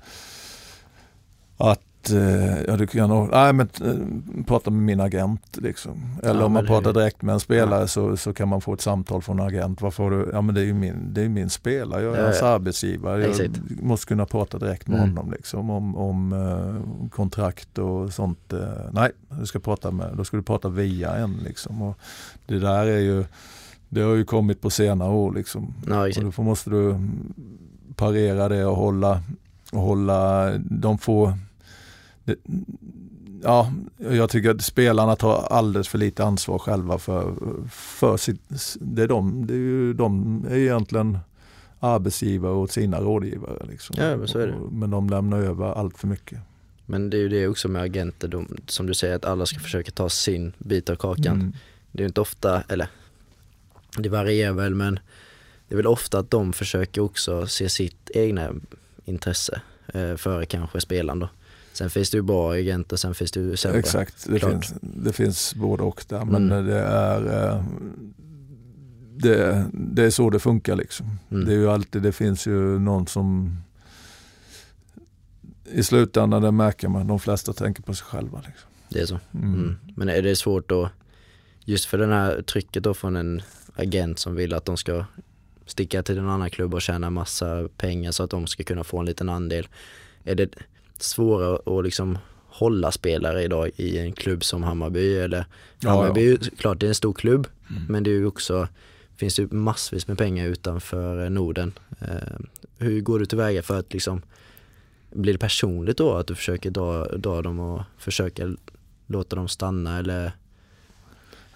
att 1.58 1.82
Eh, 2.12 2.62
ja, 2.68 2.78
du 2.78 2.88
kan 2.88 3.10
nog, 3.10 3.30
nej 3.32 3.54
men 3.54 3.70
eh, 3.82 4.44
prata 4.46 4.72
med 4.72 4.82
min 4.82 5.00
agent 5.00 5.58
liksom. 5.62 5.94
Eller 6.24 6.40
ja, 6.40 6.46
om 6.46 6.52
man 6.52 6.66
pratar 6.66 6.94
direkt 6.94 7.22
med 7.22 7.34
en 7.34 7.40
spelare 7.40 7.82
ja. 7.82 7.88
så, 7.88 8.18
så 8.18 8.34
kan 8.34 8.48
man 8.48 8.62
få 8.62 8.74
ett 8.74 8.82
samtal 8.82 9.22
från 9.22 9.40
en 9.40 9.48
agent. 9.48 9.82
Varför 9.82 10.10
du, 10.10 10.30
ja 10.34 10.42
men 10.42 10.56
det 10.56 10.62
är 10.62 10.66
ju 10.66 10.74
min, 10.74 11.14
det 11.14 11.22
är 11.22 11.30
min 11.30 11.50
spelare, 11.50 12.04
jag 12.04 12.18
är 12.18 12.24
hans 12.24 12.42
arbetsgivare. 12.42 13.22
Jag 13.22 13.50
måste 13.84 14.06
kunna 14.06 14.26
prata 14.26 14.58
direkt 14.60 14.88
med 14.88 15.00
mm. 15.00 15.10
honom 15.10 15.32
liksom 15.32 15.70
om, 15.70 15.96
om 15.96 16.34
uh, 16.34 17.10
kontrakt 17.10 17.78
och 17.78 18.14
sånt. 18.14 18.54
Uh, 18.54 18.60
nej, 18.92 19.12
du 19.40 19.46
ska 19.46 19.60
prata 19.60 19.92
med, 19.92 20.14
då 20.18 20.24
ska 20.24 20.38
du 20.38 20.44
prata 20.44 20.70
via 20.70 21.16
en 21.16 21.38
liksom. 21.46 21.82
Och 21.82 21.98
det 22.46 22.60
där 22.60 22.86
är 22.86 23.00
ju, 23.00 23.26
det 23.90 24.02
har 24.02 24.14
ju 24.14 24.26
kommit 24.26 24.62
på 24.62 24.70
senare 24.70 25.12
år 25.12 25.34
liksom. 25.34 25.74
Ja, 25.88 26.08
och 26.08 26.34
då 26.36 26.44
måste 26.44 26.70
du 26.70 26.96
parera 27.96 28.50
det 28.50 28.66
och 28.66 28.76
hålla, 28.76 29.22
och 29.72 29.82
hålla 29.82 30.52
de 30.58 30.98
få 30.98 31.34
det, 32.24 32.36
ja, 33.44 33.72
jag 33.98 34.30
tycker 34.30 34.50
att 34.50 34.62
spelarna 34.62 35.16
tar 35.16 35.48
alldeles 35.50 35.88
för 35.88 35.98
lite 35.98 36.24
ansvar 36.24 36.60
själva 36.60 37.00
för, 37.00 37.36
för 37.72 38.18
sitt, 38.18 38.42
det 38.80 39.04
är 39.04 39.08
de, 39.08 39.48
det 39.48 39.54
är 39.54 39.58
ju 39.58 39.94
de 39.94 40.46
är 40.50 40.56
egentligen 40.56 41.18
arbetsgivare 41.80 42.54
åt 42.54 42.72
sina 42.72 43.00
rådgivare. 43.00 43.66
Liksom. 43.70 43.96
Ja, 44.00 44.18
men, 44.18 44.28
så 44.28 44.40
är 44.40 44.48
det. 44.48 44.56
men 44.72 44.90
de 44.90 45.10
lämnar 45.10 45.42
över 45.42 45.66
allt 45.66 45.98
för 45.98 46.08
mycket. 46.08 46.40
Men 46.86 47.10
det 47.10 47.18
är 47.18 47.22
ju 47.22 47.30
det 47.30 47.48
också 47.48 47.68
med 47.68 47.82
agenter, 47.82 48.28
de, 48.28 48.58
som 48.68 48.86
du 48.86 48.94
säger 48.94 49.16
att 49.16 49.26
alla 49.26 49.46
ska 49.46 49.60
försöka 49.60 49.92
ta 49.92 50.10
sin 50.10 50.54
bit 50.58 50.90
av 50.90 50.96
kakan. 50.96 51.36
Mm. 51.36 51.54
Det 51.92 52.04
är 52.04 52.08
inte 52.08 52.22
ofta, 52.22 52.62
eller 52.62 52.88
det 53.98 54.10
varierar 54.10 54.54
väl 54.54 54.76
men 54.76 55.00
det 55.68 55.76
är 55.76 55.78
väl 55.78 55.88
ofta 55.88 56.20
att 56.20 56.32
de 56.32 56.54
försöker 56.54 57.02
också 57.02 57.48
se 57.48 57.70
sitt 57.70 58.12
egna 58.14 58.50
intresse 59.06 59.62
eh, 59.94 60.16
före 60.16 60.46
kanske 60.46 60.82
spelaren 60.82 61.20
då. 61.20 61.30
Sen 61.74 61.90
finns 61.90 62.10
det 62.10 62.18
ju 62.18 62.22
bra 62.22 62.54
agenter, 62.54 62.96
sen 62.96 63.16
finns 63.16 63.32
det 63.32 63.40
ju 63.40 63.58
sämre. 63.58 63.80
Exakt, 63.80 64.26
det, 64.30 64.40
finns, 64.40 64.74
det 64.82 65.14
finns 65.14 65.56
både 65.56 65.84
och 65.84 66.06
där. 66.08 66.26
Men 66.26 66.52
mm. 66.52 66.66
det 66.66 66.80
är 66.80 67.50
eh, 67.50 67.64
det, 69.16 69.66
det, 69.74 70.04
är 70.04 70.10
så 70.10 70.30
det 70.30 70.40
funkar 70.40 70.76
liksom. 70.76 71.20
Mm. 71.32 71.46
Det 71.46 71.52
är 71.52 71.58
ju 71.58 71.70
alltid, 71.70 72.02
det 72.02 72.12
finns 72.12 72.48
ju 72.48 72.80
någon 72.80 73.08
som 73.08 73.58
i 75.66 75.84
slutändan 75.84 76.42
det 76.42 76.52
märker 76.52 76.88
man, 76.88 77.08
de 77.08 77.20
flesta 77.20 77.54
tänker 77.54 77.84
på 77.84 77.94
sig 77.94 78.06
själva. 78.06 78.42
Liksom. 78.46 78.70
Det 78.90 79.00
är 79.00 79.06
så. 79.06 79.20
Mm. 79.34 79.54
mm. 79.54 79.76
Men 79.96 80.10
är 80.10 80.22
det 80.22 80.36
svårt 80.36 80.70
då, 80.70 80.90
just 81.66 81.86
för 81.86 81.98
det 81.98 82.08
här 82.08 82.42
trycket 82.42 82.84
då 82.84 82.94
från 82.94 83.16
en 83.16 83.42
agent 83.76 84.20
som 84.20 84.36
vill 84.36 84.54
att 84.54 84.66
de 84.66 84.78
ska 84.78 85.06
sticka 85.66 86.04
till 86.04 86.18
en 86.18 86.30
annan 86.30 86.50
klubb 86.50 86.74
och 86.74 86.82
tjäna 86.82 87.10
massa 87.10 87.68
pengar 87.78 88.12
så 88.12 88.24
att 88.24 88.30
de 88.30 88.48
ska 88.48 88.64
kunna 88.64 88.84
få 88.84 89.00
en 89.00 89.06
liten 89.06 89.30
andel. 89.30 89.68
Är 90.24 90.36
det, 90.36 90.50
svårare 91.04 91.78
att 91.80 91.84
liksom 91.84 92.18
hålla 92.48 92.92
spelare 92.92 93.44
idag 93.44 93.70
i 93.76 93.98
en 93.98 94.14
klubb 94.14 94.44
som 94.44 94.64
Hammarby 94.64 95.18
eller 95.18 95.46
Ja, 95.80 95.90
Hammarby 95.90 96.22
ja. 96.26 96.28
ju 96.32 96.38
klart 96.38 96.80
det 96.80 96.86
är 96.86 96.90
en 96.90 96.96
stor 96.96 97.14
klubb 97.14 97.48
Mm. 97.70 97.84
men 97.90 98.04
det 98.04 98.10
är 98.10 98.14
ju 98.14 98.26
också 98.26 98.68
finns 99.18 99.40
ju 99.40 99.48
massvis 99.52 100.08
med 100.08 100.18
pengar 100.18 100.48
utanför 100.48 101.24
eh, 101.24 101.30
Norden. 101.30 101.74
Eh, 102.02 102.40
hur 102.78 103.02
går 103.02 103.20
du 103.20 103.26
tillväga 103.26 103.62
för 103.62 103.80
att 103.80 103.94
liksom 103.94 104.22
blir 105.12 105.34
det 105.34 105.40
personligt 105.40 105.98
då 105.98 106.14
att 106.16 106.28
du 106.28 106.36
försöker 106.36 106.72
dra, 106.72 107.06
dra 107.18 107.42
dem 107.42 107.60
och 107.60 107.82
försöka 107.98 108.56
låta 109.08 109.36
dem 109.36 109.48
stanna 109.48 109.98
eller 110.00 110.32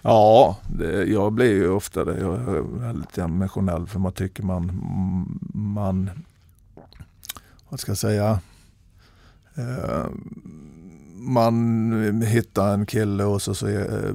Ja, 0.02 0.58
det, 0.78 1.04
jag 1.04 1.32
blir 1.32 1.52
ju 1.52 1.68
ofta 1.70 2.04
det. 2.04 2.18
Jag 2.20 2.34
är 2.34 2.80
väldigt 2.80 3.18
emotionell 3.18 3.86
för 3.86 3.98
man 3.98 4.12
tycker 4.12 4.42
man, 4.42 4.72
man 5.54 6.10
vad 7.68 7.80
ska 7.80 7.90
jag 7.90 7.98
säga, 7.98 8.40
man 11.14 12.22
hittar 12.22 12.74
en 12.74 12.86
kille 12.86 13.24
och 13.24 13.42
så, 13.42 13.54
så 13.54 13.68
eh, 13.68 14.14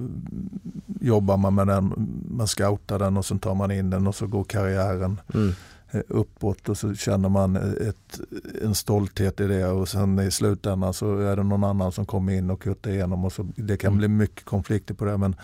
jobbar 1.01 1.37
man 1.37 1.55
med 1.55 1.67
den, 1.67 1.93
man 2.29 2.47
scoutar 2.47 2.99
den 2.99 3.17
och 3.17 3.25
så 3.25 3.37
tar 3.37 3.55
man 3.55 3.71
in 3.71 3.89
den 3.89 4.07
och 4.07 4.15
så 4.15 4.27
går 4.27 4.43
karriären 4.43 5.21
mm, 5.33 5.53
eh, 5.91 6.01
uppåt 6.07 6.69
och 6.69 6.77
så 6.77 6.93
känner 6.95 7.29
man 7.29 7.55
ett, 7.55 8.19
en 8.61 8.75
stolthet 8.75 9.39
i 9.39 9.47
det 9.47 9.65
och 9.67 9.87
sen 9.89 10.19
i 10.19 10.31
slutändan 10.31 10.93
så 10.93 11.17
är 11.17 11.35
det 11.35 11.43
någon 11.43 11.63
annan 11.63 11.91
som 11.91 12.05
kommer 12.05 12.33
in 12.33 12.49
och 12.49 12.61
kuttar 12.61 12.91
igenom 12.91 13.25
och 13.25 13.33
så 13.33 13.47
det 13.55 13.77
kan 13.77 13.87
Mm. 13.87 13.97
bli 13.97 14.07
mycket 14.07 14.45
konflikter 14.45 14.93
på 14.93 15.05
det 15.05 15.17
men 15.17 15.35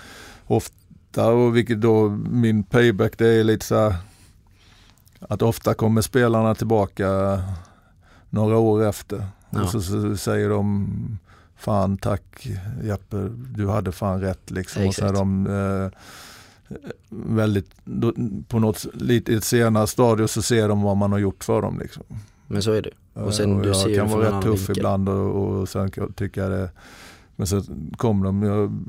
ofta 0.47 1.31
och 1.31 1.55
vilket 1.57 1.81
då 1.81 2.09
min 2.29 2.63
payback 2.63 3.17
det 3.17 3.27
är 3.27 3.43
lite 3.43 3.65
så 3.65 3.75
här 3.75 3.95
att 5.19 5.41
ofta 5.41 5.73
kommer 5.73 6.01
spelarna 6.01 6.55
tillbaka 6.55 7.39
några 8.29 8.57
år 8.57 8.83
efter 8.85 9.25
Ja. 9.49 9.63
och 9.63 9.69
så, 9.69 9.81
så 9.81 10.17
säger 10.17 10.49
de 10.49 10.87
Fan 11.55 11.97
tack 11.97 12.47
Jeppe, 12.83 13.29
du 13.55 13.67
hade 13.69 13.91
fan 13.91 14.21
rätt 14.21 14.51
liksom. 14.51 14.87
Och 14.87 14.93
så 14.95 15.01
är 15.01 15.05
Exakt. 15.09 15.19
de 15.19 15.47
eh, 15.47 15.89
väldigt, 17.09 17.71
då, 17.83 18.13
på 18.47 18.59
något 18.59 18.85
lite 18.93 19.31
i 19.31 19.35
ett 19.35 19.43
senare 19.43 19.87
stadie 19.87 20.27
så 20.27 20.41
ser 20.41 20.67
de 20.67 20.81
vad 20.81 20.97
man 20.97 21.11
har 21.11 21.19
gjort 21.19 21.43
för 21.43 21.61
dem. 21.61 21.79
Liksom. 21.79 22.03
men 22.47 22.61
så 22.61 22.71
är 22.71 22.81
det. 22.81 23.21
Och 23.21 23.33
sen 23.33 23.51
Eh, 23.55 23.61
du 23.61 23.67
jag 23.67 23.77
ser 23.77 23.95
kan 23.95 24.09
vara 24.09 24.37
rätt 24.37 24.43
tuff 24.43 24.59
vinkel. 24.59 24.77
ibland 24.77 25.09
och, 25.09 25.35
och 25.59 25.69
sen 25.69 25.91
kan 25.91 26.03
jag 26.03 26.15
tycka 26.15 26.47
det 26.49 26.69
men 27.35 27.47
så 27.47 27.61
kom 27.97 28.23
de, 28.23 28.43
jag, 28.43 28.83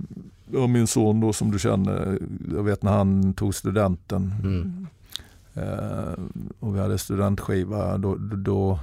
jag 0.53 0.61
har 0.61 0.69
min 0.69 0.87
son 0.87 1.21
då 1.21 1.33
som 1.33 1.51
du 1.51 1.59
känner, 1.59 2.19
jag 2.55 2.63
vet 2.63 2.83
när 2.83 2.93
han 2.93 3.35
tog 3.35 3.55
studenten 3.55 4.33
Mm. 4.43 4.87
eh, 5.55 6.15
och 6.61 6.77
vi 6.77 6.81
hade 6.81 6.99
studentskiva 6.99 7.99
då, 7.99 8.15
då, 8.19 8.79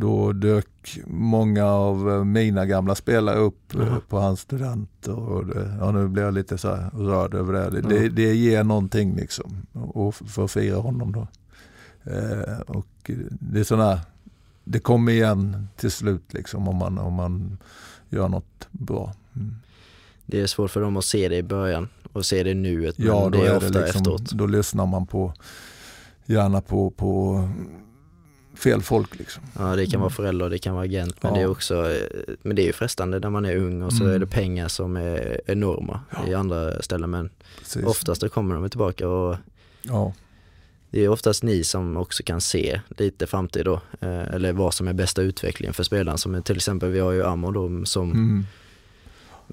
då 0.00 0.32
dök 0.32 0.98
många 1.06 1.64
av 1.64 2.10
eh, 2.10 2.24
mina 2.24 2.66
gamla 2.66 2.94
spelare 2.94 3.38
upp 3.38 3.60
Jaha. 3.72 4.00
på 4.08 4.18
hans 4.18 4.40
student 4.40 5.06
och 5.06 5.46
det, 5.46 5.76
ja, 5.80 5.90
nu 5.92 6.08
blir 6.08 6.22
jag 6.22 6.34
lite 6.34 6.58
så 6.58 6.68
rörd 6.92 7.34
över 7.34 7.52
det. 7.52 7.70
Det, 7.70 7.88
det, 7.88 8.08
det 8.08 8.34
ger 8.34 8.64
någonting 8.64 9.16
liksom 9.16 9.66
och 9.72 10.14
för 10.14 10.44
att 10.44 10.50
fira 10.50 10.76
honom 10.76 11.12
då. 11.12 11.26
Eh, 12.12 12.60
och 12.60 13.10
det 13.40 13.60
är 13.60 13.64
sådana 13.64 14.00
det 14.64 14.78
kommer 14.78 15.12
igen 15.12 15.68
till 15.76 15.90
slut 15.90 16.32
liksom 16.34 16.68
om 16.68 16.76
man, 16.76 16.98
om 16.98 17.14
man 17.14 17.58
gör 18.08 18.28
något 18.28 18.68
bra. 18.70 19.14
Mm. 19.36 19.54
Det 20.26 20.40
är 20.40 20.46
svårt 20.46 20.70
för 20.70 20.80
dem 20.80 20.96
att 20.96 21.04
se 21.04 21.28
det 21.28 21.36
i 21.36 21.42
början 21.42 21.88
och 22.12 22.26
se 22.26 22.42
det 22.42 22.54
nuet 22.54 22.98
men 22.98 23.06
Ja, 23.06 23.22
då 23.24 23.28
det 23.30 23.46
är, 23.46 23.50
är 23.50 23.56
ofta 23.56 23.68
det 23.68 23.80
liksom, 23.84 24.00
efteråt. 24.00 24.30
då 24.30 24.46
lyssnar 24.46 24.86
man 24.86 25.06
på 25.06 25.32
gärna 26.26 26.60
på, 26.60 26.90
på 26.90 27.48
fel 28.60 28.82
folk 28.82 29.18
liksom. 29.18 29.42
Ja 29.58 29.76
det 29.76 29.86
kan 29.86 30.00
vara 30.00 30.10
förälder 30.10 30.44
och 30.44 30.50
det 30.50 30.58
kan 30.58 30.74
vara 30.74 30.84
agent 30.84 31.22
men 31.22 31.32
Ja. 31.32 31.38
det 31.38 31.42
är 31.44 31.50
också, 31.50 31.90
eh, 31.90 32.34
men 32.42 32.56
det 32.56 32.62
är 32.62 32.66
ju 32.66 32.72
frestande 32.72 33.18
när 33.18 33.30
man 33.30 33.44
är 33.44 33.56
ung 33.56 33.82
och 33.82 33.92
så 33.92 34.02
Mm. 34.04 34.14
är 34.14 34.18
det 34.18 34.26
pengar 34.26 34.68
som 34.68 34.96
är 34.96 35.40
enorma 35.46 36.00
Ja. 36.10 36.26
i 36.30 36.34
andra 36.34 36.82
ställen 36.82 37.10
men 37.10 37.30
Precis. 37.58 37.84
oftast 37.84 38.20
då 38.20 38.28
kommer 38.28 38.54
de 38.54 38.70
tillbaka 38.70 39.08
och 39.08 39.36
Ja, 39.82 40.12
det 40.90 41.04
är 41.04 41.08
oftast 41.08 41.42
ni 41.42 41.64
som 41.64 41.96
också 41.96 42.22
kan 42.22 42.40
se 42.40 42.80
lite 42.88 43.26
framtid 43.26 43.64
då 43.64 43.74
eh, 44.00 44.20
eller 44.34 44.52
vad 44.52 44.74
som 44.74 44.88
är 44.88 44.92
bästa 44.92 45.22
utvecklingen 45.22 45.74
för 45.74 45.82
spelaren 45.82 46.18
som 46.18 46.42
till 46.42 46.56
exempel 46.56 46.90
vi 46.90 46.98
har 47.00 47.12
ju 47.12 47.24
Amo 47.24 47.50
då 47.50 47.84
som 47.84 48.10
mm. 48.10 48.46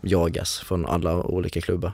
jagas 0.01 0.59
från 0.59 0.85
alla 0.85 1.15
olika 1.23 1.61
klubbar. 1.61 1.91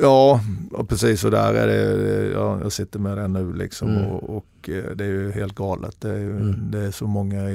Ja 0.00 0.40
och 0.72 0.88
precis 0.88 1.24
och 1.24 1.30
där 1.30 1.54
är 1.54 1.66
det, 1.66 2.26
ja, 2.32 2.58
jag 2.62 2.72
sitter 2.72 2.98
med 2.98 3.18
det 3.18 3.28
nu 3.28 3.52
liksom 3.52 3.88
Mm. 3.88 4.04
och, 4.10 4.36
och 4.36 4.68
eh, 4.68 4.90
det 4.96 5.04
är 5.04 5.08
ju 5.08 5.32
helt 5.32 5.54
galet. 5.54 6.00
Det 6.00 6.10
är, 6.10 6.18
ju, 6.18 6.30
Mm. 6.36 6.70
det 6.70 6.78
är 6.78 6.90
så 6.90 7.06
många 7.06 7.50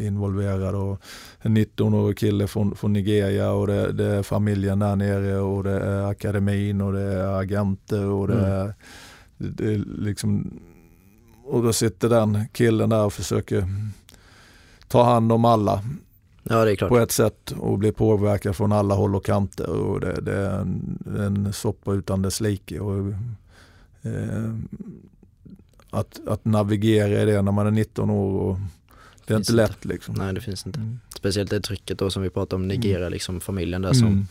involverade 0.00 0.78
och 0.78 1.00
en 1.42 1.56
19-årig 1.56 2.18
kille 2.18 2.46
från, 2.46 2.76
från 2.76 2.92
Nigeria 2.92 3.50
och 3.52 3.66
det, 3.66 3.92
det 3.92 4.04
är 4.04 4.22
familjen 4.22 4.78
där 4.78 4.96
nere 4.96 5.38
och 5.38 5.64
det 5.64 5.80
är 5.80 6.10
akademin 6.10 6.80
och 6.80 6.92
det 6.92 7.00
är 7.02 7.40
agenter 7.40 8.04
och 8.06 8.28
det 8.28 8.34
Mm. 8.38 8.50
är, 8.50 8.74
det 9.38 9.74
är 9.74 9.82
liksom 9.98 10.60
och 11.46 11.62
då 11.62 11.72
sitter 11.72 12.08
den 12.08 12.38
killen 12.52 12.90
där 12.90 13.04
och 13.04 13.12
försöker 13.12 13.64
ta 14.88 15.04
hand 15.04 15.32
om 15.32 15.44
alla 15.44 15.82
Ja 16.48 16.64
det 16.64 16.70
är 16.70 16.76
klart. 16.76 16.88
på 16.88 16.98
ett 16.98 17.10
sätt 17.12 17.50
och 17.58 17.78
blir 17.78 17.92
påverkad 17.92 18.56
från 18.56 18.72
alla 18.72 18.94
håll 18.94 19.14
och 19.16 19.24
kanter 19.24 19.68
och 19.70 20.00
det, 20.00 20.20
det 20.20 20.32
är 20.36 20.58
en, 20.60 20.98
en 21.18 21.52
soppa 21.52 21.92
utan 21.92 22.22
dess 22.22 22.40
like. 22.40 22.80
Och, 22.80 23.12
eh, 24.02 24.54
att, 25.90 26.20
att 26.28 26.44
navigera 26.44 27.22
i 27.22 27.24
det 27.24 27.42
när 27.42 27.52
man 27.52 27.66
är 27.66 27.70
19 27.70 28.10
år 28.10 28.40
och 28.40 28.56
det 29.26 29.34
är 29.34 29.36
Finns 29.36 29.50
inte 29.50 29.62
inte. 29.62 29.72
lätt 29.72 29.84
liksom. 29.84 30.14
Nej 30.14 30.34
det 30.34 30.40
finns 30.40 30.66
inte. 30.66 30.78
Mm. 30.78 31.00
Speciellt 31.16 31.50
det 31.50 31.60
trycket 31.60 31.98
då 31.98 32.10
som 32.10 32.22
vi 32.22 32.30
pratade 32.30 32.54
om 32.62 32.68
Nigeria, 32.68 33.08
liksom 33.08 33.40
familjen 33.40 33.82
där 33.82 33.92
som 33.92 34.06
Mm. 34.08 34.26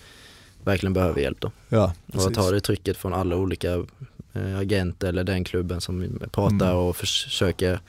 verkligen 0.63 0.93
behöver 0.93 1.21
hjälp 1.21 1.41
då. 1.41 1.52
Ja, 1.69 1.93
Och 2.13 2.28
att 2.28 2.36
ha 2.36 2.52
det 2.52 2.60
trycket 2.62 2.97
från 2.97 3.13
alla 3.13 3.36
olika 3.36 3.73
eh, 4.34 4.58
agenter 4.60 5.08
eller 5.08 5.23
den 5.23 5.43
klubben 5.43 5.82
som 5.82 6.19
pratar 6.32 6.71
Mm. 6.71 6.78
och 6.78 6.95
försöker 6.95 7.80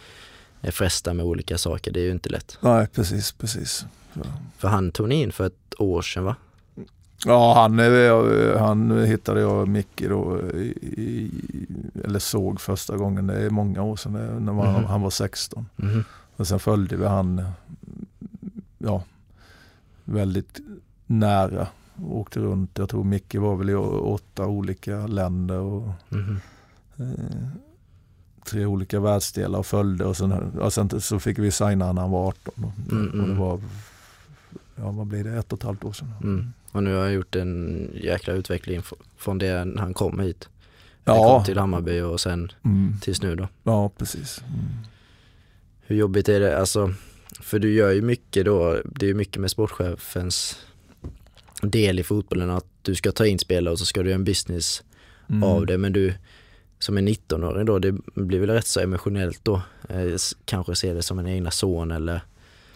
fresta 0.73 1.15
med 1.15 1.25
olika 1.27 1.59
saker, 1.59 1.91
det 1.93 2.01
är 2.01 2.05
ju 2.05 2.11
inte 2.13 2.29
lätt. 2.29 2.59
Nej, 2.61 2.87
precis, 2.87 3.33
precis. 3.33 3.87
Ja. 4.13 4.23
För 4.59 4.69
han 4.69 4.91
tog 4.93 5.09
ni 5.09 5.23
in 5.23 5.33
för 5.33 5.47
ett 5.47 5.75
år 5.79 6.03
sedan 6.03 6.25
va? 6.25 6.37
Ja, 7.27 7.55
han, 7.55 7.79
är- 7.79 8.59
han 8.59 9.05
hittade 9.05 9.41
jag 9.41 9.69
Micke 9.69 10.03
då, 10.09 10.41
i, 10.55 10.75
i, 10.83 11.31
eller 12.05 12.19
såg 12.19 12.61
första 12.61 12.97
gången, 12.97 13.27
det 13.27 13.35
är 13.45 13.51
många 13.51 13.83
år 13.83 13.97
sedan, 13.97 14.13
när 14.45 14.53
man, 14.53 14.75
Mhm. 14.75 14.85
han 14.85 15.03
var 15.03 15.11
16. 15.11 15.67
Mhm. 15.77 16.05
Och 16.37 16.47
sen 16.47 16.59
följde 16.61 16.97
vi 16.97 17.07
han 17.07 17.43
ja, 18.79 19.03
väldigt 20.05 20.61
nära. 21.07 21.67
Åkte 22.09 22.41
runt, 22.41 22.71
jag 22.79 22.89
tror 22.89 23.05
Micke 23.05 23.35
var 23.35 23.57
väl 23.57 23.71
i 23.71 23.75
åtta 23.75 24.47
olika 24.47 25.07
länder 25.07 25.59
och 25.59 25.89
Mhm. 26.09 26.41
eh, 26.97 27.49
tre 28.45 28.67
olika 28.67 29.01
världsdelar 29.01 29.59
och 29.59 29.67
följde 29.67 30.05
och 30.05 30.17
sen, 30.17 30.33
och 30.33 30.73
sen 30.73 31.01
så 31.01 31.21
fick 31.21 31.39
vi 31.39 31.51
signa 31.51 31.93
när 31.93 32.03
han 32.03 32.11
var 32.11 32.29
18. 32.29 32.65
Och, 32.65 32.93
Mm, 32.93 33.07
och 33.09 33.17
det 33.17 33.25
mm. 33.25 33.39
var, 33.39 33.61
ja 34.77 34.91
vad 34.91 35.07
blir 35.07 35.25
det, 35.25 35.39
ett 35.39 35.53
och 35.53 35.59
ett 35.59 35.63
halvt 35.65 35.85
år 35.85 35.93
sedan. 35.93 36.11
Mm. 36.23 36.53
Och 36.73 36.83
nu 36.83 36.95
har 36.95 37.03
han 37.03 37.13
gjort 37.13 37.37
en 37.37 37.91
jäkla 37.95 38.33
utveckling 38.33 38.83
från 39.17 39.39
det 39.39 39.65
när 39.65 39.83
han 39.83 39.95
kom 39.95 40.21
hit. 40.21 40.49
Han 41.05 41.17
kom 41.17 41.25
Ja, 41.27 41.45
till 41.45 41.59
Hammarby 41.59 42.01
och 42.01 42.21
sen 42.21 42.53
mm, 42.65 42.95
tills 43.03 43.23
nu 43.23 43.35
då. 43.37 43.49
ja 43.63 43.89
precis. 43.99 44.41
Mm. 44.49 44.65
Hur 45.87 45.97
jobbigt 45.97 46.29
är 46.29 46.41
det, 46.41 46.59
alltså, 46.59 46.95
för 47.41 47.59
du 47.59 47.73
gör 47.75 47.91
ju 47.91 48.03
mycket 48.03 48.45
då, 48.45 48.81
det 48.85 49.07
är 49.07 49.09
ju 49.09 49.15
mycket 49.15 49.41
med 49.41 49.51
sportchefens 49.51 50.59
del 51.63 51.99
i 51.99 52.03
fotbollen 52.03 52.51
att 52.51 52.67
du 52.83 52.95
ska 52.95 53.13
ta 53.13 53.27
in 53.27 53.39
spelare 53.39 53.73
och 53.73 53.79
så 53.79 53.85
ska 53.87 54.03
du 54.03 54.09
göra 54.09 54.19
en 54.19 54.25
business 54.25 54.83
Mm. 55.29 55.43
av 55.43 55.67
det 55.67 55.79
men 55.79 55.93
du 55.93 56.15
som 56.79 56.99
en 56.99 57.09
19-åring 57.09 57.67
då, 57.67 57.79
det 57.79 57.93
blir 58.15 58.41
väl 58.41 58.51
rätt 58.51 58.67
så 58.67 58.81
emotionellt 58.81 59.41
då, 59.43 59.63
eh, 59.89 60.17
kanske 60.45 60.75
ser 60.75 60.95
det 60.95 61.03
som 61.03 61.19
en 61.19 61.27
egna 61.27 61.51
son 61.51 61.91
eller 61.91 62.21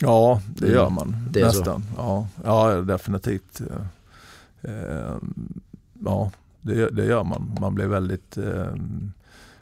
Ja, 0.00 0.40
det 0.46 0.64
Mm, 0.66 0.76
gör 0.76 0.90
man 0.90 1.16
det 1.30 1.40
är 1.40 1.44
nästan. 1.44 1.84
Ja, 1.96 2.28
ja, 2.44 2.70
definitivt. 2.80 3.60
Eh, 4.62 5.16
Ja, 6.04 6.30
det, 6.60 6.90
det 6.90 7.04
gör 7.04 7.24
man. 7.24 7.56
Man 7.60 7.74
blir 7.74 7.86
väldigt 7.86 8.36
eh, 8.38 8.72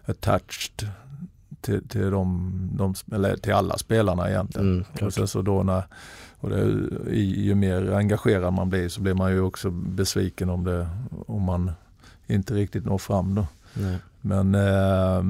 attached 0.06 0.88
till, 1.60 1.88
till, 1.88 2.10
de, 2.10 2.52
de, 2.72 2.94
eller 3.12 3.36
till 3.36 3.52
alla 3.52 3.78
spelarna 3.78 4.30
egentligen. 4.30 4.68
mm, 4.72 5.06
och 5.06 5.14
sen 5.14 5.28
så 5.28 5.42
då 5.42 5.62
när, 5.62 5.82
och 6.38 6.50
det, 6.50 6.64
ju 7.16 7.54
mer 7.54 7.92
engagerad 7.92 8.52
man 8.52 8.70
blir 8.70 8.88
så 8.88 9.00
blir 9.00 9.14
man 9.14 9.32
ju 9.32 9.40
också 9.40 9.70
besviken 9.70 10.50
om, 10.50 10.64
det, 10.64 10.88
om 11.26 11.42
man 11.42 11.70
inte 12.26 12.54
riktigt 12.54 12.84
når 12.84 12.98
fram. 12.98 13.34
Då. 13.34 13.46
Nej. 13.74 13.96
Men 14.26 14.54
eh, 14.54 15.22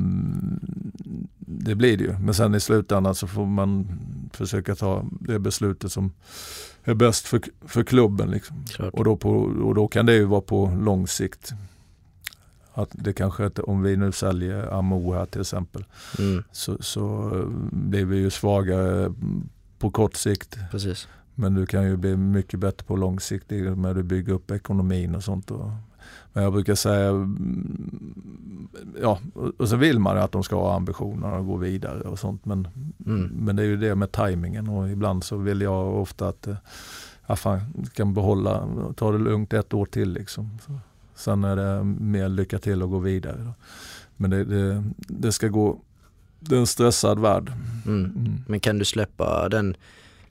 det 1.38 1.74
blir 1.74 1.96
det 1.96 2.04
ju. 2.04 2.18
Men 2.18 2.34
sen 2.34 2.54
i 2.54 2.60
slutändan 2.60 3.14
så 3.14 3.26
får 3.26 3.46
man 3.46 3.86
försöka 4.32 4.74
ta 4.74 5.04
det 5.20 5.38
beslutet 5.38 5.92
som 5.92 6.12
är 6.84 6.94
bäst 6.94 7.26
för, 7.26 7.40
för 7.60 7.82
klubben. 7.82 8.30
Liksom. 8.30 8.64
Och, 8.92 9.04
då 9.04 9.16
på, 9.16 9.30
och 9.38 9.74
då 9.74 9.88
kan 9.88 10.06
det 10.06 10.14
ju 10.14 10.24
vara 10.24 10.40
på 10.40 10.78
lång 10.80 11.06
sikt. 11.08 11.52
Att 12.72 12.90
det 12.92 13.12
kanske 13.12 13.44
är, 13.44 13.70
om 13.70 13.82
vi 13.82 13.96
nu 13.96 14.12
säljer 14.12 14.74
Amo 14.78 15.12
här 15.12 15.26
till 15.26 15.40
exempel 15.40 15.84
Mm, 16.18 16.44
så, 16.52 16.76
så 16.80 17.30
blir 17.72 18.04
vi 18.04 18.16
ju 18.16 18.30
svagare 18.30 19.12
på 19.78 19.90
kort 19.90 20.14
sikt. 20.14 20.56
precis. 20.70 21.08
Men 21.34 21.54
du 21.54 21.66
kan 21.66 21.84
ju 21.84 21.96
bli 21.96 22.16
mycket 22.16 22.60
bättre 22.60 22.84
på 22.86 22.96
lång 22.96 23.20
sikt 23.20 23.50
när 23.50 23.94
du 23.94 24.02
bygger 24.02 24.32
upp 24.32 24.50
ekonomin 24.50 25.14
och 25.14 25.24
sånt. 25.24 25.50
Men 25.50 25.76
jag 26.42 26.52
brukar 26.52 26.74
säga, 26.74 27.08
mm, 27.08 28.68
ja, 29.00 29.20
och 29.58 29.68
så 29.68 29.76
vill 29.76 29.98
man 29.98 30.16
ju 30.16 30.22
att 30.22 30.32
de 30.32 30.42
ska 30.42 30.56
ha 30.56 30.76
ambitioner 30.76 31.38
att 31.38 31.46
gå 31.46 31.56
vidare 31.56 32.00
och 32.00 32.18
sånt. 32.18 32.44
Men, 32.44 32.68
mm. 33.06 33.30
men 33.34 33.56
det 33.56 33.62
är 33.62 33.66
ju 33.66 33.76
det 33.76 33.94
med 33.94 34.12
tajmingen 34.12 34.68
och 34.68 34.90
ibland 34.90 35.24
så 35.24 35.36
vill 35.36 35.60
jag 35.60 35.94
ofta 35.94 36.28
att 36.28 36.46
eh, 36.46 36.56
ja, 37.26 37.36
fan, 37.36 37.60
kan 37.94 38.14
behålla, 38.14 38.68
ta 38.96 39.12
det 39.12 39.18
lugnt 39.18 39.52
ett 39.52 39.74
år 39.74 39.86
till 39.86 40.12
liksom. 40.12 40.58
Så, 40.66 40.78
sen 41.14 41.44
är 41.44 41.56
det 41.56 41.84
mer 41.84 42.28
lycka 42.28 42.58
till 42.58 42.82
att 42.82 42.90
gå 42.90 42.98
vidare. 42.98 43.40
Då. 43.44 43.52
Men 44.16 44.30
det, 44.30 44.44
det, 44.44 44.84
det, 44.96 45.32
ska 45.32 45.48
gå, 45.48 45.80
det 46.40 46.54
är 46.54 46.60
en 46.60 46.66
stressad 46.66 47.18
värld. 47.18 47.52
Mm. 47.86 48.04
Mm. 48.04 48.32
Men 48.46 48.60
kan 48.60 48.78
du 48.78 48.84
släppa 48.84 49.48
den, 49.48 49.76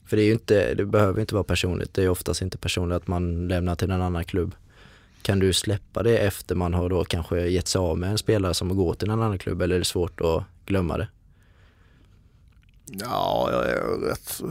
för 0.06 0.18
det 0.18 0.24
är 0.24 0.28
ju 0.28 0.34
inte, 0.34 0.74
det 0.74 0.86
behöver 0.86 1.22
inte 1.22 1.36
vara 1.36 1.44
personligt, 1.44 1.94
det 1.94 2.04
är 2.04 2.10
oftast 2.10 2.42
inte 2.42 2.58
personligt 2.58 2.96
att 2.96 3.08
man 3.08 3.48
lämnar 3.48 3.76
till 3.76 3.92
en 3.92 4.02
annan 4.02 4.24
klubb. 4.24 4.56
Kan 5.26 5.40
du 5.40 5.54
släppa 5.54 6.04
det 6.04 6.18
efter 6.18 6.56
man 6.56 6.74
har 6.74 6.90
då 6.90 7.04
kanske 7.04 7.48
gett 7.48 7.68
sig 7.68 7.80
av 7.80 7.98
med 7.98 8.10
en 8.12 8.18
spelare 8.18 8.54
som 8.54 8.76
går 8.76 8.94
till 8.94 9.10
en 9.10 9.22
annan 9.22 9.38
klubb 9.38 9.62
eller 9.62 9.76
är 9.76 9.80
det 9.80 9.86
svårt 9.86 10.22
att 10.22 10.44
glömma 10.66 10.98
det? 10.98 11.08
Ja, 12.86 13.50
jag 13.52 13.70
är 13.70 14.10
rätt 14.10 14.42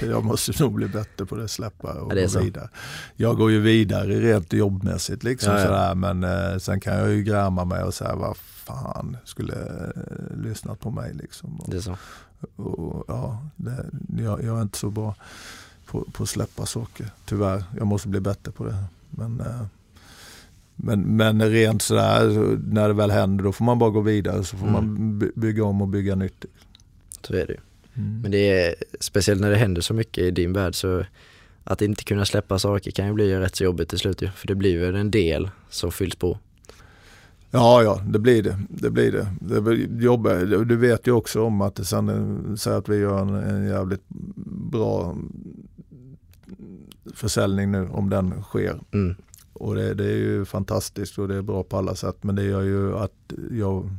Jag 0.10 0.24
måste 0.24 0.62
nog 0.62 0.72
bli 0.72 0.88
bättre 0.88 1.26
på 1.26 1.36
det, 1.36 1.48
släppa 1.48 1.92
och 1.92 2.16
ja, 2.16 2.26
gå 2.26 2.40
vidare. 2.40 2.68
Jag 3.14 3.36
går 3.36 3.50
ju 3.50 3.60
vidare 3.60 4.20
rent 4.20 4.52
jobbmässigt 4.52 5.22
liksom 5.22 5.52
ja, 5.52 5.58
ja. 5.58 5.66
sådär 5.66 5.94
men 5.94 6.24
eh, 6.24 6.58
sen 6.58 6.80
kan 6.80 6.98
jag 6.98 7.12
ju 7.12 7.22
gräma 7.22 7.64
mig 7.64 7.82
och 7.82 7.94
säga 7.94 8.14
vad 8.14 8.36
fan 8.36 9.16
skulle 9.24 9.54
eh, 9.54 10.36
lyssnat 10.36 10.80
på 10.80 10.90
mig 10.90 11.14
liksom. 11.14 11.60
Och, 11.60 11.70
det 11.70 11.76
är 11.76 11.80
så. 11.80 11.96
Och, 12.56 13.04
ja, 13.08 13.46
det, 13.56 13.86
jag, 14.22 14.44
jag, 14.44 14.58
är 14.58 14.62
inte 14.62 14.78
så 14.78 14.90
bra 14.90 15.14
på, 15.86 16.04
på 16.12 16.22
att 16.22 16.28
släppa 16.28 16.66
saker, 16.66 17.10
tyvärr. 17.24 17.64
Jag 17.76 17.86
måste 17.86 18.08
bli 18.08 18.20
bättre 18.20 18.52
på 18.52 18.64
det. 18.64 18.84
Men, 19.10 19.40
eh, 19.40 19.66
men, 20.76 21.16
men 21.16 21.50
rent 21.50 21.82
sådär, 21.82 22.56
när 22.72 22.88
det 22.88 22.94
väl 22.94 23.10
händer 23.10 23.44
då 23.44 23.52
får 23.52 23.64
man 23.64 23.78
bara 23.78 23.90
gå 23.90 24.00
vidare 24.00 24.44
så 24.44 24.56
får 24.56 24.68
mm. 24.68 24.72
man 24.72 25.18
bygga 25.34 25.64
om 25.64 25.82
och 25.82 25.88
bygga 25.88 26.14
nytt. 26.14 26.44
Så 27.22 27.34
är 27.34 27.46
det 27.46 27.52
ju. 27.52 27.58
Mm. 27.94 28.20
Men 28.20 28.30
det 28.30 28.50
är 28.50 28.74
speciellt 29.00 29.40
när 29.40 29.50
det 29.50 29.56
händer 29.56 29.80
så 29.80 29.94
mycket 29.94 30.24
i 30.24 30.30
din 30.30 30.52
värld 30.52 30.74
så 30.74 31.04
att 31.64 31.82
inte 31.82 32.04
kunna 32.04 32.24
släppa 32.24 32.58
saker 32.58 32.90
kan 32.90 33.06
ju 33.06 33.12
bli 33.12 33.38
rätt 33.38 33.56
så 33.56 33.64
jobbigt 33.64 33.88
till 33.88 33.98
slut 33.98 34.22
ju. 34.22 34.28
För 34.30 34.46
det 34.46 34.54
blir 34.54 34.80
väl 34.80 34.94
en 34.94 35.10
del 35.10 35.50
som 35.70 35.92
fylls 35.92 36.16
på. 36.16 36.38
Ja, 37.50 37.82
ja, 37.82 38.02
det 38.08 38.18
blir 38.18 38.42
det. 38.42 38.58
Det 38.68 38.90
blir 38.90 39.12
det. 39.12 39.26
det 39.40 39.60
blir 39.60 40.02
jobbigt. 40.02 40.68
Du 40.68 40.76
vet 40.76 41.06
ju 41.06 41.12
också 41.12 41.42
om 41.42 41.60
att 41.60 41.74
det 41.74 41.84
sen, 41.84 42.56
säg 42.58 42.72
att 42.72 42.88
vi 42.88 42.96
gör 42.96 43.20
en, 43.20 43.34
en 43.34 43.68
jävligt 43.68 44.04
bra 44.70 45.16
försäljning 47.14 47.72
nu 47.72 47.88
om 47.88 48.10
den 48.10 48.42
sker. 48.42 48.80
Mm. 48.92 49.16
Och 49.56 49.74
det, 49.74 49.94
det, 49.94 50.04
är 50.04 50.16
ju 50.16 50.44
fantastiskt 50.44 51.18
och 51.18 51.28
det 51.28 51.34
är 51.34 51.42
bra 51.42 51.62
på 51.62 51.76
alla 51.76 51.94
sätt 51.94 52.16
men 52.20 52.34
det 52.34 52.42
gör 52.42 52.62
ju 52.62 52.96
att 52.96 53.32
jag, 53.50 53.90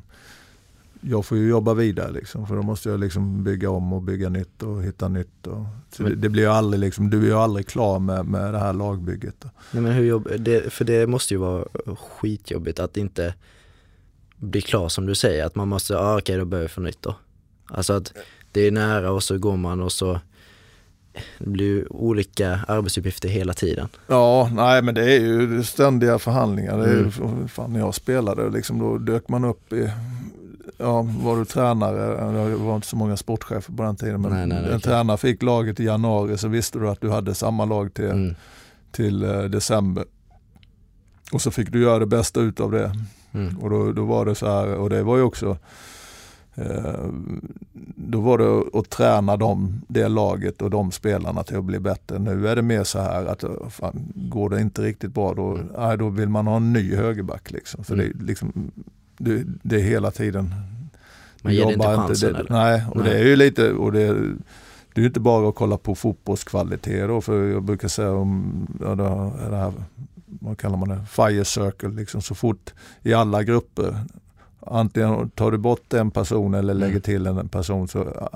jag 1.01 1.26
får 1.26 1.38
ju 1.38 1.49
jobba 1.49 1.74
vidare 1.74 2.12
liksom, 2.12 2.47
för 2.47 2.55
då 2.55 2.62
måste 2.62 2.89
jag 2.89 2.99
liksom 2.99 3.43
bygga 3.43 3.70
om 3.70 3.93
och 3.93 4.01
bygga 4.01 4.30
nytt 4.30 4.64
och 4.64 4.84
hitta 4.84 5.08
nytt. 5.08 5.47
Och, 5.47 5.66
det, 5.97 6.16
det, 6.16 6.30
blir 6.30 6.43
ju 6.43 6.49
aldrig 6.49 6.80
liksom, 6.80 7.10
du 7.10 7.22
är 7.22 7.26
ju 7.26 7.34
aldrig 7.34 7.68
klar 7.68 7.99
med, 7.99 8.26
med 8.26 8.53
det 8.53 8.60
här 8.60 8.74
lagbygget. 8.74 9.45
Nej, 9.72 9.84
men 9.84 9.91
hur 9.91 10.05
jobb, 10.05 10.28
det, 10.39 10.74
för 10.74 10.86
det 10.86 11.08
måste 11.08 11.34
ju 11.34 11.38
vara 11.38 11.66
skitjobbigt 11.95 12.80
att 12.80 12.97
inte 12.97 13.34
bli 14.38 14.62
klar 14.62 14.89
som 14.89 15.05
du 15.05 15.16
säger, 15.16 15.45
att 15.45 15.55
man 15.55 15.68
måste, 15.68 15.99
ah, 15.99 16.14
okej 16.14 16.22
okay, 16.22 16.38
då 16.38 16.45
börjar 16.45 16.64
vi 16.64 16.70
från 16.70 16.84
nytt 16.84 17.01
då. 17.01 17.16
Alltså 17.66 17.93
att 17.93 18.14
det 18.51 18.62
är 18.62 18.72
nära 18.72 19.12
och 19.12 19.24
så 19.24 19.38
går 19.38 19.58
man 19.58 19.82
och 19.82 19.91
så 19.91 20.20
det 21.38 21.49
blir 21.49 21.65
ju 21.65 21.86
olika 21.89 22.59
arbetsuppgifter 22.68 23.30
hela 23.30 23.53
tiden. 23.53 23.88
Ja, 24.07 24.49
nej 24.53 24.82
men 24.82 24.95
det 24.95 25.13
är 25.13 25.20
ju 25.20 25.63
ständiga 25.63 26.20
förhandlingar. 26.20 26.78
Det 26.78 26.84
är 26.84 26.93
ju, 26.93 26.99
mm. 26.99 27.47
fan 27.47 27.74
när 27.74 27.80
jag 27.80 27.95
spelade, 27.95 28.49
liksom, 28.49 28.80
då 28.80 28.97
dök 28.97 29.30
man 29.30 29.45
upp 29.45 29.74
i 29.74 29.91
Ja, 30.80 31.01
var 31.01 31.38
du 31.38 31.45
tränare, 31.45 32.49
det 32.49 32.55
var 32.55 32.76
inte 32.76 32.88
så 32.88 32.95
många 32.95 33.18
sportchefer 33.18 33.74
på 33.74 33.84
den 33.84 33.95
tiden, 33.95 34.22
men 34.22 34.32
nej, 34.32 34.47
nej, 34.47 34.57
en 34.57 34.65
okay. 34.65 34.80
tränare 34.80 35.18
fick 35.18 35.43
laget 35.43 35.80
i 35.80 35.84
januari 35.84 36.38
så 36.38 36.47
visste 36.47 36.80
du 36.80 36.89
att 36.89 37.01
du 37.01 37.09
hade 37.09 37.36
samma 37.36 37.65
lag 37.65 37.93
till, 37.93 38.05
mm. 38.05 38.36
till 38.91 39.24
uh, 39.24 39.43
december. 39.43 40.05
Och 41.32 41.41
så 41.41 41.51
fick 41.51 41.72
du 41.72 41.82
göra 41.82 41.99
det 41.99 42.05
bästa 42.05 42.39
utav 42.39 42.72
det. 42.72 42.91
Mm. 43.34 43.57
Och 43.57 43.70
då, 43.70 43.91
då 43.91 44.05
var 44.05 44.26
det 44.26 44.36
så 44.36 44.47
här, 44.47 44.76
och 44.76 44.89
det 44.89 45.03
var 45.03 45.18
ju 45.18 45.24
också 45.24 45.45
Eh, 45.49 45.57
då 47.95 48.22
var 48.22 48.38
det 48.38 48.80
att 48.80 48.89
träna 48.89 49.38
dem, 49.38 49.82
det 49.88 50.08
laget 50.08 50.62
och 50.62 50.70
de 50.70 50.91
spelarna 50.91 51.43
till 51.43 51.58
att 51.58 51.64
bli 51.64 51.80
bättre. 51.80 52.20
Nu 52.20 52.47
är 52.47 52.55
det 52.55 52.62
mer 52.62 52.84
så 52.84 52.99
här 52.99 53.26
att 53.26 53.43
fan, 53.70 54.12
går 54.16 54.49
det 54.49 54.62
inte 54.62 54.82
riktigt 54.82 55.14
bra 55.14 55.34
då, 55.34 55.55
mm. 55.55 55.68
nej, 55.78 55.97
då 55.97 56.10
vill 56.10 56.30
man 56.30 56.47
ha 56.47 56.58
en 56.58 56.74
ny 56.74 56.95
högerback. 56.95 57.51
Liksom. 57.51 57.84
Så 57.84 57.93
mm. 57.93 58.12
det, 58.16 58.26
liksom, 58.26 58.72
det, 59.18 59.43
det, 59.45 59.76
är 59.76 59.84
hela 59.84 60.12
tiden. 60.12 60.53
Man 61.41 61.53
ger 61.53 61.66
det 61.66 61.74
inte 61.74 61.86
chansen? 61.86 62.30
Inte, 62.30 62.43
det, 62.43 62.53
nej, 62.53 62.84
och 62.91 62.97
nej. 62.97 63.10
det 63.10 63.20
är 63.20 63.24
ju 63.24 63.36
lite, 63.36 63.72
och 63.72 63.91
det, 63.91 64.14
det 64.93 65.01
är 65.01 65.05
inte 65.05 65.20
bara 65.20 65.49
att 65.49 65.55
kolla 65.55 65.78
på 65.78 65.95
fotbollskvalitet 65.95 67.08
då, 67.08 67.22
för 67.22 67.47
jag 67.47 67.64
brukar 67.64 67.88
säga 67.88 68.12
om, 68.12 68.68
ja, 68.82 68.95
det 69.49 69.55
här, 69.55 69.74
vad 70.26 70.58
kallar 70.58 70.78
man 70.78 70.89
det, 70.89 71.05
fire 71.10 71.45
circle, 71.45 71.89
liksom 71.89 72.22
så 72.22 72.36
fort 72.36 72.74
i 73.03 73.14
alla 73.14 73.43
grupper 73.43 73.95
antingen 74.72 75.30
tar 75.30 75.51
du 75.51 75.57
bort 75.57 75.93
en 75.93 76.11
person 76.11 76.53
eller 76.53 76.74
lägger 76.74 76.91
mm. 76.91 77.01
till 77.01 77.28
en 77.28 77.49
person 77.49 77.88
så 77.88 78.30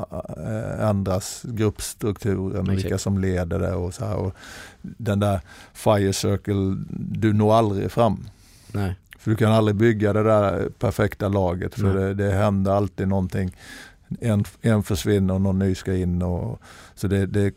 ändras 0.79 1.45
gruppstrukturen, 1.47 2.61
okay. 2.61 2.75
vilka 2.75 2.97
som 2.97 3.17
leder 3.17 3.59
det 3.59 3.73
och 3.73 3.93
så 3.93 4.05
här. 4.05 4.15
Och 4.15 4.35
den 4.81 5.19
där 5.19 5.41
fire 5.73 6.13
circle, 6.13 6.77
du 6.89 7.33
når 7.33 7.53
aldrig 7.53 7.91
fram. 7.91 8.27
Nej. 8.71 8.95
För 9.17 9.31
du 9.31 9.37
kan 9.37 9.51
aldrig 9.51 9.75
bygga 9.75 10.13
det 10.13 10.23
där 10.23 10.69
perfekta 10.69 11.27
laget 11.27 11.75
för 11.75 11.95
det, 11.95 12.13
det 12.13 12.31
händer 12.31 12.71
alltid 12.71 13.07
någonting. 13.07 13.55
En, 14.19 14.43
en 14.61 14.83
försvinner 14.83 15.33
och 15.33 15.41
någon 15.41 15.59
ny 15.59 15.75
ska 15.75 15.95
in. 15.95 16.21
Och, 16.21 16.61
så 16.95 17.07
det, 17.07 17.25
det 17.25 17.41
är 17.41 17.53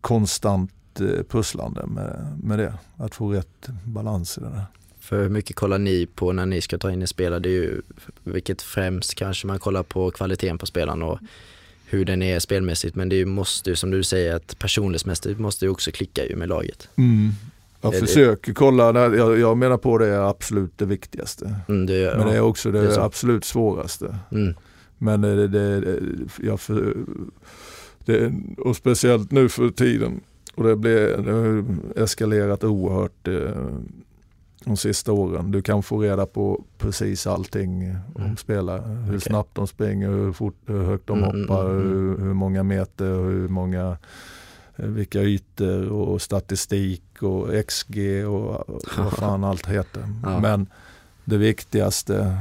konstant 0.00 1.00
eh, 1.00 1.22
pusslande 1.28 1.86
med, 1.86 2.38
med 2.42 2.58
det. 2.58 2.74
Att 2.96 3.14
få 3.14 3.32
rätt 3.32 3.68
balans 3.84 4.38
i 4.38 4.40
det 4.40 4.46
där. 4.46 4.64
För 5.04 5.22
hur 5.22 5.28
mycket 5.28 5.56
kollar 5.56 5.78
ni 5.78 6.06
på 6.06 6.32
när 6.32 6.46
ni 6.46 6.60
ska 6.60 6.78
ta 6.78 6.92
in 6.92 7.02
en 7.02 7.08
spelare? 7.08 7.40
Det 7.40 7.48
är 7.48 7.52
ju, 7.52 7.82
vilket 8.24 8.62
främst 8.62 9.14
kanske 9.14 9.46
man 9.46 9.58
kollar 9.58 9.82
på 9.82 10.10
kvaliteten 10.10 10.58
på 10.58 10.66
spelaren 10.66 11.02
och 11.02 11.18
hur 11.86 12.04
den 12.04 12.22
är 12.22 12.38
spelmässigt. 12.38 12.96
Men 12.96 13.08
det 13.08 13.26
måste 13.26 13.70
ju 13.70 13.76
som 13.76 13.90
du 13.90 14.02
säger 14.02 14.34
att 14.34 14.58
personlighetsmässigt 14.58 15.40
måste 15.40 15.64
ju 15.64 15.70
också 15.70 15.90
klicka 15.90 16.26
ju 16.26 16.36
med 16.36 16.48
laget. 16.48 16.88
Mm. 16.96 17.30
Jag 17.80 17.98
försöker 17.98 18.52
kolla, 18.54 19.14
jag, 19.16 19.38
jag 19.38 19.56
menar 19.56 19.76
på 19.76 19.98
det 19.98 20.06
är 20.06 20.30
absolut 20.30 20.78
det 20.78 20.86
viktigaste. 20.86 21.54
Mm, 21.68 21.86
det, 21.86 22.14
men 22.18 22.26
det 22.26 22.36
är 22.36 22.40
också 22.40 22.70
det, 22.70 22.80
det 22.80 22.94
är 22.94 23.00
absolut 23.00 23.44
svåraste. 23.44 24.16
Mm. 24.32 24.54
Men 24.98 25.20
det, 25.20 25.48
det, 25.48 25.98
jag 26.42 26.60
för, 26.60 26.94
det, 28.04 28.32
och 28.58 28.76
speciellt 28.76 29.30
nu 29.30 29.48
för 29.48 29.70
tiden. 29.70 30.20
Och 30.54 30.64
det, 30.64 30.76
blir, 30.76 31.16
det 31.16 32.02
eskalerat 32.02 32.64
oerhört. 32.64 33.28
Eh, 33.28 33.66
de 34.64 34.76
sista 34.76 35.12
åren. 35.12 35.50
Du 35.50 35.62
kan 35.62 35.82
få 35.82 35.98
reda 35.98 36.26
på 36.26 36.64
precis 36.78 37.26
allting 37.26 37.96
om 38.14 38.22
mm. 38.22 38.36
spelare. 38.36 38.82
Hur 38.82 39.16
okay. 39.16 39.20
snabbt 39.20 39.54
de 39.54 39.66
springer, 39.66 40.08
hur, 40.08 40.32
fort, 40.32 40.56
hur 40.66 40.84
högt 40.84 41.06
de 41.06 41.18
mm, 41.18 41.30
mm 41.30 41.40
hoppar, 41.40 41.70
mm, 41.70 41.82
hur, 41.82 42.14
mm. 42.14 42.22
hur, 42.22 42.34
många 42.34 42.62
meter, 42.62 43.14
hur 43.14 43.48
många, 43.48 43.96
eh, 44.76 44.86
vilka 44.86 45.22
ytor 45.22 45.88
och 45.88 46.22
statistik 46.22 47.22
och 47.22 47.66
XG 47.66 47.98
och 48.26 48.64
vad 48.98 49.12
fan 49.12 49.44
allt 49.50 49.66
heter. 49.66 50.02
Ja. 50.22 50.40
Men 50.40 50.66
det 51.24 51.38
viktigaste, 51.38 52.38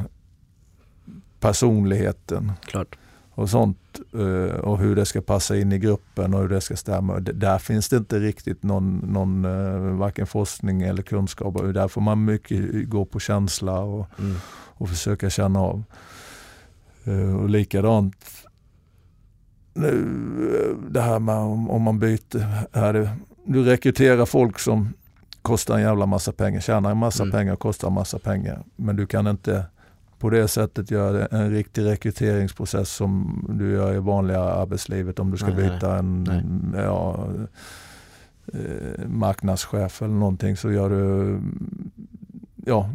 personligheten. 1.40 2.52
Klart 2.66 2.98
och 3.36 3.50
sånt 3.50 4.00
eh, 4.14 4.56
och 4.56 4.78
hur 4.78 4.96
det 4.96 5.06
ska 5.06 5.22
passa 5.22 5.58
in 5.58 5.72
i 5.72 5.80
gruppen 5.80 6.34
och 6.34 6.42
hur 6.42 6.50
det 6.50 6.62
ska 6.62 6.76
stämma. 6.76 7.20
Där 7.20 7.58
finns 7.58 7.90
det 7.90 7.98
inte 7.98 8.20
riktigt 8.20 8.64
någon, 8.64 8.98
någon 8.98 9.46
eh, 9.46 9.98
varken 9.98 10.28
forskning 10.28 10.82
eller 10.82 11.04
kunskap. 11.04 11.74
Där 11.74 11.88
får 11.88 12.02
man 12.02 12.26
mycket 12.26 12.90
gå 12.90 13.06
på 13.06 13.20
känsla 13.20 13.80
och, 13.80 14.08
mm. 14.20 14.36
och 14.50 14.90
försöka 14.90 15.30
känna 15.30 15.60
av. 15.60 15.84
Eh, 17.04 17.36
och 17.36 17.50
likadant 17.50 18.16
nu, 19.74 20.78
det 20.90 21.02
här 21.02 21.20
med 21.20 21.36
om, 21.36 21.70
om 21.70 21.82
man 21.82 22.00
byter. 22.00 22.78
Här 22.78 23.10
du 23.46 23.64
rekryterar 23.64 24.26
folk 24.26 24.60
som 24.60 24.94
kostar 25.42 25.76
en 25.76 25.82
jävla 25.82 26.06
massa 26.06 26.32
pengar, 26.32 26.60
tjänar 26.60 26.92
en 26.92 26.98
massa 26.98 27.24
mm. 27.24 27.32
pengar, 27.32 27.56
kostar 27.56 27.88
en 27.88 27.94
massa 27.94 28.20
pengar. 28.20 28.64
Men 28.76 28.96
du 28.96 29.06
kan 29.08 29.28
inte 29.28 29.66
på 30.24 30.30
det 30.30 30.48
sättet 30.48 30.92
göra 30.92 31.26
en 31.26 31.52
riktig 31.52 31.86
rekryteringsprocess 31.86 32.90
som 32.90 33.46
du 33.60 33.72
gör 33.72 33.94
i 33.94 34.00
vanliga 34.00 34.40
arbetslivet 34.40 35.20
om 35.20 35.32
du 35.32 35.38
ska 35.38 35.48
nej, 35.48 35.56
byta 35.56 35.98
en 35.98 36.28
ja, 36.78 37.28
eh, 38.54 39.08
marknadschef 39.08 40.02
eller 40.02 40.14
någonting 40.14 40.58
så 40.58 40.72
gör 40.72 40.90
du 40.90 41.40
ja, 42.66 42.90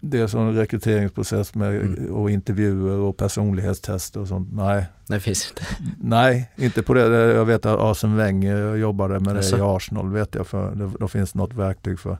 det 0.00 0.18
är 0.20 0.26
som 0.26 0.40
en 0.48 0.54
rekryteringsprocess 0.54 1.54
med 1.54 1.74
Mm. 1.74 2.12
och 2.14 2.30
intervjuer 2.30 2.98
och 2.98 3.16
personlighetstester 3.16 4.20
och 4.20 4.28
sånt. 4.28 4.48
Nej, 4.52 4.76
Nej, 4.76 4.86
det 5.06 5.20
finns 5.20 5.50
inte. 5.50 5.62
nej, 6.00 6.50
inte 6.56 6.82
på 6.82 6.94
det. 6.94 7.00
Jag 7.34 7.44
vet 7.44 7.66
att 7.66 7.78
Arsene 7.80 8.16
Wenger 8.16 8.74
jobbade 8.74 9.20
med 9.20 9.34
det 9.34 9.40
Jaså? 9.42 9.58
i 9.58 9.60
Arsenal. 9.60 10.12
vet 10.12 10.34
jag 10.34 10.46
för 10.46 10.74
det, 10.74 10.90
Då 11.00 11.08
finns 11.08 11.34
något 11.34 11.54
verktyg 11.54 11.98
för 11.98 12.18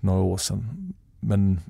några 0.00 0.20
år 0.20 0.36
sedan. 0.38 0.92
Men 1.20 1.60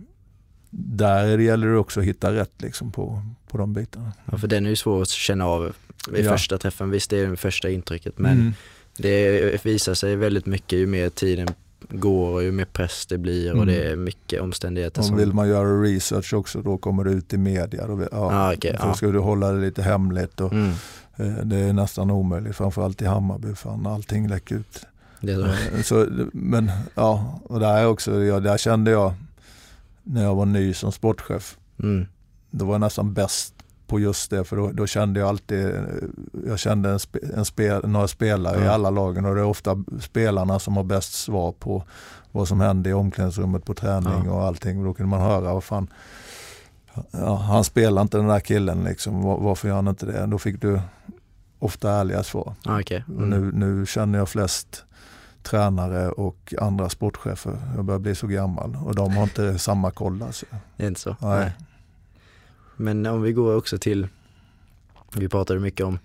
där 0.70 1.38
gäller 1.38 1.66
det 1.66 1.78
också 1.78 2.00
att 2.00 2.06
hitta 2.06 2.32
rätt 2.32 2.52
liksom 2.62 2.92
på, 2.92 3.22
på 3.48 3.58
de 3.58 3.72
bitarna. 3.72 4.12
Ja, 4.32 4.38
för 4.38 4.48
den 4.48 4.66
är 4.66 4.70
ju 4.70 4.76
svår 4.76 5.02
att 5.02 5.08
känna 5.08 5.46
av 5.46 5.72
vid 6.10 6.24
Ja. 6.24 6.30
första 6.30 6.58
träffen. 6.58 6.90
Visst, 6.90 7.10
det 7.10 7.16
är 7.20 7.26
det 7.30 7.36
första 7.36 7.70
intrycket, 7.70 8.18
men 8.18 8.32
Mm. 8.40 8.52
det 8.96 9.64
visar 9.64 9.94
sig 9.94 10.16
väldigt 10.16 10.46
mycket 10.46 10.78
ju 10.78 10.86
mer 10.86 11.08
tiden 11.10 11.48
går 11.88 12.30
och 12.30 12.42
ju 12.42 12.52
mer 12.52 12.64
press 12.64 13.06
det 13.06 13.18
blir 13.18 13.50
och 13.50 13.62
Mm. 13.62 13.66
det 13.68 13.82
är 13.90 13.96
mycket 13.96 14.40
omständigheter 14.40 15.00
Om 15.00 15.06
som... 15.08 15.16
vill 15.16 15.32
man 15.32 15.48
göra 15.48 15.82
research 15.82 16.34
också 16.34 16.62
då 16.62 16.78
kommer 16.78 17.04
det 17.04 17.10
ut 17.10 17.32
i 17.32 17.36
media. 17.38 17.86
Då, 17.86 18.08
ja, 18.12 18.52
okej, 18.56 18.76
så 18.80 18.86
ja. 18.86 18.94
ska 18.94 19.06
du 19.06 19.18
hålla 19.18 19.52
det 19.52 19.60
lite 19.60 19.82
hemligt 19.82 20.40
och 20.40 20.52
Mm, 20.52 20.70
eh, 21.16 21.26
det 21.44 21.56
är 21.56 21.72
nästan 21.72 22.10
omöjligt 22.10 22.56
framförallt 22.56 23.02
i 23.02 23.04
Hammarby 23.04 23.54
fan 23.54 23.86
allting 23.86 24.28
läcker 24.28 24.54
ut. 24.54 24.86
det 25.20 25.34
så. 25.34 25.44
Eh, 25.46 25.82
så, 25.82 26.06
men 26.32 26.70
ja, 26.94 27.40
och 27.44 27.60
där, 27.60 27.78
är 27.78 27.86
också, 27.86 28.22
ja, 28.22 28.40
där 28.40 28.58
kände 28.58 28.90
jag 28.90 29.12
när 30.02 30.22
jag 30.22 30.34
var 30.34 30.46
ny 30.46 30.74
som 30.74 30.92
sportchef, 30.92 31.56
Mm, 31.82 32.06
då 32.50 32.64
var 32.64 32.74
jag 32.74 32.80
nästan 32.80 33.14
bäst 33.14 33.54
på 33.86 34.00
just 34.00 34.30
det 34.30 34.44
för 34.44 34.56
då, 34.56 34.72
då 34.72 34.86
kände 34.86 35.20
jag 35.20 35.28
alltid, 35.28 35.74
jag 36.46 36.58
kände 36.58 36.90
en 36.90 36.98
spe, 36.98 37.18
en 37.34 37.44
spel, 37.44 37.88
några 37.88 38.08
spelare 38.08 38.60
i 38.60 38.64
Ja. 38.64 38.70
alla 38.72 38.90
lagen 38.90 39.24
och 39.24 39.34
det 39.34 39.40
är 39.40 39.44
ofta 39.44 39.84
spelarna 40.00 40.58
som 40.58 40.76
har 40.76 40.84
bäst 40.84 41.12
svar 41.12 41.52
på 41.52 41.84
vad 42.32 42.48
som 42.48 42.60
hände 42.60 42.90
i 42.90 42.92
omklädningsrummet 42.92 43.64
på 43.64 43.74
träning 43.74 44.22
Ja. 44.26 44.32
och 44.32 44.42
allting. 44.44 44.78
Och 44.78 44.84
då 44.84 44.94
kunde 44.94 45.10
man 45.10 45.20
höra, 45.20 45.54
vad 45.54 45.64
fan, 45.64 45.88
ja, 47.10 47.34
han 47.36 47.64
spelar 47.64 48.02
inte 48.02 48.16
den 48.16 48.26
där 48.26 48.40
killen 48.40 48.84
liksom, 48.84 49.22
Var- 49.22 49.38
varför 49.40 49.68
gör 49.68 49.74
han 49.74 49.88
inte 49.88 50.06
det? 50.06 50.26
Då 50.26 50.38
fick 50.38 50.60
du 50.60 50.80
ofta 51.58 51.90
ärliga 51.92 52.22
svar. 52.22 52.54
okej. 52.66 53.04
Och 53.08 53.22
Mm. 53.22 53.30
nu, 53.30 53.66
nu 53.66 53.86
känner 53.86 54.18
jag 54.18 54.28
flest 54.28 54.84
tränare 55.42 56.08
och 56.10 56.54
andra 56.58 56.88
sportchefer. 56.88 57.58
Jag 57.76 57.84
börjar 57.84 57.98
bli 57.98 58.14
så 58.14 58.26
gammal 58.26 58.76
och 58.84 58.94
de 58.94 59.16
har 59.16 59.22
inte 59.22 59.58
samma 59.58 59.90
koll 59.90 60.22
alltså. 60.22 60.46
Det 60.76 60.82
är 60.84 60.88
inte 60.88 61.00
så. 61.00 61.16
Nej. 61.20 61.38
Nej. 61.38 61.52
Men 62.76 63.06
om 63.06 63.22
vi 63.22 63.32
går 63.32 63.56
också 63.56 63.78
till, 63.78 64.08
vi 65.16 65.28
pratade 65.28 65.60
mycket 65.60 65.86
om 65.86 65.98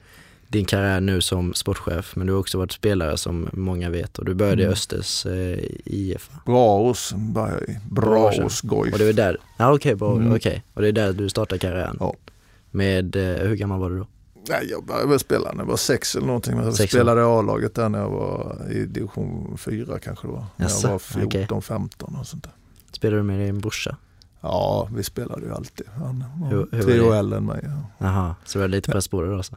din 0.47 0.65
karriär 0.65 1.01
nu 1.01 1.21
som 1.21 1.53
sportchef, 1.53 2.15
men 2.15 2.27
du 2.27 2.33
har 2.33 2.39
också 2.39 2.57
varit 2.57 2.71
spelare 2.71 3.17
som 3.17 3.49
många 3.53 3.89
vet 3.89 4.17
och 4.17 4.25
du 4.25 4.33
började 4.33 4.61
i 4.61 4.65
Mm. 4.65 4.73
Östers 4.73 5.25
eh, 5.25 5.59
IF? 5.85 6.29
Braås 6.45 7.13
började 7.17 7.61
jag 7.67 7.69
i. 7.75 7.79
Braås 7.89 8.61
Goif. 8.61 8.93
Och 8.93 8.99
det 8.99 9.05
var 9.05 9.13
där, 9.13 9.37
ja 9.57 9.73
okej, 9.73 9.95
bra, 9.95 10.15
Mm. 10.15 10.35
okej. 10.35 10.63
Och 10.73 10.81
det 10.81 10.87
är 10.87 10.91
där 10.91 11.13
du 11.13 11.29
startade 11.29 11.59
karriären? 11.59 11.97
Ja. 11.99 12.13
Med, 12.71 13.15
eh, 13.15 13.47
hur 13.47 13.55
gammal 13.55 13.79
var 13.79 13.89
du 13.89 13.97
då? 13.99 14.07
Nej, 14.49 14.67
jag 14.71 14.85
började 14.85 15.19
spela 15.19 15.51
när 15.51 15.59
jag 15.59 15.65
var 15.69 15.77
sex 15.77 16.15
eller 16.15 16.27
någonting. 16.27 16.57
Jag 16.57 16.73
Sex 16.73 16.91
spelade 16.93 17.21
i 17.21 17.23
A-laget 17.23 17.75
där 17.75 17.89
när 17.89 17.99
jag 17.99 18.09
var 18.09 18.57
i 18.71 18.85
division 18.85 19.57
4 19.57 19.99
kanske 19.99 20.27
det 20.27 20.31
var. 20.33 20.45
När 20.55 20.65
Jaså, 20.65 20.87
jag 20.87 20.91
var 20.91 20.99
14, 20.99 21.27
okej. 21.27 21.61
15 21.61 22.15
och 22.19 22.27
sånt 22.27 22.43
där. 22.43 22.51
Spelade 22.91 23.17
du 23.19 23.23
med 23.23 23.39
din 23.39 23.59
brorsa? 23.59 23.97
Ja, 24.41 24.89
vi 24.95 25.03
spelade 25.03 25.45
ju 25.45 25.53
alltid. 25.53 25.87
Han 25.97 26.23
var 26.41 26.49
Hur- 26.49 26.67
hur 26.71 26.81
tre 26.83 26.99
år 26.99 27.15
äldre 27.15 27.37
än 27.37 27.45
mig. 27.45 27.59
Ja. 27.63 28.05
Jaha, 28.07 28.35
så 28.45 28.57
det 28.59 28.63
var 28.63 28.67
lite 28.69 29.01
på 29.11 29.21
dig 29.21 29.29
då 29.31 29.37
alltså? 29.37 29.55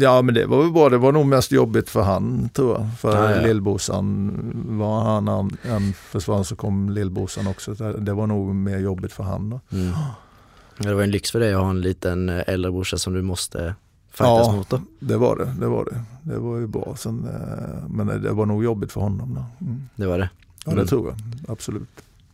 Ja 0.00 0.22
men 0.22 0.34
det 0.34 0.46
var 0.46 0.62
väl 0.62 0.72
bra, 0.72 0.88
det 0.88 0.98
var 0.98 1.12
nog 1.12 1.26
mest 1.26 1.52
jobbigt 1.52 1.90
för 1.90 2.02
han 2.02 2.48
tror 2.48 2.72
jag. 2.78 2.88
För 2.98 3.16
Ja, 3.30 3.36
ja. 3.36 3.46
lillbrorsan 3.46 4.30
var 4.78 5.00
han, 5.00 5.28
han 5.28 5.56
en 5.62 5.92
försvann 5.92 6.44
så 6.44 6.56
kom 6.56 6.90
lillbrorsan 6.90 7.46
också. 7.46 7.76
Så 7.76 7.92
Det 7.92 8.12
var 8.12 8.26
nog 8.26 8.54
mer 8.54 8.78
jobbigt 8.78 9.12
för 9.12 9.24
han 9.24 9.50
då. 9.50 9.60
Mm. 9.72 9.92
Det 10.78 10.94
var 10.94 11.02
en 11.02 11.10
lyx 11.10 11.30
för 11.30 11.40
dig 11.40 11.54
att 11.54 11.60
ha 11.62 11.70
en 11.70 11.80
liten 11.80 12.28
eh, 12.28 12.42
äldre 12.46 12.70
brorsa 12.70 12.98
som 12.98 13.12
du 13.14 13.22
måste 13.22 13.74
fightas 14.14 14.46
Ja. 14.46 14.52
mot 14.56 14.68
då? 14.70 14.80
Det 15.00 15.16
var 15.16 15.36
det, 15.36 15.54
det 15.60 15.66
var 15.66 15.84
det. 15.84 16.04
Det 16.32 16.38
var 16.38 16.58
ju 16.58 16.66
bra. 16.66 16.94
Sen, 16.98 17.28
eh, 17.28 17.88
men 17.88 18.06
det 18.22 18.32
var 18.32 18.46
nog 18.46 18.64
jobbigt 18.64 18.92
för 18.92 19.00
honom 19.00 19.34
då. 19.34 19.66
Mm. 19.66 19.88
Det 19.96 20.06
var 20.06 20.18
det? 20.18 20.30
Ja 20.64 20.72
Mm. 20.72 20.84
det 20.84 20.88
tror 20.90 21.06
jag, 21.08 21.16
absolut. 21.52 21.88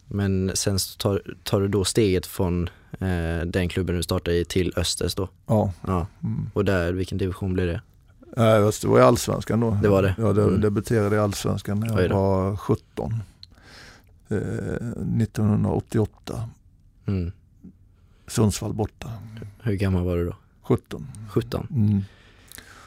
Men 0.07 0.51
sen 0.55 0.79
tar, 0.99 1.23
tar 1.43 1.61
du 1.61 1.69
då 1.69 1.85
steget 1.85 2.27
från 2.27 2.69
eh, 2.93 3.47
den 3.47 3.69
klubben 3.69 3.97
du 3.97 4.03
startade 4.03 4.37
i 4.37 4.45
till 4.45 4.73
Östers 4.77 5.15
då? 5.15 5.29
Ja. 5.47 5.73
Ja. 5.87 6.07
Mm. 6.23 6.51
Och 6.55 6.65
där, 6.65 6.93
vilken 6.93 7.19
division 7.19 7.53
blir 7.53 7.67
det? 7.67 7.81
Äh, 8.37 8.71
det 8.83 8.85
var 8.89 8.99
i 8.99 9.03
allsvenskan 9.03 9.61
då. 9.61 9.79
Det 9.83 9.89
var 9.89 10.03
det? 10.03 10.15
Ja, 10.19 10.33
det 10.33 10.43
Mm. 10.43 10.61
debuterade 10.61 11.17
i 11.17 11.19
allsvenskan 11.19 11.81
när 11.81 12.03
jag 12.03 12.09
var 12.09 12.57
17. 12.57 13.15
Eh, 14.29 14.37
1988. 15.23 16.49
Mm. 17.07 17.33
Sundsvall 18.27 18.73
borta. 18.73 19.11
Hur 19.63 19.75
gammal 19.75 20.05
var 20.05 20.17
du 20.17 20.25
då? 20.25 20.35
17. 20.71 21.07
17? 21.31 21.67
Mm. 21.71 22.01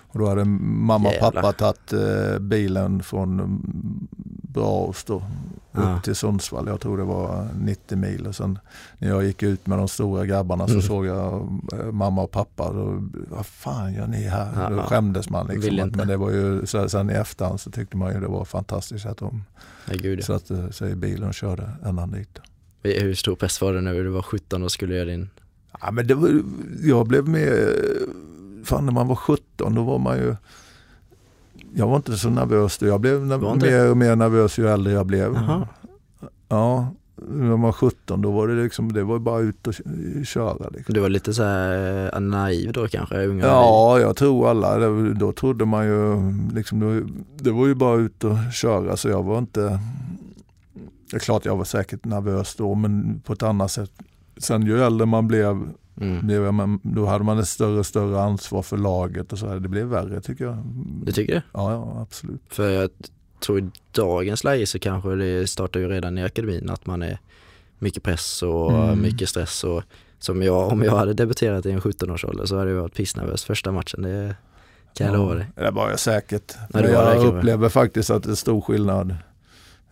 Och 0.07 0.19
då 0.19 0.27
hade 0.29 0.45
mamma 0.45 1.09
och 1.09 1.13
Jävlar. 1.15 1.31
pappa 1.41 1.51
tagit 1.53 1.93
eh, 1.93 2.39
bilen 2.39 3.03
från 3.03 3.39
mm, 3.39 4.07
Braås 4.53 5.03
då 5.03 5.15
upp 5.15 5.23
Ja. 5.71 5.99
till 6.03 6.15
Sundsvall. 6.15 6.67
Jag 6.67 6.79
tror 6.81 6.97
det 6.97 7.03
var 7.03 7.47
90 7.59 7.97
mil. 7.97 8.27
Och 8.27 8.36
sen 8.36 8.59
när 8.97 9.07
jag 9.09 9.23
gick 9.23 9.43
ut 9.43 9.67
med 9.67 9.77
de 9.77 9.88
stora 9.88 10.25
grabbarna 10.25 10.67
så 10.67 10.73
Mm. 10.73 10.81
såg 10.84 11.05
jag 11.05 11.34
eh, 11.73 11.91
mamma 11.91 12.21
och 12.21 12.31
pappa. 12.31 12.73
Då, 12.73 13.03
vad 13.29 13.45
fan 13.45 13.93
gör 13.93 14.07
ni 14.07 14.23
här? 14.23 14.51
Ja, 14.63 14.69
då 14.69 14.81
skämdes 14.81 15.29
man. 15.29 15.47
Liksom. 15.47 15.91
Men 15.95 16.07
det 16.07 16.17
var 16.17 16.31
ju, 16.31 16.65
så, 16.65 16.89
sen 16.89 17.09
i 17.09 17.13
efterhand 17.13 17.59
så 17.61 17.71
tyckte 17.71 17.97
man 17.97 18.13
ju 18.13 18.19
det 18.19 18.27
var 18.27 18.45
fantastiskt 18.45 19.05
att 19.05 19.17
de 19.17 19.43
ja. 19.86 20.21
satte 20.21 20.73
sig 20.73 20.91
i 20.91 20.95
bilen 20.95 21.27
och 21.27 21.34
körde 21.34 21.69
ända 21.86 22.05
dit. 22.05 22.39
Hur 22.84 23.15
stor 23.15 23.36
press 23.36 23.61
var 23.61 23.73
det 23.73 23.81
när 23.81 23.93
du 23.93 24.09
var 24.09 24.21
17 24.21 24.63
och 24.63 24.71
skulle 24.71 24.95
göra 24.95 25.05
din... 25.05 25.29
Ja, 25.82 25.91
men 25.91 26.07
det 26.07 26.15
var, 26.15 26.41
jag 26.84 27.07
blev 27.07 27.28
med, 27.28 27.67
fan 28.63 28.86
när 28.86 28.93
man 28.93 29.07
var 29.07 29.15
17 29.15 29.76
då 29.76 29.84
var 29.84 29.99
man 29.99 30.17
ju, 30.17 30.36
jag 31.74 31.88
var 31.88 31.95
inte 31.95 32.17
så 32.17 32.30
nervös 32.30 32.78
då. 32.78 32.86
Jag 32.86 33.01
blev 33.01 33.21
mer 33.21 33.89
och 33.89 33.97
mer 33.97 34.15
nervös 34.15 34.57
ju 34.57 34.67
äldre 34.67 34.93
jag 34.93 35.05
blev. 35.05 35.34
Jaha. 35.34 35.67
Ja, 36.47 36.88
när 37.15 37.45
man 37.45 37.61
var 37.61 37.71
17 37.71 38.21
då 38.21 38.32
var 38.32 38.47
det 38.47 38.63
liksom, 38.63 38.93
det 38.93 39.03
var 39.03 39.19
bara 39.19 39.39
ut 39.39 39.67
och 39.67 39.74
köra. 40.26 40.69
Liksom. 40.69 40.93
Du 40.93 40.99
var 40.99 41.09
lite 41.09 41.34
så 41.34 41.43
här 41.43 42.09
eh, 42.13 42.19
naiv 42.19 42.74
då 42.74 42.88
kanske? 42.88 43.26
Unga 43.26 43.45
Ja, 43.45 43.99
jag 43.99 44.15
tror 44.15 44.49
alla, 44.49 44.89
då 45.13 45.32
trodde 45.32 45.65
man 45.65 45.86
ju, 45.86 46.15
liksom, 46.55 46.80
då, 46.80 47.07
det 47.43 47.51
var 47.51 47.67
ju 47.67 47.76
bara 47.76 47.95
ut 47.95 48.24
och 48.24 48.38
köra 48.53 48.97
så 48.97 49.09
jag 49.09 49.24
var 49.24 49.38
inte, 49.38 49.80
det 51.11 51.17
är 51.17 51.19
klart 51.19 51.45
jag 51.45 51.55
var 51.55 51.65
säkert 51.65 52.05
nervös 52.05 52.55
då 52.55 52.76
men 52.76 53.21
på 53.26 53.34
ett 53.34 53.43
annat 53.43 53.71
sätt. 53.71 53.91
Sen 54.38 54.65
ju 54.65 54.84
äldre 54.84 55.05
man 55.05 55.27
blev 55.27 55.69
Mm. 56.01 56.27
blev 56.27 56.53
man, 56.53 56.79
då 56.84 57.05
hade 57.05 57.23
man 57.23 57.39
ett 57.39 57.47
större 57.47 57.79
och 57.79 57.86
större 57.86 58.21
ansvar 58.21 58.61
för 58.61 58.77
laget 58.77 59.34
och 59.34 59.39
så 59.39 59.47
här. 59.47 59.59
Det 59.59 59.69
blev 59.69 59.86
värre 59.88 60.21
tycker 60.21 60.45
jag. 60.45 60.57
Du 61.05 61.11
tycker 61.11 61.34
det? 61.34 61.43
Ja, 61.53 61.71
ja 61.71 62.01
absolut. 62.01 62.41
För 62.49 62.69
jag 62.69 62.89
tror 63.39 63.59
i 63.59 63.69
dagens 63.91 64.43
läge 64.43 64.65
så 64.65 64.79
kanske 64.79 65.15
det 65.15 65.49
startar 65.49 65.79
ju 65.79 65.88
redan 65.88 66.17
i 66.17 66.23
akademin 66.23 66.69
att 66.69 66.86
man 66.86 67.01
är 67.01 67.19
mycket 67.79 68.03
press 68.03 68.43
och 68.43 68.71
Mm. 68.71 69.01
mycket 69.01 69.29
stress 69.29 69.63
och 69.63 69.84
som 70.19 70.41
jag, 70.43 70.71
om 70.71 70.84
jag 70.84 70.95
hade 70.95 71.13
debuterat 71.13 71.65
i 71.65 71.71
en 71.71 71.81
17-årsålder 71.81 72.45
så 72.45 72.57
hade 72.57 72.71
jag 72.71 72.81
varit 72.81 72.93
pissnervös 72.95 73.43
första 73.43 73.71
matchen, 73.71 74.01
det 74.01 74.36
kan 74.97 75.07
jag 75.07 75.15
lova 75.17 75.34
dig. 75.36 75.47
Det 75.55 75.71
var 75.71 75.89
jag 75.89 75.99
säkert. 75.99 76.53
Ja, 76.73 76.81
var 76.81 76.89
jag 76.89 77.25
upplever 77.36 77.69
faktiskt 77.69 78.09
att 78.09 78.23
det 78.23 78.31
är 78.31 78.36
stor 78.36 78.61
skillnad. 78.61 79.15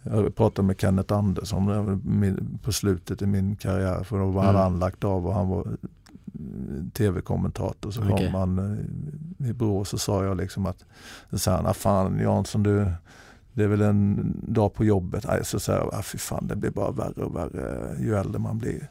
Jag 0.03 0.35
pratade 0.35 0.65
med 0.67 0.79
Kenneth 0.81 1.13
Andersson 1.13 2.59
på 2.63 2.71
slutet 2.71 3.21
i 3.21 3.25
min 3.25 3.55
karriär 3.55 4.03
för 4.03 4.19
då 4.19 4.25
var 4.25 4.41
han 4.43 4.55
Mm. 4.55 4.65
anlagt 4.67 5.03
av 5.03 5.27
och 5.27 5.33
han 5.33 5.47
var 5.49 5.67
eh, 5.67 6.87
tv-kommentator. 6.93 7.91
Så 7.91 8.01
Okej. 8.03 8.25
kom 8.31 8.35
han 8.39 8.59
eh, 9.39 9.49
i 9.49 9.53
Borås 9.53 9.89
så 9.89 9.97
sa 9.97 10.23
jag 10.25 10.37
liksom 10.37 10.65
att, 10.65 10.85
så 11.33 11.51
han, 11.51 11.65
"Ah, 11.65 11.73
fan 11.73 12.19
Jansson 12.19 12.63
du, 12.63 12.91
det 13.53 13.63
är 13.63 13.67
väl 13.67 13.81
en 13.81 14.35
dag 14.47 14.73
på 14.73 14.85
jobbet. 14.85 15.25
Nej, 15.27 15.45
så 15.45 15.59
sa 15.59 15.71
jag, 15.73 15.93
ah, 15.93 16.01
fy 16.01 16.17
fan 16.17 16.47
det 16.47 16.55
blir 16.55 16.71
bara 16.71 16.91
värre 16.91 17.23
och 17.23 17.35
värre 17.35 17.95
ju 17.99 18.15
äldre 18.15 18.39
man 18.39 18.57
blir. 18.57 18.89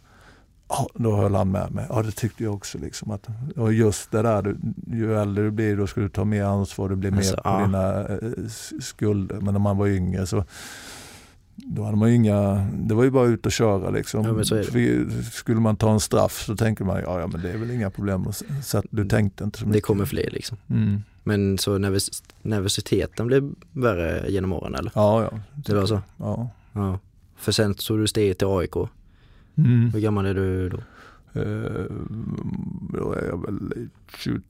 Ja, 0.69 0.89
då 0.95 1.17
höll 1.17 1.35
han 1.35 1.51
med 1.51 1.73
mig. 1.73 1.87
Ja, 1.89 2.03
det 2.03 2.11
tyckte 2.13 2.45
jag 2.45 2.55
också. 2.55 2.79
Liksom, 2.79 3.11
att, 3.11 3.27
och 3.57 3.73
just 3.73 4.11
det 4.11 4.23
där, 4.23 4.43
du, 4.43 4.57
ju 4.87 5.17
äldre 5.19 5.45
du 5.45 5.51
blir 5.51 5.77
då 5.77 5.87
ska 5.87 6.01
du 6.01 6.09
ta 6.09 6.25
mer 6.25 6.45
ansvar, 6.45 6.89
du 6.89 6.97
blir 6.97 7.13
Alltså, 7.17 7.35
mer 7.37 7.43
på 7.43 7.49
ja. 7.49 7.67
dina 7.67 8.09
eh, 8.09 8.49
skulder. 8.81 9.41
Men 9.41 9.55
när 9.55 9.61
man 9.61 9.77
var 9.77 9.87
yngre 9.87 10.27
så 10.27 10.45
då 11.67 11.83
hade 11.85 11.97
man 11.97 12.09
ju 12.09 12.15
inga, 12.15 12.69
det 12.73 12.95
var 12.95 13.05
ju 13.05 13.11
bara 13.11 13.27
ut 13.27 13.47
och 13.47 13.53
köra 13.53 13.91
liksom. 13.91 14.25
Ja, 14.25 14.45
så 14.45 14.63
Skulle 15.33 15.61
man 15.61 15.77
ta 15.77 15.93
en 15.93 16.01
straff 16.01 16.43
så 16.47 16.57
tänker 16.57 16.85
man, 16.85 17.01
ja, 17.01 17.21
ja 17.21 17.27
men 17.27 17.43
det 17.43 17.51
är 17.53 17.57
väl 17.59 17.71
inga 17.71 17.91
problem. 17.91 18.27
Så 18.65 18.79
att 18.79 18.85
du 18.91 19.05
tänkte 19.09 19.45
inte 19.45 19.59
så 19.59 19.67
mycket. 19.67 19.77
Det 19.83 19.87
kommer 19.87 20.05
fler 20.05 20.31
liksom. 20.31 20.59
Mm. 20.71 21.03
Men 21.25 21.59
så 21.59 21.79
nervös, 21.79 22.23
nervositeten 22.43 23.27
blev 23.27 23.53
värre 23.73 24.31
genom 24.31 24.53
åren 24.53 24.75
eller? 24.75 24.93
Ja, 24.95 25.23
ja. 25.23 25.39
Det 25.57 25.75
var 25.75 25.87
så? 25.87 26.01
Ja. 26.17 26.51
Ja. 26.73 26.99
För 27.37 27.53
sen 27.53 27.75
tog 27.75 27.99
du 27.99 28.07
steget 28.07 28.39
till 28.39 28.47
AIK. 28.47 28.75
Mm. 29.57 29.91
Hur 29.93 30.01
gammal 30.01 30.27
är 30.27 30.35
du 30.35 30.69
då? 30.69 30.77
Eh, 31.41 31.85
då 32.93 33.13
är 33.13 33.25
jag 33.27 33.43
väl 33.47 33.89
20, 34.19 34.43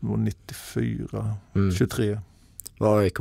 94, 0.00 1.34
Mm. 1.54 1.72
23. 1.74 2.20
Var 2.78 3.00
AIK 3.00 3.16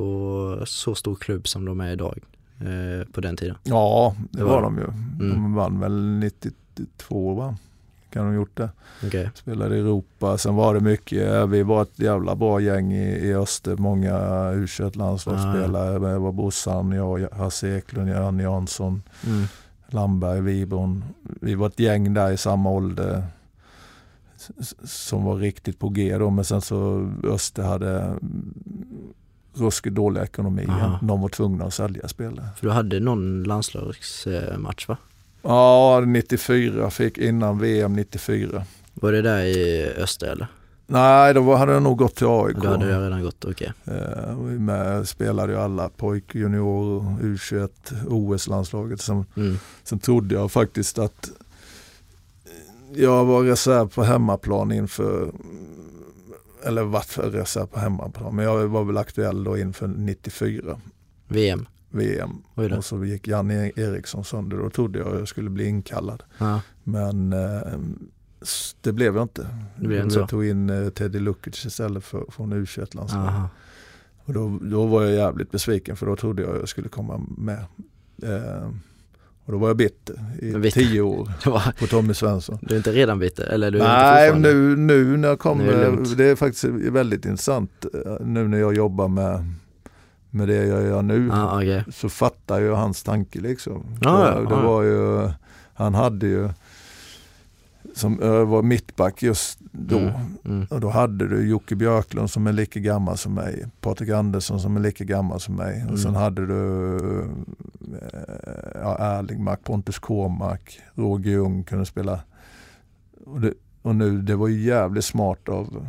så 0.65 0.95
stor 0.95 1.15
klubb 1.15 1.47
som 1.47 1.65
de 1.65 1.79
är 1.81 1.91
idag? 1.91 2.19
Eh, 2.59 3.07
på 3.11 3.21
den 3.21 3.37
tiden? 3.37 3.55
Ja, 3.63 4.15
det, 4.31 4.37
Det 4.37 4.43
var, 4.43 4.51
var 4.51 4.61
de 4.61 4.77
ju. 4.77 4.83
Mm. 4.83 5.43
De 5.43 5.53
vann 5.55 5.79
väl 5.79 6.19
92 6.19 7.33
va? 7.33 7.57
Kan 8.09 8.25
de 8.25 8.35
gjort 8.35 8.57
det. 8.57 8.69
Okej. 9.05 9.29
Spelade 9.35 9.75
i 9.75 9.79
Europa. 9.79 10.37
Sen 10.37 10.55
var 10.55 10.73
det 10.73 10.79
mycket, 10.79 11.49
vi 11.49 11.63
var 11.63 11.81
ett 11.81 11.99
jävla 11.99 12.35
bra 12.35 12.59
gäng 12.59 12.93
i, 12.93 13.09
i 13.27 13.33
öster. 13.35 13.77
Många 13.77 14.17
u 14.51 14.67
landslagsspelare. 14.93 15.99
Det 16.11 16.17
var 16.19 16.31
Bossan, 16.31 16.91
jag, 16.91 17.27
Hasse 17.31 17.77
Eklund, 17.77 18.09
Jan 18.09 18.39
Jansson, 18.39 19.01
Mm. 19.27 19.45
Lamberg, 19.87 20.41
Wibron. 20.41 21.03
Vi 21.41 21.55
var 21.55 21.67
ett 21.67 21.79
gäng 21.79 22.13
där 22.13 22.31
i 22.31 22.37
samma 22.37 22.69
ålder 22.69 23.23
som 24.83 25.23
var 25.23 25.35
riktigt 25.35 25.79
på 25.79 25.89
G 25.89 26.17
då. 26.17 26.29
Men 26.29 26.45
sen 26.45 26.61
så 26.61 27.11
Öster 27.23 27.63
hade 27.63 28.13
ruskigt 29.55 29.95
dålig 29.95 30.21
ekonomi. 30.21 30.67
De 31.01 31.21
var 31.21 31.29
tvungna 31.29 31.65
att 31.65 31.73
sälja 31.73 32.07
spelare. 32.07 32.47
För 32.57 32.67
du 32.67 32.73
hade 32.73 32.99
någon 32.99 33.43
landslagsmatch 33.43 34.87
va? 34.87 34.97
Ja, 35.41 36.03
94 36.07 36.89
fick 36.89 37.17
innan 37.17 37.59
VM 37.59 37.93
94. 37.93 38.63
Var 38.93 39.11
det 39.11 39.21
där 39.21 39.39
i 39.43 39.85
Öster 39.97 40.27
eller? 40.27 40.47
Nej, 40.87 41.33
då 41.33 41.55
hade 41.55 41.73
jag 41.73 41.83
nog 41.83 41.97
gått 41.97 42.15
till 42.15 42.27
AIK. 42.27 42.57
Då 42.61 42.67
hade 42.69 42.89
jag 42.89 43.01
redan 43.05 43.21
gått, 43.23 43.45
okej. 43.45 43.73
Eh, 43.85 44.37
vi 44.39 44.59
med, 44.59 45.07
spelade 45.07 45.53
ju 45.53 45.59
alla 45.59 45.89
pojk, 45.89 46.35
junior, 46.35 47.01
U21, 47.21 47.69
OS-landslaget. 48.07 49.01
Sen, 49.01 49.25
Mm. 49.35 49.57
sen 49.83 49.99
trodde 49.99 50.35
jag 50.35 50.51
faktiskt 50.51 50.99
att 50.99 51.29
jag 52.93 53.25
var 53.25 53.43
reserv 53.43 53.87
på 53.87 54.03
hemmaplan 54.03 54.71
inför, 54.71 55.31
eller 56.65 56.83
vart 56.83 57.05
för 57.05 57.31
reserv 57.31 57.65
på 57.65 57.79
hemmaplan, 57.79 58.35
men 58.35 58.45
jag 58.45 58.67
var 58.67 58.83
väl 58.83 58.97
aktuell 58.97 59.43
då 59.43 59.57
inför 59.57 59.87
94 59.87 60.79
VM. 61.27 61.65
VM. 61.89 62.43
Och 62.77 62.85
så 62.85 63.05
gick 63.05 63.27
Janne 63.27 63.71
Eriksson 63.75 64.25
sönder. 64.25 64.57
Då 64.57 64.69
trodde 64.69 64.99
jag 64.99 65.19
jag 65.19 65.27
skulle 65.27 65.49
bli 65.49 65.65
inkallad. 65.67 66.23
Ja. 66.37 66.61
Men 66.83 67.33
eh, 67.33 67.79
det 68.81 68.91
blev 68.91 69.15
jag 69.15 69.23
inte. 69.23 69.47
Det 69.79 69.87
blev? 69.87 70.11
Jag 70.13 70.29
tog 70.29 70.45
in 70.45 70.69
eh, 70.69 70.89
Teddy 70.89 71.19
Lukic 71.19 71.65
istället 71.65 72.03
för, 72.03 72.25
från 72.31 72.53
U21-landslaget. 72.53 73.29
Aha. 73.29 73.49
Och 74.25 74.33
då, 74.33 74.59
då 74.61 74.85
var 74.85 75.03
jag 75.03 75.13
jävligt 75.13 75.51
besviken 75.51 75.95
för 75.95 76.05
då 76.05 76.15
trodde 76.15 76.43
jag 76.43 76.57
jag 76.57 76.69
skulle 76.69 76.89
komma 76.89 77.21
med. 77.37 77.65
Eh, 78.23 78.69
och 79.45 79.51
då 79.51 79.57
var 79.57 79.67
jag 79.67 79.77
bitter 79.77 80.15
i 80.41 80.51
Bitter. 80.51 80.81
tio 80.81 81.01
år 81.01 81.31
på 81.79 81.87
Tommy 81.87 82.13
Svensson. 82.13 82.57
du 82.61 82.73
är 82.73 82.77
inte 82.77 82.91
redan 82.91 83.19
bitter? 83.19 83.43
Eller 83.43 83.71
du 83.71 83.79
är 83.79 83.83
Nej, 83.83 84.27
fortfarande? 84.31 84.53
nu, 84.53 84.75
nu 84.75 85.17
när 85.17 85.27
jag 85.27 85.39
kommer, 85.39 85.65
är 85.65 85.91
det 85.91 86.15
det, 86.15 86.25
är 86.25 86.35
faktiskt 86.35 86.63
väldigt 86.63 87.25
intressant 87.25 87.85
eh, 88.05 88.25
nu 88.25 88.47
när 88.47 88.57
jag 88.59 88.75
jobbar 88.75 89.07
med, 89.07 89.53
med 90.29 90.47
det 90.47 90.65
jag 90.65 90.83
gör 90.83 91.01
nu. 91.01 91.27
Ja, 91.27 91.55
okej. 91.57 91.83
Så 91.93 92.09
fattar 92.09 92.61
jag 92.61 92.75
hans 92.75 93.03
tanke 93.03 93.39
liksom. 93.39 93.85
Ja, 94.01 94.11
det, 94.11 94.45
det 94.45 94.55
ja. 94.55 94.61
var 94.61 94.83
ju, 94.83 95.29
han 95.73 95.93
hade 95.95 96.27
ju, 96.27 96.49
som 97.95 98.17
var 98.49 98.61
mittback 98.61 99.23
just 99.23 99.59
då. 99.71 99.97
Mm, 99.97 100.37
mm. 100.45 100.67
Och 100.69 100.79
då 100.79 100.89
hade 100.89 101.27
du 101.27 101.49
Jocke 101.49 101.75
Björklund 101.75 102.29
som 102.29 102.47
är 102.47 102.53
lika 102.53 102.79
gammal 102.79 103.17
som 103.17 103.33
mig. 103.33 103.65
Patrik 103.81 104.09
Andersson 104.09 104.59
som 104.59 104.77
är 104.77 104.81
lika 104.81 105.03
gammal 105.03 105.39
som 105.39 105.55
mig. 105.55 105.79
Mm. 105.81 105.93
Och 105.93 105.99
sen 105.99 106.15
hade 106.15 106.45
du 106.45 106.95
eh, 108.01 108.81
ja, 108.81 108.97
Erlingmark, 108.99 109.63
Pontus 109.63 109.99
Kåmark, 109.99 110.79
Roger 110.93 111.31
Ljung 111.31 111.63
kunde 111.63 111.85
spela. 111.85 112.19
Och, 113.25 113.41
det, 113.41 113.53
och 113.81 113.95
nu, 113.95 114.21
det 114.21 114.35
var 114.35 114.47
ju 114.47 114.61
jävligt 114.61 115.05
smart 115.05 115.49
av 115.49 115.85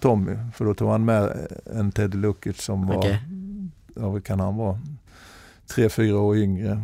Tommy. 0.00 0.36
För 0.54 0.64
då 0.64 0.74
tog 0.74 0.90
han 0.90 1.04
med 1.04 1.48
en 1.74 1.92
Teddy 1.92 2.18
Lukic 2.18 2.62
som 2.62 2.86
var, 2.86 2.96
Okej. 2.96 3.22
ja 3.94 4.08
vad 4.08 4.24
kan 4.24 4.40
han 4.40 4.56
vara, 4.56 4.80
tre, 5.66 5.88
fyra 5.88 6.18
år 6.18 6.36
yngre. 6.36 6.82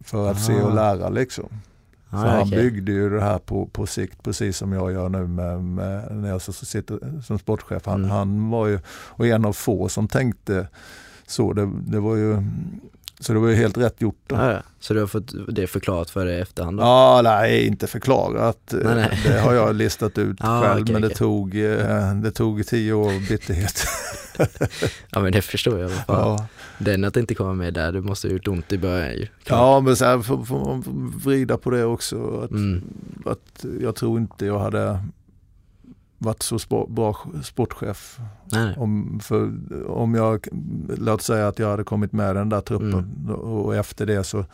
För 0.00 0.30
att 0.30 0.40
se 0.40 0.62
och 0.62 0.74
lära 0.74 1.08
liksom. 1.08 1.48
Så 2.10 2.16
Ja, 2.16 2.28
han 2.30 2.50
byggde 2.50 2.92
ju 2.92 3.10
det 3.10 3.20
här 3.20 3.38
på, 3.38 3.66
på 3.66 3.86
sikt 3.86 4.22
precis 4.22 4.56
som 4.56 4.72
jag 4.72 4.92
gör 4.92 5.08
nu 5.08 5.26
med, 5.26 5.64
med, 5.64 6.16
när 6.16 6.28
jag 6.28 6.42
sitter 6.42 7.22
som 7.22 7.38
sportchef. 7.38 7.86
Han, 7.86 7.94
Mm. 8.00 8.10
han 8.10 8.50
var 8.50 8.66
ju 8.66 8.78
och 8.88 9.26
en 9.26 9.44
av 9.44 9.52
få 9.52 9.88
som 9.88 10.08
tänkte 10.08 10.66
så. 11.26 11.52
Det, 11.52 11.70
det 11.86 12.00
var 12.00 12.16
ju, 12.16 12.42
så 13.20 13.32
det 13.32 13.38
var 13.38 13.48
ju 13.48 13.54
helt 13.54 13.78
rätt 13.78 14.00
gjort. 14.00 14.20
Då. 14.26 14.36
Ja. 14.36 14.58
Så 14.80 14.94
du 14.94 15.00
har 15.00 15.06
fått 15.06 15.32
det 15.54 15.66
förklarat 15.66 16.10
för 16.10 16.24
dig 16.26 16.36
i 16.38 16.40
efterhand? 16.40 16.76
Då? 16.78 16.82
Ja, 16.82 17.20
nej, 17.24 17.66
inte 17.66 17.86
förklarat. 17.86 18.58
Nej, 18.84 18.94
nej. 18.94 19.20
Det 19.26 19.40
har 19.40 19.52
jag 19.54 19.74
listat 19.74 20.18
ut 20.18 20.36
Ah, 20.40 20.62
själv, 20.62 20.82
okej, 20.82 20.92
men 20.92 21.02
det, 21.02 21.08
tog, 21.14 21.56
eh, 21.56 22.14
det 22.14 22.30
tog 22.30 22.66
tio 22.66 22.92
år 22.92 23.28
bitterhet. 23.28 23.84
Ja 25.10 25.20
men 25.20 25.32
det 25.32 25.42
förstår 25.42 25.78
jag. 25.78 25.90
Ja. 26.08 26.46
Den 26.78 27.04
att 27.04 27.16
inte 27.16 27.34
komma 27.34 27.54
med 27.54 27.74
där, 27.74 27.92
det 27.92 28.00
måste 28.00 28.28
ha 28.28 28.32
gjort 28.32 28.48
ont 28.48 28.72
i 28.72 28.78
början 28.78 29.12
ju. 29.12 29.26
ja, 29.48 29.80
men 29.80 29.96
sen 29.96 30.22
får, 30.22 30.44
får 30.44 30.64
man 30.64 30.84
vrida 31.24 31.56
på 31.56 31.70
det 31.70 31.84
också. 31.84 32.40
Att, 32.44 32.50
Mm. 32.50 32.82
att 33.26 33.64
jag 33.80 33.94
tror 33.94 34.18
inte 34.18 34.46
jag 34.46 34.58
hade 34.58 35.00
varit 36.18 36.42
så 36.42 36.56
spo- 36.56 36.90
bra 36.90 37.16
sportchef 37.44 38.18
Nej. 38.52 38.74
Om, 38.78 39.20
för, 39.22 39.50
om 39.86 40.14
jag, 40.14 40.46
låt 40.98 41.22
säga 41.22 41.48
att 41.48 41.58
jag 41.58 41.70
hade 41.70 41.84
kommit 41.84 42.12
med 42.12 42.36
den 42.36 42.48
där 42.48 42.60
truppen 42.60 42.92
Mm. 43.24 43.30
och 43.34 43.74
efter 43.76 44.06
det 44.06 44.24
så, 44.24 44.44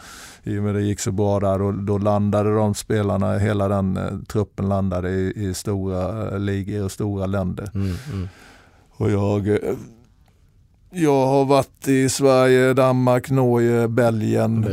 i 0.43 0.59
och 0.59 0.62
med 0.62 0.74
det 0.74 0.83
gick 0.83 1.01
så 1.01 1.12
bra 1.12 1.41
där 1.41 1.62
och 1.62 1.74
då 1.74 1.99
landade 1.99 2.55
de 2.55 2.74
spelarna, 2.74 3.39
hela 3.39 3.68
den 3.68 3.97
eh, 3.97 4.18
truppen 4.28 4.68
landade 4.68 5.11
i, 5.11 5.33
i 5.49 5.55
stora 5.55 6.31
eh, 6.33 6.39
ligor 6.39 6.85
och 6.85 6.93
stora 6.93 7.26
länder. 7.26 7.70
Mm, 7.74 7.95
mm. 8.12 8.28
Och 9.01 9.11
jag, 9.11 9.49
eh, 9.49 9.75
jag 10.91 11.27
har 11.27 11.45
varit 11.45 11.89
i 11.89 12.09
Sverige, 12.09 12.75
Danmark, 12.75 13.31
Norge, 13.31 13.89
Belgien. 13.89 14.65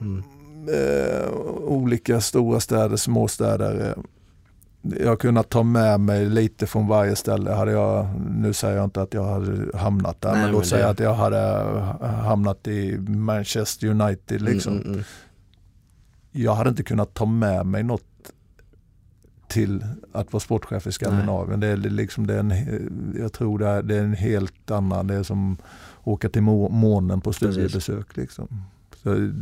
Mm. 0.00 0.22
eh, 0.68 1.30
olika 1.62 2.20
stora 2.20 2.60
städer, 2.60 2.96
småstäder. 2.96 3.88
Eh, 3.90 4.02
Jag 5.02 5.08
har 5.08 5.16
kunnat 5.16 5.48
ta 5.50 5.62
med 5.62 6.00
mig 6.00 6.26
lite 6.26 6.66
från 6.66 6.88
varje 6.88 7.16
ställe. 7.16 7.50
Hade 7.50 7.72
jag, 7.72 8.06
nu 8.30 8.52
säger 8.52 8.76
jag 8.76 8.84
inte 8.84 9.02
att 9.02 9.14
jag 9.14 9.24
hade 9.24 9.78
hamnat 9.78 10.20
där, 10.20 10.32
Nej, 10.32 10.42
men 10.42 10.52
låt 10.52 10.66
säga 10.66 10.84
det- 10.84 10.90
att 10.90 10.98
jag 11.00 11.14
hade 11.14 11.40
hamnat 12.06 12.68
i 12.68 12.98
Manchester 13.08 13.86
United. 13.86 14.42
Liksom. 14.42 14.72
Mm, 14.72 14.82
mm, 14.84 14.94
mm. 14.94 15.04
Jag 16.32 16.54
hade 16.54 16.70
inte 16.70 16.82
kunnat 16.82 17.14
ta 17.14 17.24
med 17.26 17.66
mig 17.66 17.82
något 17.82 18.04
till 19.54 19.84
att 20.12 20.32
vara 20.32 20.40
sportchef 20.40 20.86
i 20.86 20.92
Skandinavien. 20.92 21.60
Det 21.60 21.66
är 21.66 21.76
liksom, 21.76 22.26
det 22.26 22.34
är 22.34 22.38
en, 22.38 23.14
jag 23.18 23.32
tror 23.32 23.58
det 23.58 23.66
är, 23.68 23.82
det 23.82 23.96
är 23.96 24.02
en 24.02 24.14
helt 24.14 24.70
annan, 24.70 25.06
det 25.06 25.14
är 25.14 25.22
som 25.22 25.56
åka 26.04 26.28
till 26.28 26.42
må, 26.42 26.68
månen 26.68 27.20
på 27.20 27.32
studiebesök. 27.32 28.16
Liksom. 28.16 28.48
Så, 29.02 29.32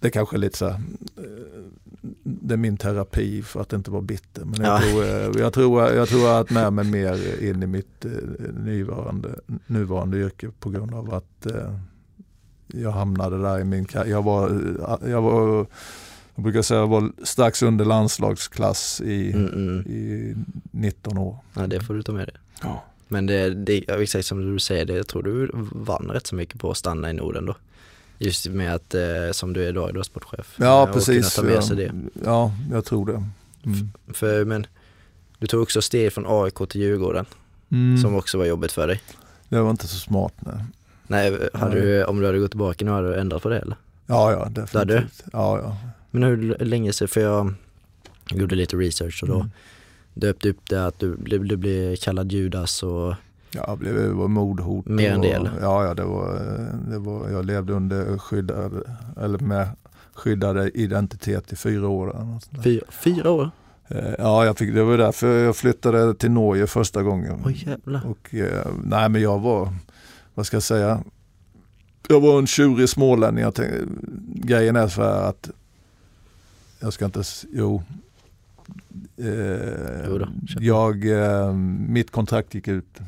det 0.00 0.10
kanske 0.10 0.36
är 0.36 0.38
lite 0.38 0.58
så 0.58 0.68
här, 0.68 0.80
eh, 1.16 1.22
det 2.22 2.54
är 2.54 2.58
min 2.58 2.76
terapi 2.76 3.42
för 3.42 3.60
att 3.60 3.72
inte 3.72 3.90
vara 3.90 4.02
bitter. 4.02 4.44
Men 4.44 4.60
jag, 4.60 4.66
Ja. 4.72 4.78
tror, 4.80 5.04
eh, 5.04 5.40
jag, 5.42 5.52
tror, 5.52 5.82
jag 5.82 6.08
tror 6.08 6.20
jag 6.20 6.28
har 6.28 6.36
haft 6.36 6.50
med 6.50 6.72
mig 6.72 6.84
mer 6.84 7.42
in 7.50 7.62
i 7.62 7.66
mitt 7.66 8.04
eh, 8.04 8.10
nuvarande, 8.64 9.28
nuvarande 9.66 10.18
yrke 10.18 10.50
på 10.60 10.70
grund 10.70 10.94
av 10.94 11.14
att 11.14 11.46
jag 12.66 12.90
hamnade 12.90 13.42
där 13.42 13.60
i 13.60 13.64
min. 13.64 13.86
Jag 14.06 14.22
var, 14.22 14.60
jag 15.08 15.22
var 15.22 15.66
jag 16.34 16.42
brukar 16.42 16.62
säga 16.62 16.80
jag 16.80 16.86
var 16.86 17.12
strax 17.22 17.62
under 17.62 17.84
landslagsklass 17.84 19.00
i, 19.00 19.32
Mm, 19.32 19.48
mm. 19.52 19.80
i 19.86 20.34
19 20.70 21.18
år. 21.18 21.36
Ja 21.54 21.66
det 21.66 21.80
får 21.80 21.94
du 21.94 22.02
ta 22.02 22.12
med 22.12 22.26
dig. 22.26 22.34
Ja. 22.62 22.84
Men 23.08 23.26
det, 23.26 23.54
det 23.54 23.84
ja, 23.88 24.02
exakt 24.02 24.26
som 24.26 24.52
du 24.52 24.58
säger, 24.58 24.84
det, 24.84 24.92
jag 24.94 25.06
tror 25.06 25.22
du 25.22 25.50
vann 25.72 26.10
rätt 26.10 26.26
så 26.26 26.34
mycket 26.34 26.60
på 26.60 26.70
att 26.70 26.76
stanna 26.76 27.10
i 27.10 27.12
Norden 27.12 27.46
då. 27.46 27.56
Just 28.18 28.46
med 28.46 28.74
att, 28.74 28.94
eh, 28.94 29.02
som 29.32 29.52
du 29.52 29.64
är 29.64 29.68
idag, 29.68 29.94
du 29.94 30.00
är 30.00 30.04
sportchef. 30.04 30.54
Ja, 30.56 30.88
precis. 30.92 31.34
ta 31.34 31.42
med 31.42 31.64
sig 31.64 31.76
det. 31.76 31.92
ja, 32.24 32.52
jag 32.72 32.84
tror 32.84 33.06
det. 33.06 33.12
Mm. 33.66 33.90
För, 34.12 34.44
men 34.44 34.66
du 35.38 35.46
tog 35.46 35.62
också 35.62 35.82
steg 35.82 36.12
från 36.12 36.24
AIK 36.28 36.68
till 36.68 36.80
Djurgården, 36.80 37.24
Mm. 37.70 37.98
som 37.98 38.14
också 38.14 38.38
var 38.38 38.44
jobbigt 38.44 38.72
för 38.72 38.86
dig. 38.86 39.00
Det 39.48 39.60
var 39.60 39.70
inte 39.70 39.86
så 39.88 39.96
smart. 39.96 40.32
Nej. 40.38 40.54
Nej, 41.06 41.48
hade 41.54 41.74
Nej. 41.74 41.82
du, 41.84 42.04
om 42.04 42.20
du 42.20 42.26
hade 42.26 42.38
gått 42.38 42.50
tillbaka 42.50 42.84
nu, 42.84 42.90
hade 42.90 43.08
du 43.08 43.20
ändrat 43.20 43.42
på 43.42 43.48
det 43.48 43.58
eller? 43.58 43.76
Ja, 44.06 44.32
ja, 44.32 44.44
definitivt. 44.44 44.74
hade 44.74 44.94
du? 44.94 45.06
Ja, 45.32 45.58
ja. 45.60 45.76
Men 46.14 46.22
hur 46.22 46.56
länge 46.64 46.92
sedan, 46.92 47.08
för 47.08 47.20
jag 47.20 47.54
gjorde 48.30 48.54
lite 48.54 48.76
research 48.76 49.22
och 49.22 49.28
då 49.28 49.34
Mm. 49.34 49.50
döpte 50.14 50.48
upp 50.48 50.68
det 50.68 50.86
att 50.86 50.98
du, 50.98 51.16
du, 51.16 51.38
du 51.38 51.56
blev 51.56 51.96
kallad 51.96 52.32
Judas 52.32 52.82
och 52.82 53.14
Ja, 53.50 53.78
det 53.82 54.08
var 54.08 54.28
mordhot. 54.28 54.86
Mer 54.86 55.10
än 55.10 55.16
och, 55.18 55.22
det, 55.24 55.30
eller? 55.32 55.50
Ja, 55.60 55.84
ja 55.84 55.94
det, 55.94 56.04
var, 56.04 56.34
det 56.90 56.98
var, 56.98 57.30
jag 57.30 57.44
levde 57.44 57.72
under 57.72 58.18
skyddad, 58.18 58.82
eller 59.20 59.38
med 59.38 59.68
skyddad 60.14 60.70
identitet 60.74 61.52
i 61.52 61.56
fyra 61.56 61.88
år. 61.88 62.16
fyra, 62.64 62.84
fyra 62.90 63.30
år? 63.30 63.50
Eh, 63.88 64.14
Ja, 64.18 64.44
jag 64.44 64.58
fick, 64.58 64.74
det 64.74 64.82
var 64.84 64.98
därför 64.98 65.44
jag 65.44 65.56
flyttade 65.56 66.14
till 66.14 66.30
Norge 66.30 66.66
första 66.66 67.02
gången. 67.02 67.42
Oj 67.44 67.64
jävlar. 67.66 68.06
Och, 68.06 68.34
eh, 68.34 68.66
nej 68.84 69.08
men 69.08 69.22
jag 69.22 69.38
var, 69.40 69.68
vad 70.34 70.46
ska 70.46 70.56
jag 70.56 70.62
säga, 70.62 71.02
jag 72.08 72.20
var 72.20 72.38
en 72.38 72.46
tjurig 72.46 72.88
smålänning. 72.88 73.42
Jag 73.44 73.54
tänkte, 73.54 73.78
grejen 74.34 74.76
är 74.76 74.88
så 74.88 75.02
här 75.02 75.28
att, 75.28 75.50
jag 76.84 76.92
ska 76.92 77.04
inte, 77.04 77.22
jo. 77.52 77.82
Eh, 79.16 79.26
Jo 80.08 80.18
då, 80.18 80.28
jag, 80.60 81.06
eh, 81.08 81.52
mitt 81.88 82.10
kontrakt 82.10 82.54
gick 82.54 82.68
ut. 82.68 83.00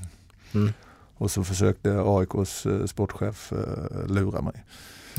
Mm. 0.54 0.72
Och 1.14 1.30
så 1.30 1.44
försökte 1.44 2.00
AIKs 2.00 2.66
eh, 2.66 2.86
sportchef 2.86 3.52
eh, 3.52 4.06
lura 4.06 4.40
mig. 4.40 4.64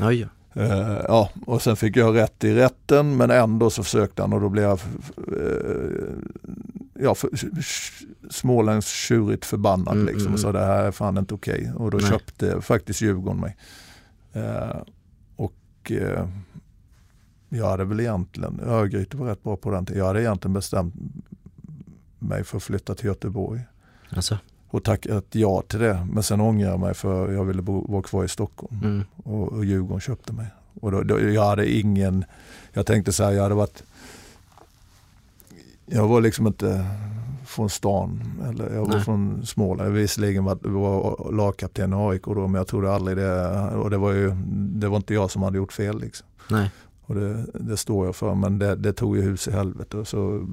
Oj. 0.00 0.28
Uh, 0.56 1.00
ja, 1.08 1.30
och 1.46 1.62
sen 1.62 1.76
fick 1.76 1.96
jag 1.96 2.16
rätt 2.16 2.44
i 2.44 2.54
rätten 2.54 3.16
men 3.16 3.30
ändå 3.30 3.70
så 3.70 3.82
försökte 3.82 4.22
han 4.22 4.32
och 4.32 4.40
då 4.40 4.48
blev 4.48 4.64
jag 4.64 4.80
uh, 5.32 6.18
ja, 6.94 7.14
småländskt 8.30 8.90
tjurigt 8.92 9.44
förbannad 9.44 9.94
mm, 9.94 10.06
liksom 10.06 10.32
och 10.32 10.40
sa 10.40 10.48
mm. 10.48 10.60
det 10.60 10.66
här 10.66 10.84
är 10.84 10.90
fan 10.90 11.18
inte 11.18 11.34
okej. 11.34 11.60
Okay. 11.60 11.72
Och 11.72 11.90
då 11.90 11.98
Nej. 11.98 12.10
köpte 12.10 12.60
faktiskt 12.60 13.00
Djurgården 13.00 13.40
mig. 13.40 13.56
Uh, 14.36 14.82
och 15.36 15.92
jag 17.48 17.66
hade 17.66 17.84
väl 17.84 18.00
egentligen, 18.00 18.60
Örgryte 18.64 19.16
var 19.16 19.26
rätt 19.26 19.42
bra 19.42 19.56
på 19.56 19.70
den 19.70 19.86
tiden, 19.86 19.98
jag 19.98 20.06
hade 20.06 20.22
egentligen 20.22 20.54
bestämt 20.54 20.94
mig 22.18 22.44
för 22.44 22.56
att 22.56 22.62
flytta 22.62 22.94
till 22.94 23.06
Göteborg. 23.06 23.60
Alltså 24.10 24.38
och 24.70 24.84
tackat 24.84 25.24
ja 25.30 25.62
till 25.62 25.78
det. 25.78 26.06
Men 26.12 26.22
sen 26.22 26.40
ångrar 26.40 26.70
jag 26.70 26.80
mig 26.80 26.94
för 26.94 27.32
jag 27.32 27.44
ville 27.44 27.62
bo, 27.62 27.92
vara 27.92 28.02
kvar 28.02 28.24
i 28.24 28.28
Stockholm 28.28 28.80
mm. 28.82 29.04
och, 29.16 29.52
och 29.52 29.64
Djurgården 29.64 30.00
köpte 30.00 30.32
mig. 30.32 30.46
Och 30.80 30.92
då, 30.92 31.02
då, 31.02 31.20
jag 31.20 31.44
hade 31.44 31.70
ingen, 31.70 32.24
jag 32.72 32.86
tänkte 32.86 33.12
så 33.12 33.24
här, 33.24 33.32
jag 33.32 33.42
hade 33.42 33.54
varit, 33.54 33.82
jag 35.86 36.08
var 36.08 36.20
liksom 36.20 36.46
inte 36.46 36.86
från 37.46 37.70
stan, 37.70 38.22
eller 38.48 38.74
jag 38.74 38.80
var 38.80 38.88
Nej. 38.88 39.00
från 39.00 39.46
Småland. 39.46 39.92
Visserligen 39.92 40.44
var, 40.44 40.58
var 40.62 41.32
lagkapten 41.32 41.92
i 41.92 41.96
AIK 41.96 42.22
då, 42.24 42.46
men 42.46 42.54
jag 42.54 42.66
trodde 42.66 42.92
aldrig 42.92 43.16
det, 43.16 43.50
och 43.68 43.90
det 43.90 43.96
var 43.96 44.12
ju, 44.12 44.34
det 44.54 44.88
var 44.88 44.96
inte 44.96 45.14
jag 45.14 45.30
som 45.30 45.42
hade 45.42 45.56
gjort 45.56 45.72
fel 45.72 46.00
liksom. 46.00 46.26
Nej. 46.50 46.70
Och 47.08 47.14
det, 47.14 47.46
det 47.54 47.76
står 47.76 48.06
jag 48.06 48.16
för, 48.16 48.34
men 48.34 48.58
det, 48.58 48.76
det 48.76 48.92
tog 48.92 49.16
ju 49.16 49.22
hus 49.22 49.48
i 49.48 49.50
helvete. 49.50 50.04
Så 50.04 50.46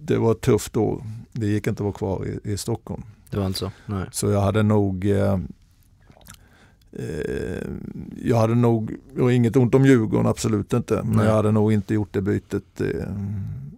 det 0.00 0.18
var 0.18 0.34
tufft 0.34 0.72
då. 0.72 1.02
Det 1.32 1.46
gick 1.46 1.66
inte 1.66 1.82
att 1.82 1.84
vara 1.84 1.92
kvar 1.92 2.26
i, 2.26 2.52
i 2.52 2.56
Stockholm. 2.56 3.02
Det 3.30 3.38
var 3.38 3.46
inte 3.46 3.58
så? 3.58 3.70
Nej. 3.86 4.06
Så 4.12 4.30
jag 4.30 4.40
hade 4.40 4.62
nog 4.62 5.04
eh, 5.10 5.38
eh, 6.92 7.68
jag 8.22 8.36
hade 8.36 8.54
nog, 8.54 8.94
och 9.18 9.32
inget 9.32 9.56
ont 9.56 9.74
om 9.74 9.86
Djurgården, 9.86 10.26
absolut 10.26 10.72
inte. 10.72 10.94
Men 10.94 11.16
Nej. 11.16 11.26
jag 11.26 11.34
hade 11.34 11.52
nog 11.52 11.72
inte 11.72 11.94
gjort 11.94 12.12
det 12.12 12.22
bytet 12.22 12.80
eh, 12.80 12.86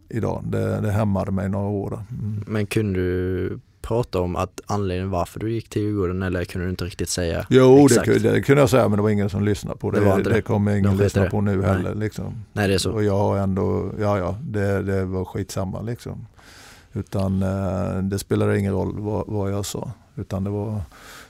idag. 0.09 0.45
Det, 0.47 0.81
det 0.81 0.91
hämmade 0.91 1.31
mig 1.31 1.49
några 1.49 1.69
år. 1.69 2.03
Mm. 2.11 2.45
Men 2.47 2.67
kunde 2.67 3.01
du 3.01 3.61
prata 3.85 4.21
om 4.21 4.37
att 4.37 4.61
anledningen 4.67 5.11
varför 5.11 5.41
du 5.41 5.53
gick 5.53 5.69
till 5.69 5.83
Djurgården 5.83 6.23
eller 6.23 6.45
kunde 6.45 6.67
du 6.67 6.71
inte 6.71 6.85
riktigt 6.85 7.09
säga? 7.09 7.47
Jo 7.51 7.89
det, 7.89 8.19
det 8.19 8.43
kunde 8.43 8.63
jag 8.63 8.71
säga 8.71 8.89
men 8.89 8.97
det 8.97 9.03
var 9.03 9.11
ingen 9.11 9.31
som 9.31 9.45
lyssnade 9.45 9.79
på 9.79 9.91
det. 9.91 10.01
Det, 10.01 10.23
det. 10.23 10.31
det 10.31 10.43
kommer 10.43 10.77
ingen 10.77 10.97
De 10.97 11.05
lyssna 11.05 11.31
på 11.31 11.41
nu 11.41 11.57
Nej. 11.57 11.71
heller. 11.71 11.95
Liksom. 11.95 12.45
Nej 12.53 12.69
det 12.69 12.75
är 12.75 12.79
så. 12.79 12.93
Och 12.93 13.05
jag 13.05 13.19
har 13.19 13.39
ändå, 13.39 13.93
ja 14.01 14.19
ja 14.19 14.39
det, 14.43 14.83
det 14.83 15.05
var 15.05 15.25
skitsamma 15.25 15.81
liksom. 15.81 16.27
Utan 16.93 17.43
eh, 17.43 18.03
det 18.03 18.19
spelade 18.19 18.59
ingen 18.59 18.73
roll 18.73 19.01
vad, 19.01 19.25
vad, 19.27 19.53
jag 19.53 19.67
sa. 19.67 19.91
Utan 20.17 20.45
det 20.45 20.51
var 20.51 20.81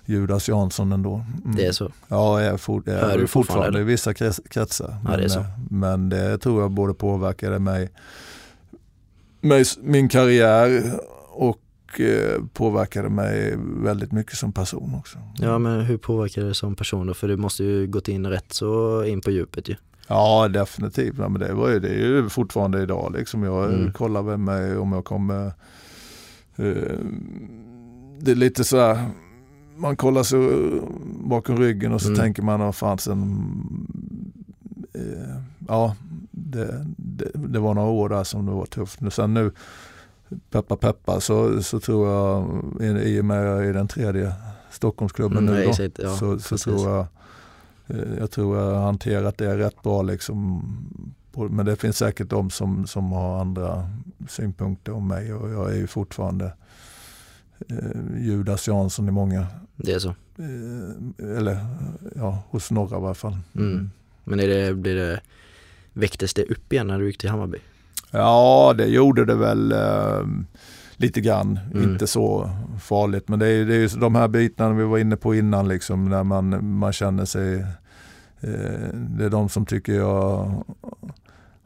Judas 0.05 0.49
Jansson 0.49 0.93
ändå. 0.93 1.15
Mm. 1.45 1.57
Det 1.57 1.67
är 1.67 1.73
så? 1.73 1.91
Ja, 2.09 2.43
jag 2.43 2.55
är, 2.55 2.57
for, 2.57 2.83
jag 2.87 2.95
är 2.95 3.01
fortfarande, 3.01 3.27
fortfarande 3.27 3.81
i 3.81 3.85
vissa 3.85 4.15
kretsar. 4.15 4.89
Ja, 4.89 5.11
men, 5.11 5.19
det 5.19 5.25
är 5.25 5.29
så. 5.29 5.41
Eh, 5.41 5.47
men 5.71 6.09
det 6.09 6.39
tror 6.39 6.63
jag 6.63 6.71
både 6.71 6.95
påverkade 6.95 7.59
mig, 7.59 7.91
mig 9.41 9.65
min 9.83 10.09
karriär 10.09 10.83
och 11.31 11.64
Eh, 12.01 12.42
påverkade 12.53 13.09
mig 13.09 13.55
väldigt 13.59 14.12
mycket 14.12 14.36
som 14.36 14.53
person 14.53 14.95
också. 14.95 15.18
Ja 15.36 15.59
men 15.59 15.80
hur 15.80 15.97
påverkade 15.97 16.49
det 16.49 16.55
som 16.55 16.74
person 16.74 17.07
då? 17.07 17.14
För 17.14 17.28
du 17.28 17.36
måste 17.36 17.64
ju 17.64 17.86
gått 17.86 18.09
in 18.09 18.26
rätt 18.26 18.53
så 18.53 19.05
in 19.05 19.20
på 19.20 19.30
djupet 19.30 19.68
ju. 19.68 19.76
Ja 20.09 20.49
definitivt, 20.49 21.14
ja, 21.18 21.28
men 21.28 21.40
det, 21.40 21.53
var 21.53 21.68
ju, 21.68 21.80
det 21.80 21.88
är 21.88 21.99
ju 21.99 22.28
fortfarande 22.28 22.82
idag 22.82 23.14
liksom. 23.16 23.42
Jag 23.42 23.74
mm. 23.74 23.92
kollar 23.92 24.22
med 24.22 24.40
mig 24.40 24.76
om 24.76 24.92
jag 24.92 25.05
kommer 25.05 25.47
eh, 26.57 26.99
Det 28.18 28.30
är 28.30 28.34
lite 28.34 28.64
så 28.64 28.80
här, 28.80 29.09
man 29.76 29.97
kollar 29.97 30.22
sig 30.22 30.40
bakom 31.05 31.59
ryggen 31.59 31.92
och 31.92 32.01
så 32.01 32.09
mm. 32.09 32.20
tänker 32.20 32.42
man, 32.42 32.61
vad 32.61 32.74
fan 32.74 32.99
sen 32.99 33.49
eh, 34.95 35.36
Ja, 35.68 35.97
det, 36.30 36.86
det, 36.97 37.30
det, 37.34 37.59
var 37.59 37.74
några 37.74 37.88
år 37.88 38.09
där 38.09 38.24
som 38.24 38.47
det 38.47 38.53
var 38.53 38.66
tufft. 38.66 39.01
Sen 39.11 39.34
nu 39.34 39.53
peppa 40.51 40.77
peppa 40.77 41.20
så, 41.20 41.62
så 41.62 41.81
tror 41.81 42.09
jag, 42.09 42.47
i 43.07 43.20
och 43.20 43.25
med 43.25 43.39
att 43.39 43.45
jag 43.45 43.66
är 43.66 43.72
den 43.72 43.89
tredje 43.89 44.33
Stockholmsklubben 44.70 45.39
mm, 45.39 45.55
nu 45.55 45.64
då, 45.64 45.70
exakt, 45.70 45.99
ja, 45.99 46.16
så, 46.16 46.39
så 46.39 46.59
tror 46.59 46.91
jag 46.91 47.07
eh, 47.87 48.18
jag 48.18 48.31
tror 48.31 48.59
jag 48.59 48.75
har 48.75 48.83
hanterat 48.83 49.39
det 49.39 49.59
rätt 49.59 49.83
bra 49.83 50.03
liksom. 50.03 50.62
Men 51.51 51.66
det 51.66 51.77
finns 51.77 51.99
säkert 51.99 52.31
de 52.31 52.51
som, 52.51 52.87
som 52.87 53.12
har 53.12 53.41
andra 53.41 53.91
synpunkter 54.29 54.93
om 54.93 55.09
mig 55.09 55.35
och 55.35 55.51
jag 55.51 55.72
är 55.72 55.77
ju 55.77 55.87
fortfarande 55.87 56.53
eh, 57.68 58.18
Judas 58.18 58.68
Jansson 58.68 59.09
i 59.09 59.11
många. 59.11 59.47
Det 59.77 59.93
är 59.93 59.99
så? 59.99 60.09
Eh, 60.39 61.37
eller 61.39 61.66
ja, 62.16 62.43
hos 62.51 62.70
några 62.70 62.97
i 62.97 63.01
varje 63.01 63.14
fall. 63.14 63.39
Mm. 63.55 63.91
Men 64.25 64.41
är 64.41 64.49
det, 64.49 64.75
blir 64.75 64.95
det, 64.95 65.20
väcktes 65.93 66.35
det 66.35 66.45
upp 66.45 66.72
igen 66.72 66.87
när 66.87 66.99
du 66.99 67.07
gick 67.07 67.18
till 67.18 67.31
Hammarby? 67.31 67.59
Ja, 68.15 68.75
det 68.79 68.87
gjorde 68.87 69.25
det 69.25 69.35
väl 69.35 69.73
eh, 69.73 70.23
lite 70.97 71.21
grann. 71.21 71.59
Mm. 71.73 71.91
Inte 71.91 72.07
så 72.07 72.51
farligt. 72.81 73.29
Men 73.29 73.39
det 73.39 73.49
är, 73.49 73.65
det 73.65 73.75
är 73.75 73.79
ju 73.79 73.89
de 73.89 74.15
här 74.15 74.29
bitarna 74.29 74.75
vi 74.75 74.85
var 74.85 74.99
inne 74.99 75.17
på 75.17 75.35
innan, 75.35 75.69
liksom, 75.69 76.09
när 76.09 76.25
man, 76.25 76.77
man 76.79 76.93
känner 76.93 77.25
sig... 77.25 77.61
Eh, 78.41 78.89
det 78.93 79.25
är 79.25 79.31
de 79.31 79.49
som 79.49 79.67
tycker 79.67 79.93
jag 79.93 80.55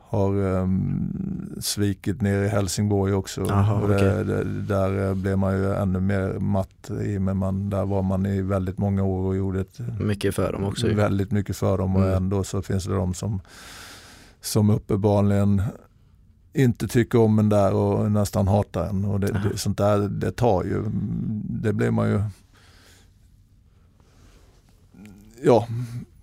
har 0.09 0.37
um, 0.37 1.57
svikit 1.61 2.23
ner 2.23 2.43
i 2.43 2.49
Helsingborg 2.49 3.13
också. 3.13 3.45
Aha, 3.45 3.87
det, 3.87 3.95
okay. 3.95 4.25
det, 4.25 4.45
där 4.45 5.15
blev 5.15 5.39
man 5.39 5.57
ju 5.57 5.75
ännu 5.75 6.01
mer 6.01 6.39
matt 6.39 6.91
i, 7.05 7.19
men 7.19 7.37
man, 7.37 7.71
där 7.71 7.85
var 7.85 8.03
man 8.03 8.27
i 8.27 8.43
väldigt 8.43 8.79
många 8.79 9.05
år 9.05 9.27
och 9.27 9.37
gjorde 9.37 9.61
ett, 9.61 9.79
mycket 10.01 10.35
för 10.35 10.53
dem 10.53 10.65
också. 10.65 10.95
Väldigt 10.95 11.31
mycket 11.31 11.57
för 11.57 11.79
dem 11.79 11.97
och 11.97 12.03
mm. 12.03 12.17
ändå 12.17 12.45
så 12.45 12.63
finns 12.63 12.85
det 12.85 12.95
de 12.95 13.15
som, 13.15 13.41
som 14.41 14.71
uppenbarligen 14.71 15.63
inte 16.59 16.89
tycker 16.89 17.19
om 17.19 17.39
en 17.39 17.49
där 17.49 17.73
och 17.73 18.13
nästan 18.13 18.49
hatar 18.49 18.89
en. 18.89 19.05
Och 19.05 19.21
det, 19.21 19.27
det, 19.27 19.59
sånt 19.59 19.79
där 19.79 19.99
det 19.99 20.33
tar 20.33 20.65
ju, 20.65 20.85
det 21.51 21.73
blir 21.73 21.91
man 21.91 22.09
ju 22.09 22.23
Ja, 25.43 25.69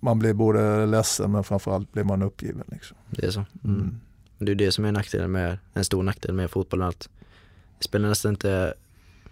man 0.00 0.18
blir 0.18 0.32
både 0.34 0.86
ledsen 0.86 1.32
men 1.32 1.44
framförallt 1.44 1.92
blir 1.92 2.04
man 2.04 2.22
uppgiven. 2.22 2.64
Liksom. 2.66 2.96
Det 3.10 3.26
är 3.26 3.30
så. 3.30 3.44
Mm. 3.64 3.80
Mm. 3.80 4.00
Det 4.38 4.52
är 4.52 4.54
det 4.54 4.72
som 4.72 4.84
är 4.84 4.92
nackdelen 4.92 5.32
med, 5.32 5.58
en 5.74 5.84
stor 5.84 6.02
nackdel 6.02 6.34
med 6.34 6.50
fotbollen. 6.50 6.88
Att 6.88 7.08
det 7.78 7.84
spelar 7.84 8.08
nästan 8.08 8.32
inte 8.32 8.74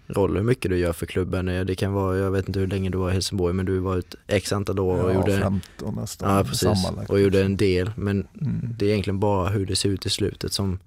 roll 0.06 0.36
hur 0.36 0.42
mycket 0.42 0.70
du 0.70 0.78
gör 0.78 0.92
för 0.92 1.06
klubben. 1.06 1.46
Det 1.46 1.74
kan 1.74 1.92
vara, 1.92 2.16
jag 2.16 2.30
vet 2.30 2.48
inte 2.48 2.60
hur 2.60 2.66
länge 2.66 2.90
du 2.90 2.98
var 2.98 3.10
i 3.10 3.12
Helsingborg 3.12 3.54
men 3.54 3.66
du 3.66 3.78
var 3.78 3.98
ett 3.98 4.14
x 4.26 4.52
antal 4.52 4.78
år 4.78 5.02
och 5.02 5.10
ja, 5.10 5.14
gjorde 5.14 5.38
15 5.38 5.94
nästan. 5.94 6.36
Ja 6.36 6.44
precis, 6.44 6.86
och 7.08 7.20
gjorde 7.20 7.44
en 7.44 7.56
del. 7.56 7.92
Men 7.96 8.26
mm. 8.40 8.74
det 8.78 8.86
är 8.86 8.90
egentligen 8.90 9.20
bara 9.20 9.48
hur 9.48 9.66
det 9.66 9.76
ser 9.76 9.88
ut 9.88 10.06
i 10.06 10.10
slutet 10.10 10.52
som 10.52 10.78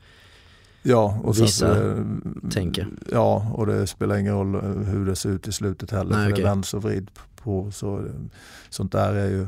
ja, 0.84 1.20
och 1.24 1.40
vissa 1.40 1.76
så, 1.76 2.06
tänker. 2.52 2.88
Ja, 3.12 3.52
och 3.54 3.68
det 3.68 3.88
spelar 3.88 4.18
ingen 4.18 4.34
roll 4.34 4.56
hur 4.86 5.06
det 5.06 5.16
ser 5.16 5.30
ut 5.30 5.48
i 5.48 5.52
slutet 5.52 5.92
heller. 5.92 6.16
Nej, 6.16 6.26
för 6.26 6.32
okay. 6.32 6.44
det 6.44 6.50
vänds 6.50 6.74
och 6.74 6.84
vrid 6.84 7.12
på. 7.44 7.72
Så, 7.72 8.06
sånt 8.70 8.92
där 8.92 9.14
är 9.14 9.30
ju 9.30 9.48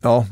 Ja, 0.00 0.26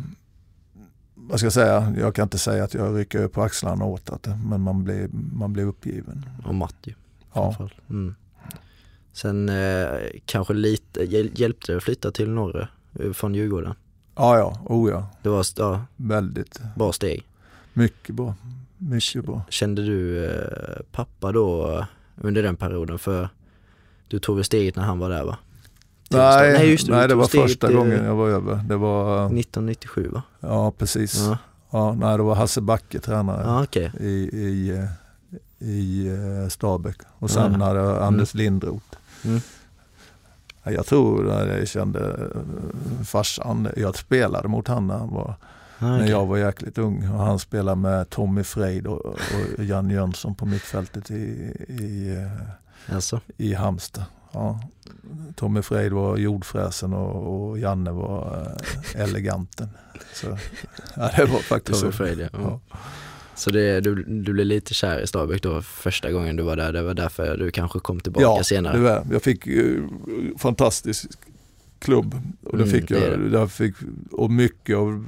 vad 1.14 1.38
ska 1.38 1.46
jag 1.46 1.52
säga, 1.52 1.94
jag 1.98 2.14
kan 2.14 2.22
inte 2.22 2.38
säga 2.38 2.64
att 2.64 2.74
jag 2.74 2.98
rycker 2.98 3.28
på 3.28 3.42
axlarna 3.42 3.84
åt 3.84 4.22
det, 4.22 4.38
men 4.44 4.60
man 4.60 4.84
blir, 4.84 5.08
man 5.32 5.52
blir 5.52 5.64
uppgiven. 5.64 6.26
Och 6.44 6.54
matt 6.54 6.76
ju. 6.82 6.94
Ja. 7.34 7.68
Mm. 7.90 8.14
Sen 9.12 9.48
eh, 9.48 9.88
kanske 10.26 10.54
lite, 10.54 11.04
hjälpte 11.34 11.72
det 11.72 11.76
att 11.76 11.84
flytta 11.84 12.10
till 12.10 12.30
norra 12.30 12.68
eh, 13.00 13.12
från 13.12 13.34
Djurgården? 13.34 13.74
Ja, 14.16 14.38
ja, 14.38 14.58
oh 14.66 14.90
ja. 14.90 15.08
Det 15.22 15.28
var 15.28 15.46
ja, 15.56 15.84
väldigt 15.96 16.60
bra 16.76 16.92
steg. 16.92 17.26
Mycket 17.72 18.14
bra, 18.14 18.34
mycket 18.78 19.24
bra. 19.24 19.42
Kände 19.48 19.82
du 19.82 20.26
eh, 20.26 20.80
pappa 20.92 21.32
då 21.32 21.70
eh, 21.70 21.84
under 22.16 22.42
den 22.42 22.56
perioden? 22.56 22.98
För 22.98 23.28
du 24.08 24.18
tog 24.18 24.36
väl 24.36 24.44
steget 24.44 24.76
när 24.76 24.82
han 24.82 24.98
var 24.98 25.10
där 25.10 25.24
va? 25.24 25.38
Nej, 26.10 26.52
nej, 26.52 26.70
just 26.70 26.86
det, 26.86 26.92
nej 26.92 27.08
det 27.08 27.14
var 27.14 27.26
första 27.26 27.72
gången 27.72 28.04
jag 28.04 28.14
var 28.14 28.28
över. 28.28 28.56
Det 28.68 28.76
var 28.76 29.26
1997 29.26 30.08
va? 30.12 30.22
Ja 30.40 30.70
precis. 30.70 31.18
Ja. 31.18 31.38
Ja, 31.70 31.92
nej, 31.92 32.16
det 32.16 32.22
var 32.22 32.34
Hasse 32.34 32.60
Backe 32.60 33.00
tränare 33.00 33.42
ja, 33.44 33.62
okay. 33.62 33.90
i, 34.00 34.30
i 34.32 34.70
eh, 34.70 34.84
i 35.64 36.06
eh, 36.06 36.48
Stabäck. 36.48 36.96
Och 37.18 37.30
hade 37.30 37.80
jag 37.80 38.02
Anders 38.02 38.34
mm. 38.34 38.44
Lindroth. 38.44 38.96
Mm. 39.24 39.40
Jag 40.62 40.86
tror 40.86 41.32
jag 41.32 41.68
kände 41.68 42.30
eh, 42.34 43.04
farsan, 43.04 43.68
jag 43.76 43.96
spelade 43.96 44.48
mot 44.48 44.68
honom 44.68 44.86
när, 44.86 44.98
han 44.98 45.10
var, 45.14 45.34
okay. 45.76 45.88
när 45.88 46.08
jag 46.08 46.26
var 46.26 46.36
jäkligt 46.36 46.78
ung. 46.78 47.10
Och 47.10 47.24
han 47.24 47.38
spelade 47.38 47.76
med 47.76 48.10
Tommy 48.10 48.42
Freid 48.42 48.86
och, 48.86 49.06
och 49.06 49.64
Jan 49.64 49.90
Jönsson 49.90 50.34
på 50.34 50.46
mittfältet 50.46 51.10
i, 51.10 51.14
i, 51.68 52.16
alltså. 52.88 53.20
i 53.36 53.54
Halmstad. 53.54 54.04
Ja. 54.32 54.60
Tommy 55.34 55.62
Freid 55.62 55.92
var 55.92 56.16
jordfräsen 56.16 56.92
och, 56.92 57.48
och 57.48 57.58
Janne 57.58 57.90
var 57.90 58.48
eleganten. 58.94 59.68
Så, 60.14 60.38
ja, 60.96 61.10
det 61.16 61.24
var 61.24 61.38
faktiskt 61.42 61.80
Tommy 61.80 61.92
Freid, 61.92 62.18
ja. 62.20 62.28
ja. 62.32 62.60
Så 63.36 63.50
det, 63.50 63.80
du, 63.80 63.94
du 64.04 64.32
blev 64.32 64.46
lite 64.46 64.74
kär 64.74 65.00
i 65.00 65.06
Stabäck 65.06 65.42
då 65.42 65.62
första 65.62 66.12
gången 66.12 66.36
du 66.36 66.42
var 66.42 66.56
där. 66.56 66.72
Det 66.72 66.82
var 66.82 66.94
därför 66.94 67.36
du 67.36 67.50
kanske 67.50 67.78
kom 67.78 68.00
tillbaka 68.00 68.22
ja, 68.22 68.42
senare? 68.44 68.76
det 68.76 68.82
var 68.82 69.06
Jag 69.12 69.22
fick 69.22 69.46
uh, 69.46 69.84
fantastisk 70.38 71.10
klubb 71.78 72.14
och 72.44 72.58
det 72.58 72.64
Mm, 72.64 72.80
fick 72.80 72.90
jag. 72.90 73.20
det. 73.20 73.38
Jag 73.38 73.50
fick, 73.52 73.74
och 74.10 74.30
mycket 74.30 74.76
av, 74.76 75.06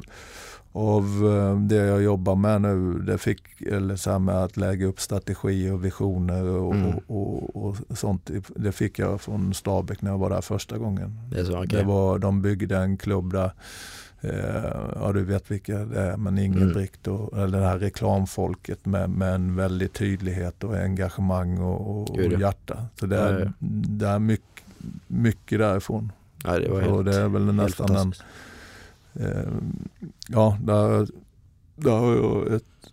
av 0.72 1.04
eh, 1.04 1.60
det 1.60 1.74
jag 1.76 2.02
jobbar 2.02 2.34
med 2.36 2.62
nu, 2.62 2.92
det 2.98 3.18
fick, 3.18 3.60
eller 3.60 3.96
så 3.96 4.10
här 4.10 4.18
med 4.18 4.34
att 4.44 4.56
lägga 4.56 4.86
upp 4.86 5.00
strategi 5.00 5.70
och 5.70 5.84
visioner 5.84 6.44
och, 6.44 6.74
Mm. 6.74 6.94
och, 7.06 7.56
och, 7.66 7.76
och 7.88 7.98
sånt. 7.98 8.30
Det 8.56 8.72
fick 8.72 8.98
jag 8.98 9.20
från 9.20 9.54
Stabäck 9.54 10.02
när 10.02 10.10
jag 10.10 10.18
var 10.18 10.30
där 10.30 10.40
första 10.40 10.78
gången. 10.78 11.20
Det 11.30 11.44
så, 11.44 11.52
okej. 11.52 11.66
Det 11.78 11.82
var, 11.84 12.18
de 12.18 12.42
byggde 12.42 12.76
en 12.76 12.96
klubb 12.96 13.32
där, 13.32 13.50
ja 14.20 15.12
du 15.14 15.24
vet 15.24 15.50
vilka 15.50 15.78
det 15.78 16.00
är, 16.00 16.16
men 16.16 16.38
Ingebrigt 16.38 17.06
och 17.06 17.38
eller 17.38 17.60
det 17.60 17.66
här 17.66 17.78
reklamfolket 17.78 18.86
med, 18.86 19.10
med 19.10 19.34
en 19.34 19.56
väldig 19.56 19.92
tydlighet 19.92 20.64
och 20.64 20.76
engagemang 20.76 21.58
och, 21.58 22.00
och, 22.00 22.16
ja. 22.22 22.34
och 22.34 22.40
hjärta. 22.40 22.86
Så 23.00 23.06
det 23.06 23.16
Ja, 23.16 23.22
är, 23.22 23.40
ja. 23.40 23.52
det 23.88 24.06
är 24.06 24.18
mycket, 24.18 24.64
mycket 25.06 25.58
därifrån. 25.58 26.12
Ja, 26.44 26.58
det 26.58 26.68
var 26.68 26.76
och 26.82 26.82
helt, 26.82 27.04
det 27.06 27.16
är 27.16 27.28
väl 27.28 27.54
nästan 27.54 27.96
en, 27.96 28.12
eh, 29.26 29.52
ja 30.28 30.58
där, 30.62 31.06
där 31.76 31.90
har 31.98 32.14
jag 32.14 32.52
ett 32.54 32.92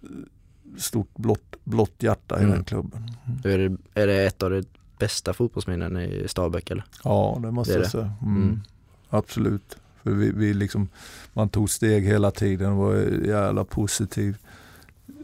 stort 0.78 1.13
blått, 1.17 1.55
blått 1.63 2.03
hjärta 2.03 2.36
i 2.39 2.43
Mm. 2.43 2.51
den 2.55 2.63
klubben. 2.63 3.03
Är 3.43 3.57
det, 3.57 3.78
är 4.01 4.07
det 4.07 4.26
ett 4.26 4.43
av 4.43 4.49
de 4.51 4.63
bästa 4.99 5.34
fotbollsminnen 5.34 5.97
i 5.97 6.24
Stabäck 6.28 6.71
eller? 6.71 6.84
Ja, 7.03 7.39
det 7.41 7.51
måste 7.51 7.74
Det 7.74 7.80
jag 7.80 7.91
säga. 7.91 8.13
Mm. 8.21 8.36
Mm. 8.43 8.61
Absolut. 9.09 9.78
För 10.04 10.12
vi, 10.12 10.32
vi 10.32 10.54
liksom, 10.54 10.88
man 11.34 11.49
tog 11.49 11.70
steg 11.70 12.04
hela 12.04 12.32
tiden 12.32 12.72
och 12.72 12.78
var 12.78 12.95
jävla 13.26 13.64
positiv. 13.64 14.38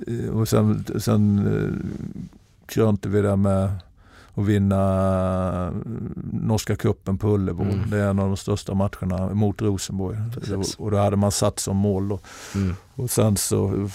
Eh, 0.08 0.30
Och 0.30 0.48
sen, 0.50 0.86
sen 1.00 1.48
eh, 1.48 1.74
krönte 2.66 3.10
vi 3.10 3.22
det 3.22 3.36
med 3.36 3.72
att 4.34 4.46
vinna 4.46 4.78
eh, 5.68 5.74
norska 6.34 6.76
cupen 6.76 7.18
på 7.18 7.28
Ullevål. 7.36 7.68
Mm. 7.72 7.90
Det 7.90 7.98
är 7.98 8.10
en 8.10 8.20
av 8.20 8.28
de 8.28 8.38
största 8.38 8.74
matcherna 8.74 9.34
mot 9.34 9.62
Rosenborg. 9.62 10.18
Precis. 10.34 10.76
Och 10.76 10.92
då 10.92 10.98
hade 10.98 11.16
man 11.16 11.32
satt 11.32 11.60
som 11.60 11.78
mål. 11.78 12.10
Då. 12.10 12.20
Mm. 12.56 12.76
Och 12.96 13.10
sen 13.12 13.38
så 13.38 13.90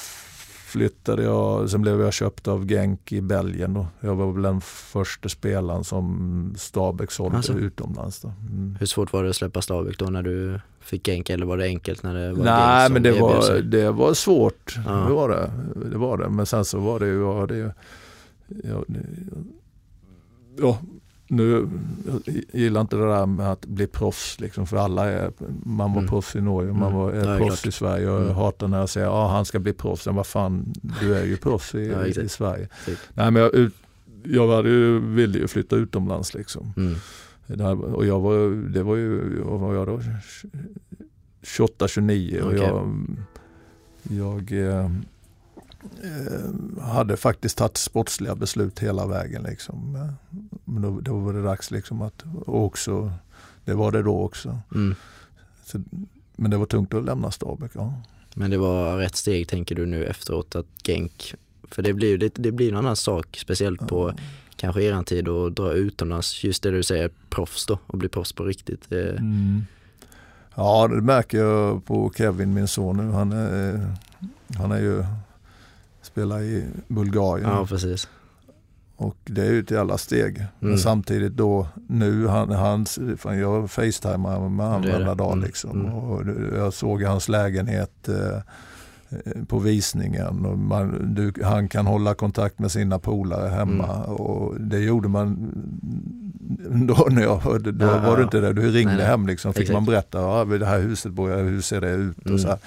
flyttade 0.74 1.22
jag, 1.22 1.70
sen 1.70 1.82
blev 1.82 2.00
jag 2.00 2.12
köpt 2.12 2.48
av 2.48 2.66
Genk 2.66 3.12
i 3.12 3.20
Belgien. 3.20 3.74
Då. 3.74 3.86
Jag 4.00 4.14
var 4.14 4.32
väl 4.32 4.42
den 4.42 4.60
första 4.60 5.28
spelaren 5.28 5.84
som 5.84 6.54
Stabäck 6.56 7.10
sålde 7.10 7.36
Alltså. 7.36 7.52
utomlands. 7.52 8.20
Då. 8.20 8.32
Mm. 8.50 8.76
Hur 8.80 8.86
svårt 8.86 9.12
var 9.12 9.24
det 9.24 9.30
att 9.30 9.36
släppa 9.36 9.62
Stabäck 9.62 9.98
då 9.98 10.04
när 10.04 10.22
du 10.22 10.60
fick 10.80 11.06
Genk 11.06 11.30
eller 11.30 11.46
var 11.46 11.56
det 11.56 11.64
enkelt 11.64 12.02
när 12.02 12.14
det 12.14 12.32
var 12.32 12.44
Nej 12.44 12.54
Genk 12.54 12.86
som 12.86 12.92
men 12.92 13.02
det 13.02 13.20
var, 13.20 13.60
det 13.60 13.90
var 13.90 14.14
svårt. 14.14 14.76
Ja. 14.86 14.92
Det, 14.92 15.12
var 15.12 15.28
det. 15.28 15.50
det 15.90 15.98
var 15.98 16.18
det. 16.18 16.28
Men 16.28 16.46
sen 16.46 16.64
så 16.64 16.78
var 16.78 17.00
det 17.00 17.06
ju, 17.06 17.20
ja, 17.20 17.46
det, 17.46 17.74
ja, 18.48 18.84
det, 18.86 19.06
ja 20.58 20.78
nu, 21.28 21.68
jag 22.06 22.34
gillar 22.60 22.80
inte 22.80 22.96
det 22.96 23.06
där 23.06 23.26
med 23.26 23.52
att 23.52 23.66
bli 23.66 23.86
proffs 23.86 24.40
liksom, 24.40 24.66
för 24.66 24.76
alla 24.76 25.04
är, 25.10 25.32
man 25.64 25.92
var 25.92 25.98
Mm. 26.00 26.08
proffs 26.10 26.36
i 26.36 26.40
Norge, 26.40 26.72
man 26.72 26.82
Mm. 26.82 26.94
var 26.94 27.12
det 27.12 27.20
är 27.20 27.38
proffs 27.38 27.60
klart. 27.62 27.66
i 27.66 27.72
Sverige. 27.76 28.04
Jag 28.04 28.22
Mm. 28.22 28.34
hatar 28.34 28.68
när 28.68 28.78
jag 28.78 28.88
säger 28.88 29.24
att 29.24 29.30
han 29.30 29.44
ska 29.44 29.58
bli 29.58 29.72
proffs. 29.72 30.06
Men 30.06 30.14
vad 30.14 30.26
fan, 30.26 30.72
du 31.00 31.14
är 31.16 31.24
ju 31.24 31.36
proffs 31.36 31.74
i, 31.74 31.86
Ja, 31.88 32.06
i, 32.06 32.28
Sverige. 32.28 32.68
Exakt. 32.86 33.10
Nej 33.14 33.30
men 33.30 33.42
jag, 33.42 33.70
jag 34.24 34.48
hade 34.56 34.68
ju, 34.68 34.98
ville 35.00 35.38
ju 35.38 35.48
flytta 35.48 35.76
utomlands 35.76 36.34
liksom. 36.34 36.72
Mm. 36.76 36.94
Här, 37.64 37.80
och 37.94 38.06
jag 38.06 38.20
var, 38.20 38.68
det 38.72 38.82
var 38.82 38.96
ju, 38.96 39.40
vad 39.42 39.60
var 39.60 39.74
jag 39.74 39.86
då? 39.86 40.00
28, 41.42 41.88
29 41.88 42.40
och 42.42 42.54
jag, 42.54 42.96
jag 44.02 44.52
eh, 44.52 44.90
hade 46.80 47.16
faktiskt 47.16 47.58
tagit 47.58 47.76
sportsliga 47.76 48.34
beslut 48.34 48.78
hela 48.78 49.06
vägen. 49.06 49.42
Liksom. 49.42 49.96
Eh, 49.96 50.36
Men 50.64 50.82
då, 50.82 51.00
då 51.00 51.18
var 51.18 51.32
det 51.32 51.42
dags 51.42 51.70
liksom 51.70 52.02
att, 52.02 52.24
och 52.46 52.64
också, 52.64 53.12
det 53.64 53.74
var 53.74 53.92
det 53.92 54.02
då 54.02 54.20
också. 54.22 54.58
Mm. 54.74 54.94
Så, 55.64 55.80
men 56.36 56.50
det 56.50 56.56
var 56.56 56.66
tungt 56.66 56.94
att 56.94 57.04
lämna 57.04 57.30
Stabäck. 57.30 57.70
Ja. 57.74 57.94
Men 58.34 58.50
det 58.50 58.58
var 58.58 58.96
rätt 58.98 59.16
steg 59.16 59.48
tänker 59.48 59.74
du 59.74 59.86
nu 59.86 60.04
efteråt 60.04 60.56
att 60.56 60.66
Genk, 60.86 61.34
för 61.70 61.82
det 61.82 61.92
blir 61.92 62.08
ju 62.08 62.16
det, 62.16 62.34
det 62.34 62.52
blir 62.52 62.68
en 62.72 62.76
annan 62.78 62.96
sak, 62.96 63.36
speciellt 63.40 63.88
på 63.88 64.12
kanske 64.56 64.82
eran 64.82 65.04
tid 65.04 65.28
att 65.28 65.56
dra 65.56 65.72
utomlands, 65.72 66.44
just 66.44 66.62
det 66.62 66.70
du 66.70 66.82
säger, 66.82 67.10
proffs 67.30 67.66
då, 67.66 67.78
och 67.86 67.98
bli 67.98 68.08
proffs 68.08 68.32
på 68.32 68.44
riktigt. 68.44 68.92
Eh, 68.92 68.98
Mm. 68.98 69.66
Ja, 70.56 70.88
det 70.88 71.00
märker 71.02 71.38
jag 71.38 71.84
på 71.84 72.12
Kevin, 72.16 72.54
min 72.54 72.68
son 72.68 72.96
nu. 72.96 73.12
Han 73.12 73.32
är, 73.32 73.74
eh, 73.74 73.80
han 74.58 74.72
är 74.72 74.80
ju, 74.80 75.04
spelar 76.14 76.40
i 76.42 76.64
Bulgarien. 76.88 77.48
Ja, 77.50 77.66
precis. 77.66 78.08
Och 78.96 79.16
det 79.24 79.42
är 79.46 79.52
ju 79.52 79.60
ett 79.60 79.70
jävla 79.70 79.98
steg. 79.98 80.44
Men 80.58 80.68
Mm. 80.68 80.78
samtidigt 80.78 81.32
då 81.32 81.66
nu, 81.88 82.26
han, 82.26 82.50
han, 82.50 82.86
jag 83.40 83.70
facetimar 83.70 84.18
med 84.48 84.66
honom 84.66 84.82
varenda 84.82 85.14
dag 85.14 85.38
liksom. 85.38 85.80
Mm. 85.80 85.92
Och 85.94 86.22
jag 86.58 86.72
såg 86.72 87.02
hans 87.02 87.28
lägenhet 87.28 88.08
eh, 88.08 88.36
eh, 89.10 89.44
på 89.48 89.58
visningen 89.58 90.46
och 90.46 90.58
man, 90.58 91.14
du, 91.14 91.32
han 91.44 91.68
kan 91.68 91.86
hålla 91.86 92.14
kontakt 92.14 92.58
med 92.58 92.70
sina 92.72 92.98
polare 92.98 93.48
hemma 93.48 93.94
Mm. 94.04 94.16
och 94.16 94.60
det 94.60 94.78
gjorde 94.78 95.08
man 95.08 95.50
då 96.88 97.06
när 97.10 97.22
jag 97.22 97.36
hörde, 97.36 97.72
då 97.72 97.86
Ja, 97.86 97.98
var 98.00 98.16
du 98.16 98.22
inte 98.22 98.40
där, 98.40 98.52
du 98.52 98.70
ringde 98.70 98.96
Nej, 98.96 99.06
hem 99.06 99.26
liksom, 99.26 99.52
fick 99.52 99.60
Exakt. 99.62 99.74
man 99.74 99.84
berätta, 99.84 100.18
ja, 100.20 100.44
vid 100.44 100.60
det 100.60 100.66
här 100.66 100.80
huset 100.80 101.12
bor 101.12 101.30
jag, 101.30 101.38
hur 101.38 101.60
ser 101.60 101.80
det 101.80 101.90
ut 101.90 102.18
och 102.18 102.26
Mm. 102.26 102.38
så 102.38 102.48
här. 102.48 102.58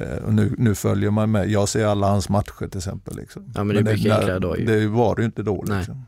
Eh, 0.00 0.24
Och 0.24 0.34
nu, 0.34 0.54
nu 0.58 0.74
följer 0.74 1.10
man 1.10 1.30
med, 1.30 1.50
jag 1.50 1.68
ser 1.68 1.86
alla 1.86 2.08
hans 2.08 2.28
matcher 2.28 2.68
till 2.68 2.78
exempel. 2.78 3.16
Liksom. 3.16 3.52
Ja, 3.54 3.64
men 3.64 3.76
det 3.76 3.90
är 3.90 3.94
mycket 3.94 4.12
enklare 4.12 4.38
då 4.38 4.58
ju. 4.58 4.64
Det 4.64 4.86
var 4.86 5.16
det 5.16 5.22
ju 5.22 5.26
inte 5.26 5.42
då. 5.42 5.62
Liksom. 5.62 6.04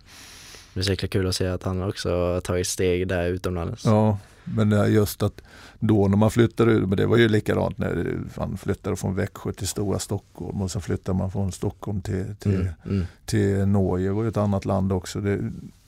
Det 0.75 0.81
är 0.81 0.85
så 0.85 0.91
jäkla 0.91 1.09
kul 1.09 1.27
att 1.29 1.35
se 1.35 1.47
att 1.47 1.63
han 1.63 1.83
också 1.83 2.11
har 2.11 2.41
tagit 2.41 2.67
steg 2.67 3.09
där 3.09 3.25
utomlands. 3.29 3.85
Ja, 3.85 4.19
men 4.45 4.71
det 4.71 4.89
just 4.89 5.23
att 5.23 5.41
då 5.79 6.09
när 6.09 6.17
man 6.17 6.31
flyttade 6.31 6.73
ut, 6.73 6.89
men 6.89 6.97
det 6.99 7.07
var 7.07 7.17
ju 7.17 7.29
likadant 7.29 7.79
när 7.79 8.17
man 8.37 8.57
flyttade 8.59 8.97
från 8.97 9.15
Växjö 9.15 9.53
till 9.53 9.69
stora 9.69 9.99
Stockholm 9.99 10.63
och 10.63 10.71
så 10.71 10.81
flyttade 10.81 11.19
man 11.19 11.31
från 11.31 11.53
Stockholm 11.53 12.03
till, 12.03 12.35
till, 12.39 12.55
Mm. 12.55 12.69
Mm. 12.89 13.07
till 13.25 13.67
Norge, 13.67 14.07
det 14.07 14.13
var 14.13 14.23
ju 14.23 14.29
ett 14.29 14.37
annat 14.37 14.65
land 14.65 14.93
också. 14.93 15.21
Det, 15.21 15.39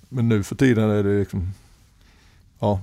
men 0.09 0.29
nu 0.29 0.43
för 0.43 0.55
tiden 0.57 0.91
är 0.91 1.03
det 1.03 1.19
liksom, 1.19 1.53
ja, 2.61 2.81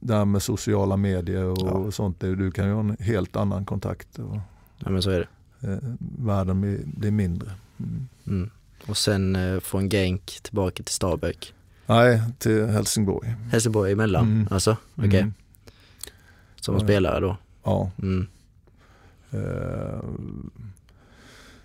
det 0.00 0.14
här 0.14 0.24
med 0.24 0.42
sociala 0.42 0.96
medier 0.96 1.44
och 1.44 1.86
Ja. 1.86 1.90
sånt, 1.90 2.20
du 2.20 2.50
kan 2.50 2.66
ju 2.66 2.72
ha 2.72 2.80
en 2.80 2.96
helt 3.00 3.36
annan 3.36 3.64
kontakt 3.64 4.18
och 4.18 4.36
Ja 4.78 4.90
men 4.90 5.02
så 5.02 5.10
är 5.10 5.28
det. 5.60 5.72
eh, 5.72 5.78
världen 6.18 6.60
blir, 6.60 6.80
blir 6.84 7.10
mindre. 7.10 7.50
Mm. 7.78 8.08
Mm. 8.26 8.50
Och 8.86 8.96
sen 8.96 9.36
eh, 9.36 9.60
från 9.60 9.88
Genk 9.90 10.38
tillbaka 10.42 10.82
till 10.82 10.94
Stabäck. 10.94 11.54
Nej, 11.86 12.22
till 12.38 12.66
Helsingborg. 12.66 13.34
Helsingborg 13.50 13.92
emellan, 13.92 14.24
Mm. 14.24 14.48
alltså? 14.50 14.76
Okej. 14.94 15.20
Mm. 15.20 15.34
Som 16.60 16.74
Ja. 16.74 16.80
spelare 16.80 17.20
då? 17.20 17.36
Ja. 17.64 17.90
Mm. 18.02 18.26
Eh, 19.30 19.98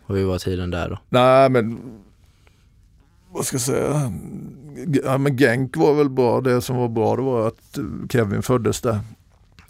Och 0.05 0.15
hur 0.17 0.25
var 0.25 0.37
tiden 0.39 0.71
där 0.71 0.89
då? 0.89 0.99
Nej 1.09 1.49
men 1.49 1.79
vad 3.33 3.45
ska 3.45 3.53
jag 3.55 3.61
säga? 3.61 4.13
Ja, 5.05 5.17
men 5.17 5.37
Genk 5.37 5.77
var 5.77 5.93
väl 5.93 6.09
bra. 6.09 6.41
Det 6.41 6.61
som 6.61 6.77
var 6.77 6.87
bra 6.89 7.15
det 7.15 7.21
var 7.21 7.47
att 7.47 7.79
Kevin 8.11 8.41
föddes 8.41 8.81
där. 8.81 8.99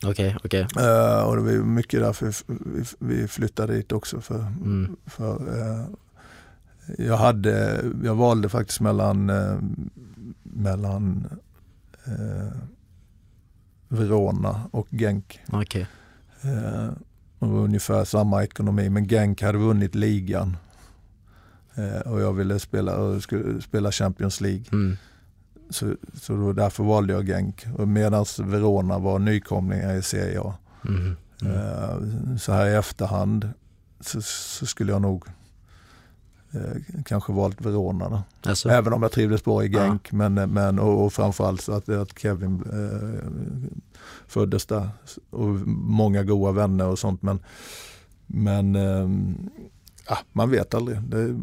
Okej, 0.05 0.37
okej. 0.43 0.61
Eh, 0.61 1.23
och 1.23 1.35
det 1.35 1.41
var 1.41 1.51
mycket 1.65 1.99
därför 1.99 2.33
vi, 2.47 2.83
vi 2.99 3.27
flyttade 3.27 3.73
dit 3.75 3.91
också. 3.91 4.21
För, 4.21 4.39
Mm. 4.39 4.95
för, 5.05 5.59
eh, 5.59 5.85
jag, 6.97 7.17
hade, 7.17 7.83
jag 8.03 8.15
valde 8.15 8.49
faktiskt 8.49 8.79
mellan, 8.81 9.29
eh, 9.29 9.55
mellan 10.43 11.27
Verona 13.87 14.61
och 14.71 14.87
Genk. 14.91 15.39
Eh, 16.41 16.89
det 17.39 17.45
var 17.49 17.59
ungefär 17.59 18.05
samma 18.05 18.43
ekonomi 18.43 18.89
men 18.89 19.07
Genk 19.07 19.41
hade 19.41 19.57
vunnit 19.57 19.95
ligan. 19.95 20.57
Eh, 21.75 22.11
och 22.11 22.21
jag 22.21 22.33
ville 22.33 22.59
spela, 22.59 23.21
spela 23.61 23.91
Champions 23.91 24.41
League. 24.41 24.63
Mm. 24.71 24.97
Så, 25.69 25.95
så 26.13 26.35
då, 26.35 26.53
därför 26.53 26.83
valde 26.83 27.13
jag 27.13 27.27
Genk. 27.27 27.65
Medan 27.77 28.25
Verona 28.39 28.99
var 28.99 29.19
nykomlingar 29.19 29.95
i 29.95 30.01
Serie 30.01 30.41
A. 30.41 30.53
Mm. 30.85 31.15
Mm. 31.41 32.39
Så 32.39 32.51
här 32.51 32.67
i 32.67 32.75
efterhand 32.75 33.49
så, 33.99 34.21
så 34.21 34.65
skulle 34.65 34.91
jag 34.91 35.01
nog 35.01 35.25
eh, 36.51 37.01
kanske 37.05 37.33
valt 37.33 37.61
Verona. 37.61 38.09
Då. 38.09 38.23
Alltså, 38.49 38.69
Även 38.69 38.93
om 38.93 39.01
jag 39.01 39.11
trivdes 39.11 39.43
bra 39.43 39.63
i 39.63 39.67
Ja. 39.67 39.79
Genk. 39.79 40.11
Men, 40.11 40.33
men, 40.33 40.79
och, 40.79 41.05
och 41.05 41.13
framförallt 41.13 41.61
så 41.61 41.71
att, 41.71 41.89
att 41.89 42.19
Kevin 42.19 42.63
eh, 42.73 43.29
föddes 44.27 44.65
där. 44.65 44.89
Och 45.29 45.47
många 45.67 46.23
goda 46.23 46.51
vänner 46.51 46.87
och 46.87 46.99
sånt. 46.99 47.21
Men, 47.21 47.39
men 48.27 48.75
eh, 48.75 49.09
ja, 50.07 50.17
man 50.31 50.49
vet 50.49 50.73
aldrig. 50.73 51.01
Det, 51.01 51.35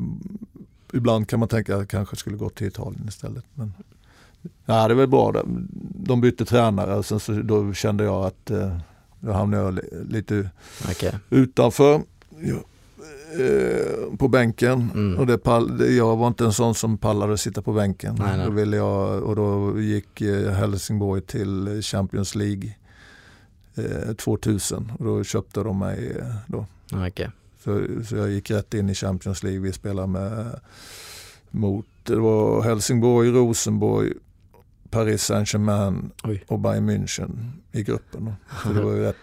ibland 0.92 1.28
kan 1.28 1.38
man 1.40 1.48
tänka 1.48 1.74
att 1.74 1.80
jag 1.80 1.88
kanske 1.88 2.16
skulle 2.16 2.36
gå 2.36 2.48
till 2.50 2.66
Italien 2.66 3.04
istället. 3.08 3.44
Men, 3.54 3.72
ja, 4.66 4.88
det 4.88 4.94
väl 4.94 5.08
bra. 5.08 5.32
De- 5.32 6.20
bytte 6.20 6.44
tränare 6.44 6.94
och 6.94 7.06
sen 7.06 7.20
så, 7.20 7.32
då 7.32 7.72
kände 7.74 8.04
jag 8.04 8.24
att 8.24 8.50
eh, 8.50 8.76
då 9.20 9.32
hamnade 9.32 9.62
jag 9.62 9.74
li- 9.74 10.04
lite 10.08 10.50
okej. 10.90 11.12
utanför. 11.30 12.02
Jag, 12.40 12.56
eh, 13.40 14.16
på 14.18 14.28
bänken. 14.28 14.90
Mm. 14.94 15.18
Och 15.18 15.26
det 15.26 15.38
pall, 15.38 15.94
jag 15.96 16.16
var 16.16 16.26
inte 16.28 16.44
en 16.44 16.52
sån 16.52 16.74
som 16.74 16.98
pallade 16.98 17.32
att 17.32 17.40
sitta 17.40 17.62
på 17.62 17.72
bänken. 17.72 18.14
Nej, 18.18 18.36
nej. 18.36 18.46
Då 18.46 18.52
ville 18.52 18.76
jag, 18.76 19.22
och 19.22 19.36
då 19.36 19.80
gick 19.80 20.20
eh, 20.20 20.50
Helsingborg 20.52 21.22
till 21.22 21.82
Champions 21.82 22.34
League 22.34 22.74
eh, 23.74 24.14
2000 24.14 24.92
och 24.98 25.04
då 25.04 25.24
köpte 25.24 25.62
de 25.62 25.78
mig 25.78 26.16
eh, 26.20 26.26
då. 26.46 26.66
Ja, 26.90 27.08
Okej. 27.08 27.30
Så, 27.64 27.86
så 28.08 28.16
jag 28.16 28.30
gick 28.30 28.50
rätt 28.50 28.74
in 28.74 28.88
i 28.90 28.94
Champions 28.94 29.42
League. 29.42 29.60
Vi 29.60 29.72
spelade 29.72 30.06
med 30.08 30.60
mot 31.50 31.86
det 32.02 32.16
var 32.16 32.62
Helsingborg, 32.62 33.30
Rosenborg, 33.30 34.12
Paris 34.90 35.22
Saint-Germain 35.24 36.10
och 36.46 36.58
Bayern 36.58 36.90
München 36.90 37.50
i 37.72 37.82
gruppen. 37.82 38.32
Så 38.62 38.68
det 38.72 38.82
var 38.82 38.92
ju 38.92 39.00
rätt 39.02 39.16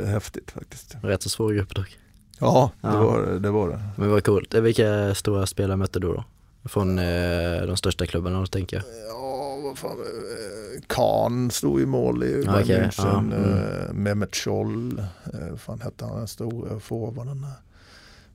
eh, 0.00 0.06
häftigt 0.06 0.50
faktiskt. 0.50 0.96
Rätt 1.02 1.22
så 1.22 1.28
svår 1.28 1.52
grupp 1.52 1.74
dock. 1.74 1.98
Ja, 2.40 2.70
det, 2.80 2.88
Ja. 2.88 3.04
Var, 3.04 3.22
det- 3.22 3.38
det 3.38 3.50
var 3.50 3.68
det. 3.68 3.80
Men 3.96 4.10
vad 4.10 4.24
coolt. 4.24 4.54
Eh, 4.54 4.60
Vilka 4.60 5.14
stora 5.14 5.46
spelare 5.46 5.76
mötte 5.76 6.00
du 6.00 6.06
då? 6.06 6.24
Från 6.64 6.98
eh, 6.98 7.62
de 7.66 7.76
största 7.76 8.06
klubbarna 8.06 8.40
då 8.40 8.46
tänker 8.46 8.76
jag. 8.76 8.84
Ja, 9.08 9.58
vad 9.64 9.78
fan. 9.78 9.90
eh, 9.98 10.82
Kahn 10.86 11.50
stod 11.50 11.80
i 11.80 11.86
mål 11.86 12.24
i 12.24 12.26
Bayern 12.44 12.62
okej, 12.62 12.80
München. 12.80 13.04
ja, 13.04 13.18
mm. 13.18 13.32
eh, 13.58 13.92
Mehmet 13.92 14.36
Scholl, 14.36 15.02
vad 15.50 15.60
fan 15.60 15.80
hette 15.80 16.04
han 16.04 16.16
den 16.18 16.28
stora 16.28 16.80
forwarden? 16.80 17.46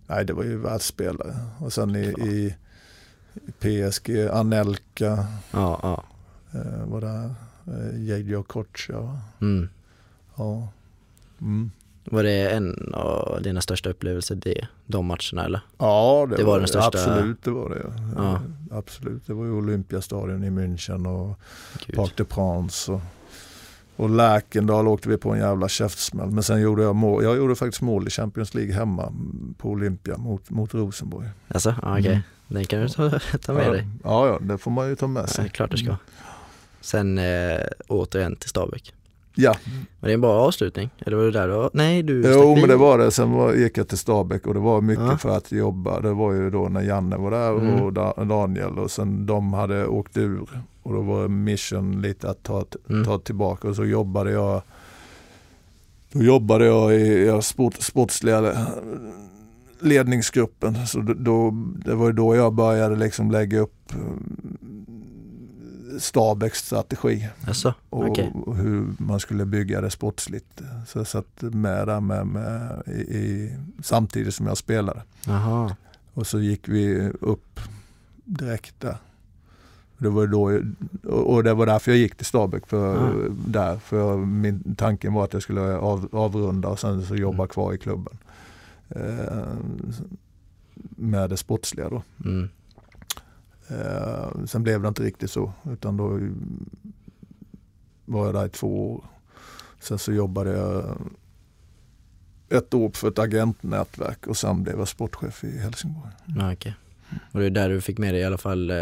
Nej, 0.09 0.25
det 0.25 0.33
var 0.33 0.43
ju 0.43 0.57
världsspelare. 0.57 1.35
Och 1.59 1.73
sen 1.73 1.95
i, 1.95 1.99
i 2.07 2.55
PSG, 3.59 4.27
Anelka 4.31 5.25
Ja, 5.51 5.79
ja. 5.83 6.03
eh, 6.59 6.85
var 6.85 7.01
där. 7.01 7.33
Eh, 7.67 8.03
Jadjo 8.03 8.43
Kocha. 8.43 9.19
Mm. 9.41 9.69
Ja. 10.35 10.67
Mm. 11.41 11.71
Var 12.11 12.23
det 12.23 12.49
en 12.49 12.93
av 12.93 13.39
dina 13.43 13.61
största 13.61 13.89
upplevelser 13.89 14.35
det, 14.35 14.67
de 14.85 15.05
matcherna 15.05 15.45
eller? 15.45 15.61
Ja, 15.77 16.27
det, 16.29 16.35
Det 16.35 16.43
var 16.43 16.51
var 16.51 16.59
den 16.59 16.67
största- 16.67 16.87
Absolut, 16.87 17.43
det 17.43 17.51
var 17.51 17.69
det. 17.69 17.93
Ja. 18.15 18.33
Eh, 18.33 18.41
Absolut, 18.77 19.27
det 19.27 19.33
var 19.33 19.45
ju 19.45 19.51
Olympiastadion 19.51 20.43
i 20.43 20.49
München 20.49 21.07
och 21.07 21.39
Gud. 21.87 21.95
Parc 21.95 22.11
de 22.15 22.25
France. 22.25 22.91
Och, 22.91 23.01
och 23.99 24.09
Läkendal 24.09 24.87
åkte 24.87 25.09
vi 25.09 25.17
på 25.17 25.31
en 25.33 25.39
jävla 25.39 25.67
käftsmäll. 25.69 26.29
Men 26.31 26.43
sen 26.43 26.61
gjorde 26.61 26.83
jag 26.83 26.95
mål. 26.95 27.23
Jag 27.23 27.37
gjorde 27.37 27.55
faktiskt 27.55 27.81
mål 27.81 28.07
i 28.07 28.09
Champions 28.09 28.53
League 28.53 28.73
hemma 28.73 29.03
mm, 29.07 29.55
på 29.57 29.69
Olympia 29.69 30.17
mot, 30.17 30.49
mot 30.49 30.73
Rosenborg. 30.73 31.27
Alltså, 31.47 31.75
ja, 31.81 31.99
okej. 31.99 32.07
Mm. 32.11 32.21
Den 32.47 32.65
kan 32.65 32.81
du 32.81 32.89
ta, 32.89 33.19
ta 33.41 33.53
med 33.53 33.67
ja, 33.67 33.71
dig. 33.71 33.87
Ja, 34.03 34.27
ja, 34.27 34.39
det 34.41 34.57
får 34.57 34.71
man 34.71 34.89
ju 34.89 34.95
ta 34.95 35.07
med 35.07 35.23
Ja, 35.23 35.27
sig. 35.27 35.49
klart 35.49 35.71
du 35.71 35.77
ska. 35.77 35.95
Sen 36.81 37.17
eh, 37.17 37.59
återigen 37.87 38.35
till 38.35 38.49
Stabäck. 38.49 38.93
Ja, 39.35 39.55
Var 39.99 40.07
det 40.07 40.13
en 40.13 40.21
bra 40.21 40.33
avslutning? 40.33 40.89
Eller 40.99 41.17
var 41.17 41.23
det 41.23 41.31
där 41.31 41.47
var? 41.47 41.69
Nej, 41.73 42.03
du 42.03 42.33
jo 42.33 42.55
men 42.55 42.69
det 42.69 42.75
var 42.75 42.97
det. 42.97 43.11
Sen 43.11 43.31
var, 43.31 43.53
gick 43.53 43.77
jag 43.77 43.87
till 43.87 43.97
Stabäck 43.97 44.47
och 44.47 44.53
det 44.53 44.59
var 44.59 44.81
mycket 44.81 45.05
Ja. 45.05 45.17
för 45.17 45.37
att 45.37 45.51
jobba. 45.51 45.99
Det 45.99 46.13
var 46.13 46.33
ju 46.33 46.49
då 46.49 46.69
när 46.69 46.81
Janne 46.81 47.17
var 47.17 47.31
där 47.31 47.49
Mm. 47.51 47.81
och 47.81 47.93
Da- 47.93 48.23
Daniel 48.25 48.79
och 48.79 48.91
sen 48.91 49.25
de 49.25 49.53
hade 49.53 49.87
åkt 49.87 50.17
ur. 50.17 50.47
Och 50.89 50.95
då 50.95 51.01
var 51.01 51.27
mission 51.27 52.01
lite 52.01 52.29
att 52.29 52.43
ta, 52.43 52.65
Mm. 52.89 53.05
ta 53.05 53.19
tillbaka 53.19 53.67
och 53.67 53.75
så 53.75 53.85
jobbade 53.85 54.31
jag 54.31 54.61
Då 56.11 56.23
jobbade 56.23 56.65
jag 56.65 56.95
i 56.95 57.25
ja, 57.25 57.41
sport, 57.41 57.75
sportsliga 57.81 58.67
ledningsgruppen. 59.79 60.87
Så 60.87 60.99
då- 61.01 61.51
det 61.85 61.95
var 61.95 62.11
då 62.11 62.35
jag 62.35 62.53
började 62.53 62.95
liksom 62.95 63.31
lägga 63.31 63.59
upp 63.59 63.91
eh, 63.91 63.97
Stabäcks 65.99 66.65
strategi 66.65 67.27
Alltså, 67.47 67.73
och, 67.89 68.19
och 68.47 68.55
hur 68.55 68.87
man 68.97 69.19
skulle 69.19 69.45
bygga 69.45 69.81
det 69.81 69.89
sportsligt. 69.91 70.61
Så 70.87 70.99
jag 70.99 71.07
satt 71.07 71.41
med 71.41 71.87
där 71.87 71.99
med, 72.01 72.27
med 72.27 72.81
i, 72.87 72.91
i, 72.91 73.55
samtidigt 73.83 74.35
som 74.35 74.47
jag 74.47 74.57
spelade. 74.57 75.01
Jaha. 75.25 75.75
Och 76.13 76.27
så 76.27 76.39
gick 76.39 76.67
vi 76.69 77.09
upp 77.21 77.59
direkt 78.25 78.79
där. 78.79 78.97
Det 79.99 80.09
var 80.09 80.27
då, 80.27 80.61
och 81.13 81.43
det 81.43 81.53
var 81.53 81.65
därför 81.65 81.91
jag 81.91 81.97
gick 81.97 82.15
till 82.15 82.25
Stabäck. 82.25 82.67
För, 82.67 82.97
Ah. 83.09 83.29
där, 83.47 83.77
för 83.77 84.17
min 84.17 84.75
tanken 84.75 85.13
var 85.13 85.23
att 85.23 85.33
jag 85.33 85.41
skulle 85.43 85.61
av, 85.77 86.09
avrunda 86.11 86.67
och 86.69 86.79
sen 86.79 87.05
så 87.05 87.15
jobba 87.15 87.35
Mm. 87.43 87.47
kvar 87.47 87.73
i 87.73 87.77
klubben. 87.77 88.17
Eh, 88.89 89.47
med 90.95 91.29
det 91.29 91.37
sportsliga 91.37 91.89
då. 91.89 92.03
Mm. 92.25 92.49
Eh, 93.67 94.45
sen 94.45 94.63
blev 94.63 94.81
det 94.81 94.87
inte 94.87 95.03
riktigt 95.03 95.31
så. 95.31 95.53
Utan 95.71 95.97
då 95.97 96.19
var 98.05 98.25
jag 98.25 98.35
där 98.35 98.45
i 98.45 98.49
två 98.49 98.91
år. 98.93 99.03
Sen 99.79 99.99
så 99.99 100.13
jobbade 100.13 100.51
jag 100.57 100.97
ett 102.49 102.73
år 102.73 102.89
för 102.89 103.07
ett 103.07 103.19
agentnätverk 103.19 104.27
och 104.27 104.37
sen 104.37 104.63
blev 104.63 104.77
jag 104.79 104.87
sportchef 104.87 105.43
i 105.43 105.57
Helsingborg. 105.59 106.11
Ja, 106.25 106.53
okej. 106.53 106.75
Och 107.31 107.39
det 107.39 107.45
är 107.45 107.49
där 107.49 107.69
du 107.69 107.81
fick 107.81 107.97
med 107.97 108.13
dig 108.13 108.21
i 108.21 108.25
alla 108.25 108.37
fall 108.37 108.69
eh, 108.69 108.77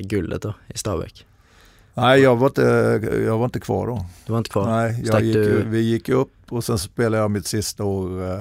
guldet 0.00 0.42
då, 0.42 0.54
i 0.74 0.78
Stabäck. 0.78 1.26
Nej, 1.94 2.20
jag 2.20 2.36
var 2.36 2.46
inte, 2.46 2.62
jag 3.26 3.38
var 3.38 3.44
inte 3.44 3.60
kvar 3.60 3.86
då. 3.86 4.06
Du 4.26 4.32
var 4.32 4.38
inte 4.38 4.50
kvar? 4.50 4.66
Nej, 4.66 5.02
jag 5.04 5.22
gick, 5.22 5.34
du- 5.34 5.64
vi 5.68 5.80
gick 5.80 6.08
upp 6.08 6.32
och 6.48 6.64
sen 6.64 6.78
spelade 6.78 7.22
jag 7.22 7.30
mitt 7.30 7.46
sista 7.46 7.84
år. 7.84 8.22
eh, 8.22 8.38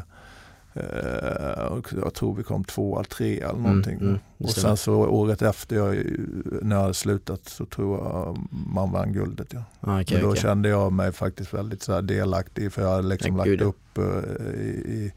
eh, 0.74 1.82
jag 2.02 2.14
tror 2.14 2.36
vi 2.36 2.44
kom 2.44 2.64
två, 2.64 3.04
tre 3.10 3.40
eller 3.42 3.60
någonting. 3.60 3.98
mm, 4.00 4.20
det 4.38 4.46
och 4.46 4.50
sen 4.52 4.78
så 4.78 4.94
året 4.96 5.42
efter 5.42 5.76
jag, 5.76 5.98
när 6.62 6.76
jag 6.76 6.82
hade 6.82 6.94
slutat 6.94 7.50
så 7.50 7.66
tror 7.66 7.98
jag 8.00 8.38
man 8.74 8.92
vann 8.92 9.14
guldet. 9.14 9.48
Ja. 9.54 9.64
Ja, 9.80 10.02
okej, 10.02 10.16
Men 10.18 10.24
då 10.26 10.30
okej. 10.32 10.42
kände 10.42 10.70
jag 10.70 10.94
mig 10.94 11.12
faktiskt 11.12 11.54
väldigt 11.54 11.82
så 11.84 12.02
delaktig 12.02 12.74
för 12.74 12.82
jag 12.82 12.90
hade 12.90 13.08
liksom 13.08 13.32
Ja, 13.32 13.38
lagt 13.38 13.50
gud, 13.50 13.62
upp 13.62 13.98
eh, 13.98 14.62
i, 14.62 14.68
i 14.88 15.12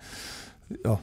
ja, 0.84 0.98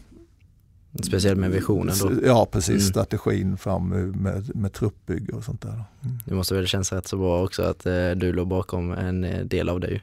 Speciellt 1.01 1.39
med 1.39 1.51
visionen 1.51 1.95
då. 2.01 2.11
Ja 2.25 2.47
precis, 2.51 2.69
Mm. 2.69 2.81
strategin 2.81 3.57
fram 3.57 3.89
med, 4.15 4.55
med 4.55 4.73
truppbygge 4.73 5.33
och 5.33 5.43
sånt 5.43 5.61
där. 5.61 5.83
Mm. 6.01 6.17
Det 6.25 6.35
måste 6.35 6.55
väl 6.55 6.67
kännas 6.67 6.91
rätt 6.93 7.07
så 7.07 7.17
bra 7.17 7.43
också 7.43 7.63
att 7.63 7.85
eh, 7.85 8.11
du 8.11 8.33
låg 8.33 8.47
bakom 8.47 8.91
en 8.91 9.23
eh, 9.23 9.45
del 9.45 9.69
av 9.69 9.79
det 9.79 9.87
ju. 9.87 9.99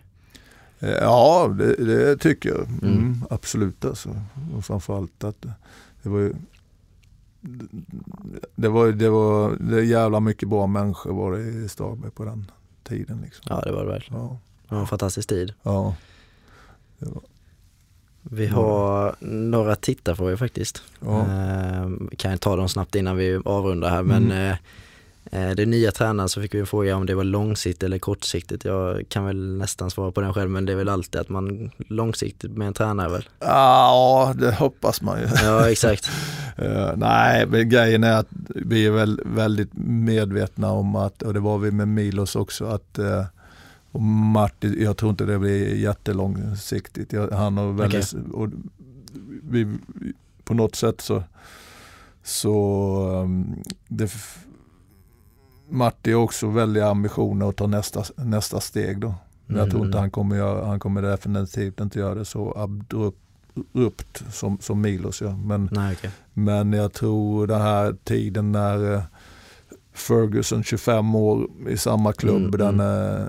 Eh, 0.80 0.90
Ja, 0.90 1.48
det, 1.58 1.74
det 1.84 2.16
tycker 2.16 2.48
jag. 2.48 2.66
Mm, 2.68 2.78
Mm. 2.98 3.24
Absolut 3.30 3.84
alltså. 3.84 4.08
Och 4.56 4.64
framförallt 4.64 5.24
att 5.24 5.46
det 6.02 6.08
var 6.08 6.18
ju 6.18 6.32
det 8.56 8.68
var, 8.68 8.88
det 8.92 9.08
var 9.08 9.56
det 9.60 9.84
jävla 9.84 10.20
mycket 10.20 10.48
bra 10.48 10.66
människor 10.66 11.12
var 11.14 11.32
det 11.32 11.42
i 11.42 11.68
Stabäck 11.68 12.14
på 12.14 12.24
den 12.24 12.50
tiden. 12.82 13.20
Liksom. 13.24 13.44
Ja 13.48 13.60
det 13.60 13.72
var 13.72 13.84
det 13.84 13.90
verkligen. 13.90 14.22
Ja, 14.22 14.38
Det 14.68 14.74
var 14.74 14.80
en 14.80 14.86
fantastisk 14.86 15.28
tid. 15.28 15.52
ja. 15.62 15.94
Vi 18.22 18.44
Mm. 18.46 18.56
har 18.56 19.14
några 19.20 19.76
tittarfrågor 19.76 20.36
faktiskt. 20.36 20.82
ja. 21.04 21.20
Eh, 21.20 21.88
kan 22.16 22.30
jag 22.30 22.40
ta 22.40 22.56
dem 22.56 22.68
snabbt 22.68 22.94
innan 22.94 23.16
vi 23.16 23.40
avrundar 23.44 23.90
här 23.90 24.02
men 24.02 24.24
Mm. 24.32 24.56
eh, 25.32 25.48
eh, 25.50 25.54
det 25.56 25.66
nya 25.66 25.90
tränaren 25.92 26.28
så 26.28 26.40
fick 26.42 26.54
vi 26.54 26.58
en 26.60 26.66
fråga 26.66 26.96
om 26.96 27.06
det 27.06 27.14
var 27.14 27.24
långsiktigt 27.24 27.82
eller 27.82 27.98
kortsiktigt. 27.98 28.64
Jag 28.64 29.04
kan 29.08 29.24
väl 29.24 29.56
nästan 29.56 29.90
svara 29.90 30.12
på 30.12 30.20
den 30.20 30.34
själv 30.34 30.50
men 30.50 30.66
det 30.66 30.72
är 30.72 30.76
väl 30.76 30.88
alltid 30.88 31.20
att 31.20 31.28
man 31.28 31.70
långsiktigt 31.88 32.50
med 32.56 32.66
en 32.66 32.74
tränare 32.74 33.08
väl? 33.08 33.28
ja, 33.40 34.34
det 34.38 34.52
hoppas 34.54 35.02
man 35.02 35.20
ju. 35.20 35.26
Ja 35.42 35.70
exakt. 35.70 36.10
Eh, 36.56 36.92
nej, 36.96 37.46
men 37.46 37.68
grejen 37.68 38.04
är 38.04 38.12
att 38.18 38.26
vi 38.48 38.86
är 38.86 38.90
väl 38.90 39.20
väldigt 39.24 39.70
medvetna 39.74 40.70
om 40.72 40.96
att, 40.96 41.22
och 41.22 41.34
det 41.34 41.40
var 41.40 41.58
vi 41.58 41.70
med 41.70 41.88
Milos 41.88 42.36
också, 42.36 42.64
att 42.66 42.98
uh, 42.98 43.24
och 43.92 44.02
Martin, 44.02 44.76
jag 44.82 44.96
tror 44.96 45.10
inte 45.10 45.24
det 45.24 45.38
blir 45.38 45.76
jättelångsiktigt. 45.76 47.12
Jag, 47.12 47.30
han 47.30 47.56
har 47.56 47.72
väldigt, 47.72 48.12
och 48.32 48.48
vi, 49.42 49.78
på 50.44 50.54
något 50.54 50.74
sätt 50.74 51.00
så, 51.00 51.22
så 52.22 53.22
um, 53.22 53.62
det, 53.88 54.12
Martin 55.68 56.14
har 56.14 56.22
också 56.22 56.48
väldiga 56.48 56.86
ambitioner 56.86 57.48
att 57.48 57.56
ta 57.56 57.66
nästa, 57.66 58.04
nästa 58.16 58.60
steg 58.60 59.00
då. 59.00 59.14
Men 59.46 59.58
jag 59.58 59.70
tror 59.70 59.84
inte 59.86 59.98
Mm. 59.98 60.00
han 60.00 60.10
kommer, 60.10 60.36
göra, 60.36 60.66
han 60.66 60.80
kommer 60.80 61.02
definitivt 61.02 61.80
inte 61.80 61.98
göra 61.98 62.14
det 62.14 62.24
så 62.24 62.54
abrupt 62.56 64.24
som, 64.32 64.58
som 64.60 64.80
Milos 64.80 65.22
gör. 65.22 65.32
Men 65.32 65.68
Nej 65.72 65.96
okej. 65.98 66.10
men 66.32 66.72
jag 66.72 66.92
tror 66.92 67.46
den 67.46 67.60
här 67.60 67.96
tiden 68.04 68.52
när 68.52 68.94
eh, 68.94 69.02
Ferguson 70.00 70.62
25 70.62 71.14
år 71.14 71.46
i 71.68 71.76
samma 71.76 72.12
klubb, 72.12 72.54
Mm, 72.54 72.76
den, 72.76 72.80
eh, 72.80 73.26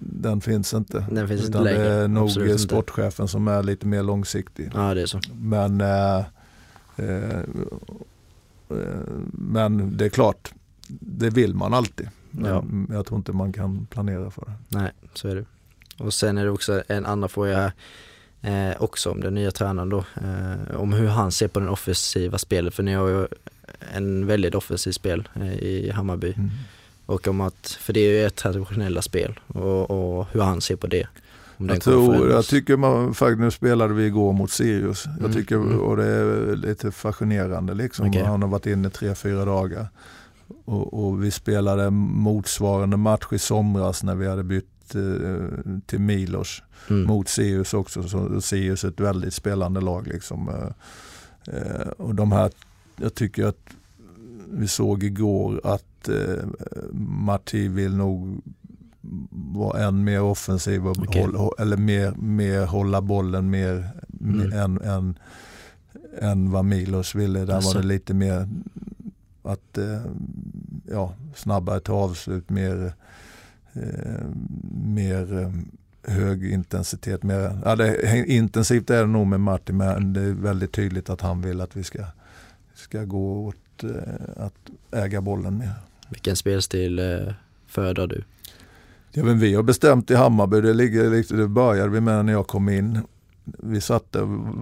den 0.00 0.40
finns 0.40 0.74
inte. 0.74 1.06
Den 1.10 1.28
finns 1.28 1.46
inte 1.46 1.60
längre. 1.60 1.78
det 1.82 1.90
är 1.90 2.08
nog 2.08 2.24
Absolut 2.24 2.50
inte. 2.50 2.62
sportchefen 2.62 3.28
som 3.28 3.48
är 3.48 3.62
lite 3.62 3.86
mer 3.86 4.02
långsiktig. 4.02 4.70
Ja 4.74 4.94
det 4.94 5.02
är 5.02 5.06
så. 5.06 5.20
Men, 5.34 5.80
eh, 5.80 6.18
eh, 6.96 7.38
eh, 8.68 8.98
men 9.32 9.96
det 9.96 10.04
är 10.04 10.08
klart, 10.08 10.52
det 11.00 11.30
vill 11.30 11.54
man 11.54 11.74
alltid. 11.74 12.08
Ja. 12.44 12.64
jag 12.90 13.06
tror 13.06 13.18
inte 13.18 13.32
man 13.32 13.52
kan 13.52 13.86
planera 13.90 14.30
för 14.30 14.44
det. 14.44 14.78
Nej, 14.78 14.90
så 15.14 15.28
är 15.28 15.34
det. 15.34 15.44
Och 15.98 16.14
sen 16.14 16.38
är 16.38 16.44
det 16.44 16.50
också 16.50 16.82
en 16.88 17.06
annan 17.06 17.28
fråga 17.28 17.56
här, 18.40 18.70
eh, 18.70 18.82
också 18.82 19.10
om 19.10 19.20
den 19.20 19.34
nya 19.34 19.50
tränaren 19.50 19.88
då, 19.88 19.98
eh, 19.98 20.76
om 20.76 20.92
hur 20.92 21.08
han 21.08 21.32
ser 21.32 21.48
på 21.48 21.60
den 21.60 21.68
offensiva 21.68 22.38
spelet, 22.38 22.74
för 22.74 22.82
ni 22.82 22.92
har 22.94 23.08
ju 23.08 23.26
en 23.94 24.26
väldigt 24.26 24.54
offensiv 24.54 24.92
spel 24.92 25.28
eh, 25.34 25.54
i 25.54 25.90
Hammarby. 25.90 26.32
Mm. 26.36 26.50
Och 27.06 27.28
om 27.28 27.40
att, 27.40 27.78
för 27.80 27.92
det 27.92 28.00
är 28.00 28.10
ju 28.10 28.26
ett 28.26 28.34
traditionella 28.34 29.02
spel 29.02 29.40
och, 29.46 29.90
och 29.90 30.26
hur 30.32 30.40
han 30.40 30.60
ser 30.60 30.76
på 30.76 30.86
det. 30.86 31.06
Jag, 31.58 31.80
tror, 31.80 32.30
jag 32.30 32.44
tycker 32.46 32.76
man, 32.76 33.14
faktiskt, 33.14 33.40
nu 33.40 33.50
spelade 33.50 33.94
vi 33.94 34.06
igår 34.06 34.32
mot 34.32 34.50
Sirius. 34.50 35.04
Jag 35.06 35.18
Mm, 35.18 35.32
tycker, 35.32 35.56
mm. 35.56 35.80
och 35.80 35.96
det 35.96 36.04
är 36.04 36.56
lite 36.56 36.90
fascinerande 36.90 37.74
liksom. 37.74 38.08
Okej. 38.08 38.22
Han 38.22 38.42
har 38.42 38.48
varit 38.48 38.66
inne 38.66 38.90
tre, 38.90 39.14
fyra 39.14 39.44
dagar. 39.44 39.88
Och, 40.64 41.04
och 41.06 41.24
vi 41.24 41.30
spelade 41.30 41.90
motsvarande 41.90 42.96
match 42.96 43.26
i 43.32 43.38
somras 43.38 44.02
när 44.02 44.14
vi 44.14 44.28
hade 44.28 44.42
bytt 44.42 44.94
eh, 44.94 45.00
till 45.86 46.00
Milos 46.00 46.62
Mm. 46.88 47.06
mot 47.06 47.28
Sirius 47.28 47.74
också. 47.74 48.02
Så 48.02 48.40
Sirius 48.40 48.84
är 48.84 48.88
ett 48.88 49.00
väldigt 49.00 49.34
spelande 49.34 49.80
lag 49.80 50.06
liksom. 50.06 50.48
Eh, 50.48 51.56
eh, 51.56 51.88
och 51.88 52.14
de 52.14 52.32
här, 52.32 52.50
jag 52.96 53.14
tycker 53.14 53.44
att 53.46 53.70
vi 54.52 54.68
såg 54.68 55.02
igår 55.04 55.60
att 55.64 56.08
eh, 56.08 56.44
Marti 57.00 57.68
vill 57.68 57.96
nog 57.96 58.40
vara 59.30 59.84
än 59.86 60.04
mer 60.04 60.22
offensiv 60.22 60.86
och 60.86 60.98
Okej. 60.98 61.22
hålla, 61.22 61.50
eller 61.58 61.76
mer, 61.76 62.14
mer 62.18 62.66
hålla 62.66 63.00
bollen 63.02 63.50
mer 63.50 63.90
Mm. 64.20 64.52
än, 64.52 64.80
än, 64.80 65.18
än 66.20 66.50
vad 66.50 66.64
Milos 66.64 67.14
ville. 67.14 67.44
Där 67.44 67.54
Alltså. 67.54 67.74
var 67.74 67.82
det 67.82 67.88
lite 67.88 68.14
mer 68.14 68.48
att 69.42 69.78
eh, 69.78 70.00
ja, 70.90 71.14
snabbare 71.34 71.80
ta 71.80 71.92
avslut, 71.92 72.50
mer, 72.50 72.92
eh, 73.72 74.24
mer 74.84 75.38
eh, 75.42 75.52
hög 76.14 76.44
intensitet. 76.52 77.22
Mer, 77.22 77.58
ja, 77.64 77.76
det, 77.76 78.24
intensivt 78.26 78.90
är 78.90 79.00
det 79.00 79.06
nog 79.06 79.26
med 79.26 79.40
Martin 79.40 79.76
men 79.76 80.12
det 80.12 80.20
är 80.20 80.32
väldigt 80.32 80.72
tydligt 80.72 81.10
att 81.10 81.20
han 81.20 81.40
vill 81.42 81.60
att 81.60 81.76
vi 81.76 81.84
ska, 81.84 82.04
ska 82.84 83.04
gå 83.04 83.46
åt 83.46 83.84
eh, 83.84 84.44
att 84.44 84.70
äga 85.04 85.20
bollen 85.20 85.58
mer. 85.58 85.72
Vilken 86.08 86.36
spelstil 86.36 86.98
eh, 86.98 87.32
föredrar 87.66 88.06
du? 88.06 88.24
Ja, 89.12 89.24
men 89.24 89.38
vi 89.38 89.54
har 89.54 89.62
bestämt 89.62 90.10
i 90.10 90.14
Hammarby, 90.14 90.60
det, 90.60 90.72
ligger, 90.72 91.36
det 91.36 91.48
började 91.48 91.90
vi 91.90 92.00
med 92.00 92.24
när 92.24 92.32
jag 92.32 92.46
kom 92.46 92.68
in. 92.68 93.00
Vi 93.44 93.80
satte, 93.80 94.18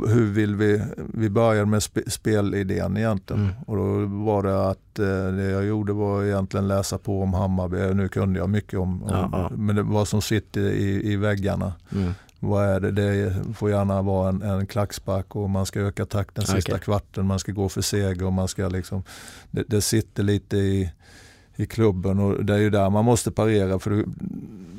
hur 0.09 0.33
vill 0.33 0.57
vi, 0.57 0.83
vi 1.15 1.31
började 1.31 1.67
med 1.67 1.83
spe, 1.83 2.11
spelidén 2.11 2.97
egentligen. 2.97 3.43
Mm. 3.43 3.55
Och 3.67 3.77
då 3.77 4.07
var 4.25 4.43
det 4.43 4.69
att 4.71 4.99
eh, 4.99 5.37
det 5.37 5.51
jag 5.51 5.65
gjorde 5.65 5.93
var 5.93 6.25
egentligen 6.25 6.69
läsa 6.69 6.99
på 6.99 7.23
om 7.23 7.35
Hammarby. 7.35 7.95
Nu 7.95 8.09
kunde 8.09 8.39
jag 8.39 8.49
mycket 8.49 8.79
om, 8.79 9.03
om 9.03 9.49
men 9.57 9.77
det 9.77 9.83
vad 9.83 10.09
som 10.09 10.23
sitter 10.23 10.61
i, 10.61 11.13
i 11.13 11.17
väggarna. 11.17 11.73
Mm. 11.93 12.13
Vad 12.45 12.65
är 12.69 12.81
det? 12.81 12.91
Det 12.91 13.35
får 13.55 13.71
gärna 13.71 14.03
vara 14.03 14.29
en, 14.29 14.43
en 14.43 14.67
klackspark 14.67 15.37
och 15.37 15.51
man 15.51 15.67
ska 15.67 15.81
öka 15.81 16.07
takten 16.07 16.47
sista 16.47 16.73
Okej. 16.73 16.85
kvarten, 16.85 17.27
man 17.27 17.39
ska 17.39 17.53
gå 17.53 17.69
för 17.69 17.83
seger 17.83 18.25
och 18.25 18.33
man 18.33 18.49
ska 18.49 18.69
liksom, 18.69 19.03
det, 19.51 19.65
det 19.69 19.81
sitter 19.81 20.23
lite 20.23 20.57
i, 20.57 20.93
i 21.57 21.67
klubben 21.67 22.19
och 22.19 22.45
det 22.45 22.55
är 22.55 22.59
ju 22.59 22.71
där 22.71 22.91
man 22.91 23.05
måste 23.05 23.31
parera 23.31 23.79
för 23.79 23.91
du, 23.91 24.07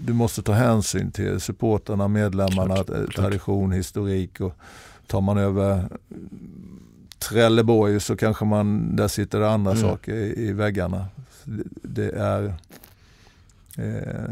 du 0.05 0.13
måste 0.13 0.41
ta 0.41 0.51
hänsyn 0.53 1.11
till 1.11 1.39
supporterna, 1.39 2.07
medlemmarna, 2.07 2.75
Klart, 2.75 2.89
eh, 2.89 2.95
klart. 2.95 3.15
tradition, 3.15 3.71
historik 3.71 4.41
och 4.41 4.53
tar 5.07 5.21
man 5.21 5.37
över 5.37 5.89
Trelleborg 7.19 7.99
så 7.99 8.15
kanske 8.15 8.45
man, 8.45 8.95
där 8.95 9.07
sitter 9.07 9.39
det 9.39 9.49
andra 9.49 9.71
Mm. 9.71 9.83
saker 9.83 10.13
i, 10.13 10.47
i 10.47 10.51
väggarna. 10.53 11.05
Det, 11.43 11.63
det 11.81 12.09
är 12.09 12.53
eh, 13.77 14.29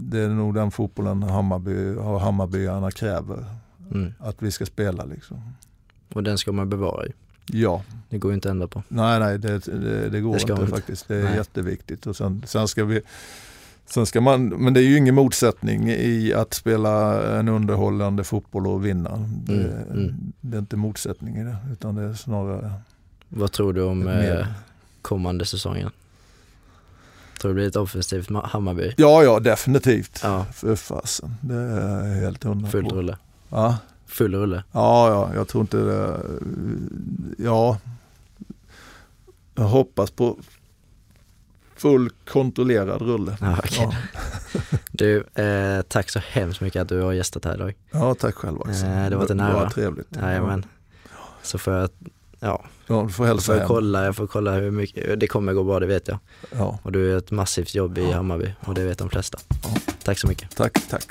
det 0.00 0.18
är 0.20 0.28
nog 0.28 0.54
den 0.54 0.70
fotbollen 0.70 1.22
Hammarby, 1.22 1.94
och 1.96 2.20
Hammarbyarna 2.20 2.90
kräver 2.90 3.44
Mm. 3.94 4.12
att 4.18 4.42
vi 4.42 4.50
ska 4.50 4.66
spela. 4.66 5.04
Liksom. 5.04 5.42
Och 6.12 6.22
den 6.22 6.38
ska 6.38 6.52
man 6.52 6.68
bevara 6.70 7.06
ju. 7.06 7.12
Ja, 7.46 7.82
Det 8.08 8.18
går 8.18 8.30
ju 8.30 8.34
inte 8.34 8.48
att 8.48 8.50
ändra 8.50 8.66
på. 8.68 8.82
nej 8.88 9.20
nej 9.20 9.38
det, 9.38 9.58
det, 9.58 10.08
det 10.08 10.20
går 10.20 10.34
Det 10.34 10.40
inte 10.40 10.52
inte. 10.52 10.66
faktiskt. 10.66 11.08
Det 11.08 11.16
är 11.16 11.24
Nej. 11.24 11.36
jätteviktigt. 11.36 12.06
Och 12.06 12.16
sen, 12.16 12.42
sen 12.46 12.68
ska 12.68 12.84
vi 12.84 13.00
Sen 13.86 14.06
ska 14.06 14.20
man, 14.20 14.48
men 14.48 14.74
det 14.74 14.80
är 14.80 14.84
ju 14.84 14.96
ingen 14.96 15.14
motsättning 15.14 15.88
i 15.90 16.34
att 16.34 16.54
spela 16.54 17.22
en 17.38 17.48
underhållande 17.48 18.24
fotboll 18.24 18.66
och 18.66 18.86
vinna. 18.86 19.10
Det, 19.46 19.52
Mm, 19.54 19.70
mm. 19.92 20.32
det 20.40 20.56
är 20.56 20.60
inte 20.60 20.76
motsättning 20.76 21.36
i 21.36 21.44
det 21.44 21.56
utan 21.72 21.94
det 21.94 22.02
är 22.02 22.14
snarare 22.14 22.72
Vad 23.28 23.52
tror 23.52 23.72
du 23.72 23.82
om 23.82 24.08
eh, 24.08 24.46
kommande 25.02 25.44
säsongen? 25.46 25.90
Tror 27.40 27.48
du 27.48 27.54
det 27.54 27.54
blir 27.54 27.68
ett 27.68 27.76
offensivt 27.76 28.28
Ma- 28.28 28.46
Hammarby? 28.46 28.94
Ja, 28.96 29.22
ja 29.22 29.40
definitivt. 29.40 30.20
Ja, 30.22 30.46
För 30.52 30.76
fasen, 30.76 31.34
det 31.40 31.54
är 31.54 32.20
helt 32.20 32.44
hundra 32.44 32.70
full 32.70 32.88
rulle. 32.88 33.16
Ja. 33.48 33.78
Full 34.06 34.34
rulle. 34.34 34.64
Ja, 34.72 35.08
ja, 35.08 35.30
jag 35.34 35.48
tror 35.48 35.60
inte 35.60 35.76
det. 35.76 36.20
Ja, 37.38 37.78
jag 39.54 39.64
hoppas 39.64 40.10
på 40.10 40.36
full 41.76 42.10
kontrollerad 42.30 43.02
rulle. 43.02 43.36
Ja, 43.40 43.56
okej. 43.58 43.78
Ja, 43.90 43.92
Du, 44.92 45.24
eh, 45.34 45.82
tack 45.82 46.10
så 46.10 46.18
hemskt 46.18 46.60
mycket 46.60 46.82
att 46.82 46.88
du 46.88 47.00
har 47.00 47.12
gästat 47.12 47.44
här 47.44 47.54
idag. 47.54 47.74
ja 47.90 48.14
tack 48.14 48.34
själv 48.34 48.60
också. 48.60 48.84
Eh, 48.86 49.10
det 49.10 49.16
var 49.16 49.30
en 49.30 49.40
ära. 49.40 49.54
var 49.54 49.70
trevligt. 49.70 50.16
Jajamän. 50.16 50.64
Så 51.42 51.58
får 51.58 51.72
jag, 51.74 51.90
Ja, 52.40 52.64
ja 52.86 53.02
du 53.02 53.12
får 53.12 53.24
hälsa 53.26 53.52
jag 53.52 53.58
får 53.58 53.60
hem. 53.60 53.68
kolla, 53.68 54.04
Jag 54.04 54.16
får 54.16 54.26
kolla 54.26 54.52
hur 54.52 54.70
mycket, 54.70 55.20
det 55.20 55.26
kommer 55.26 55.52
gå 55.52 55.64
bra, 55.64 55.80
det 55.80 55.86
vet 55.86 56.08
jag. 56.08 56.18
Ja. 56.58 56.78
Och 56.82 56.92
du 56.92 57.08
gör 57.08 57.18
ett 57.18 57.30
massivt 57.30 57.74
jobb 57.74 57.98
i 57.98 58.12
Hammarby 58.12 58.52
och 58.60 58.74
det 58.74 58.84
vet 58.84 58.98
de 58.98 59.10
flesta. 59.10 59.38
Ja. 59.62 59.68
Tack 60.04 60.18
så 60.18 60.26
mycket. 60.28 60.56
Tack, 60.56 60.78
tack. 60.90 61.04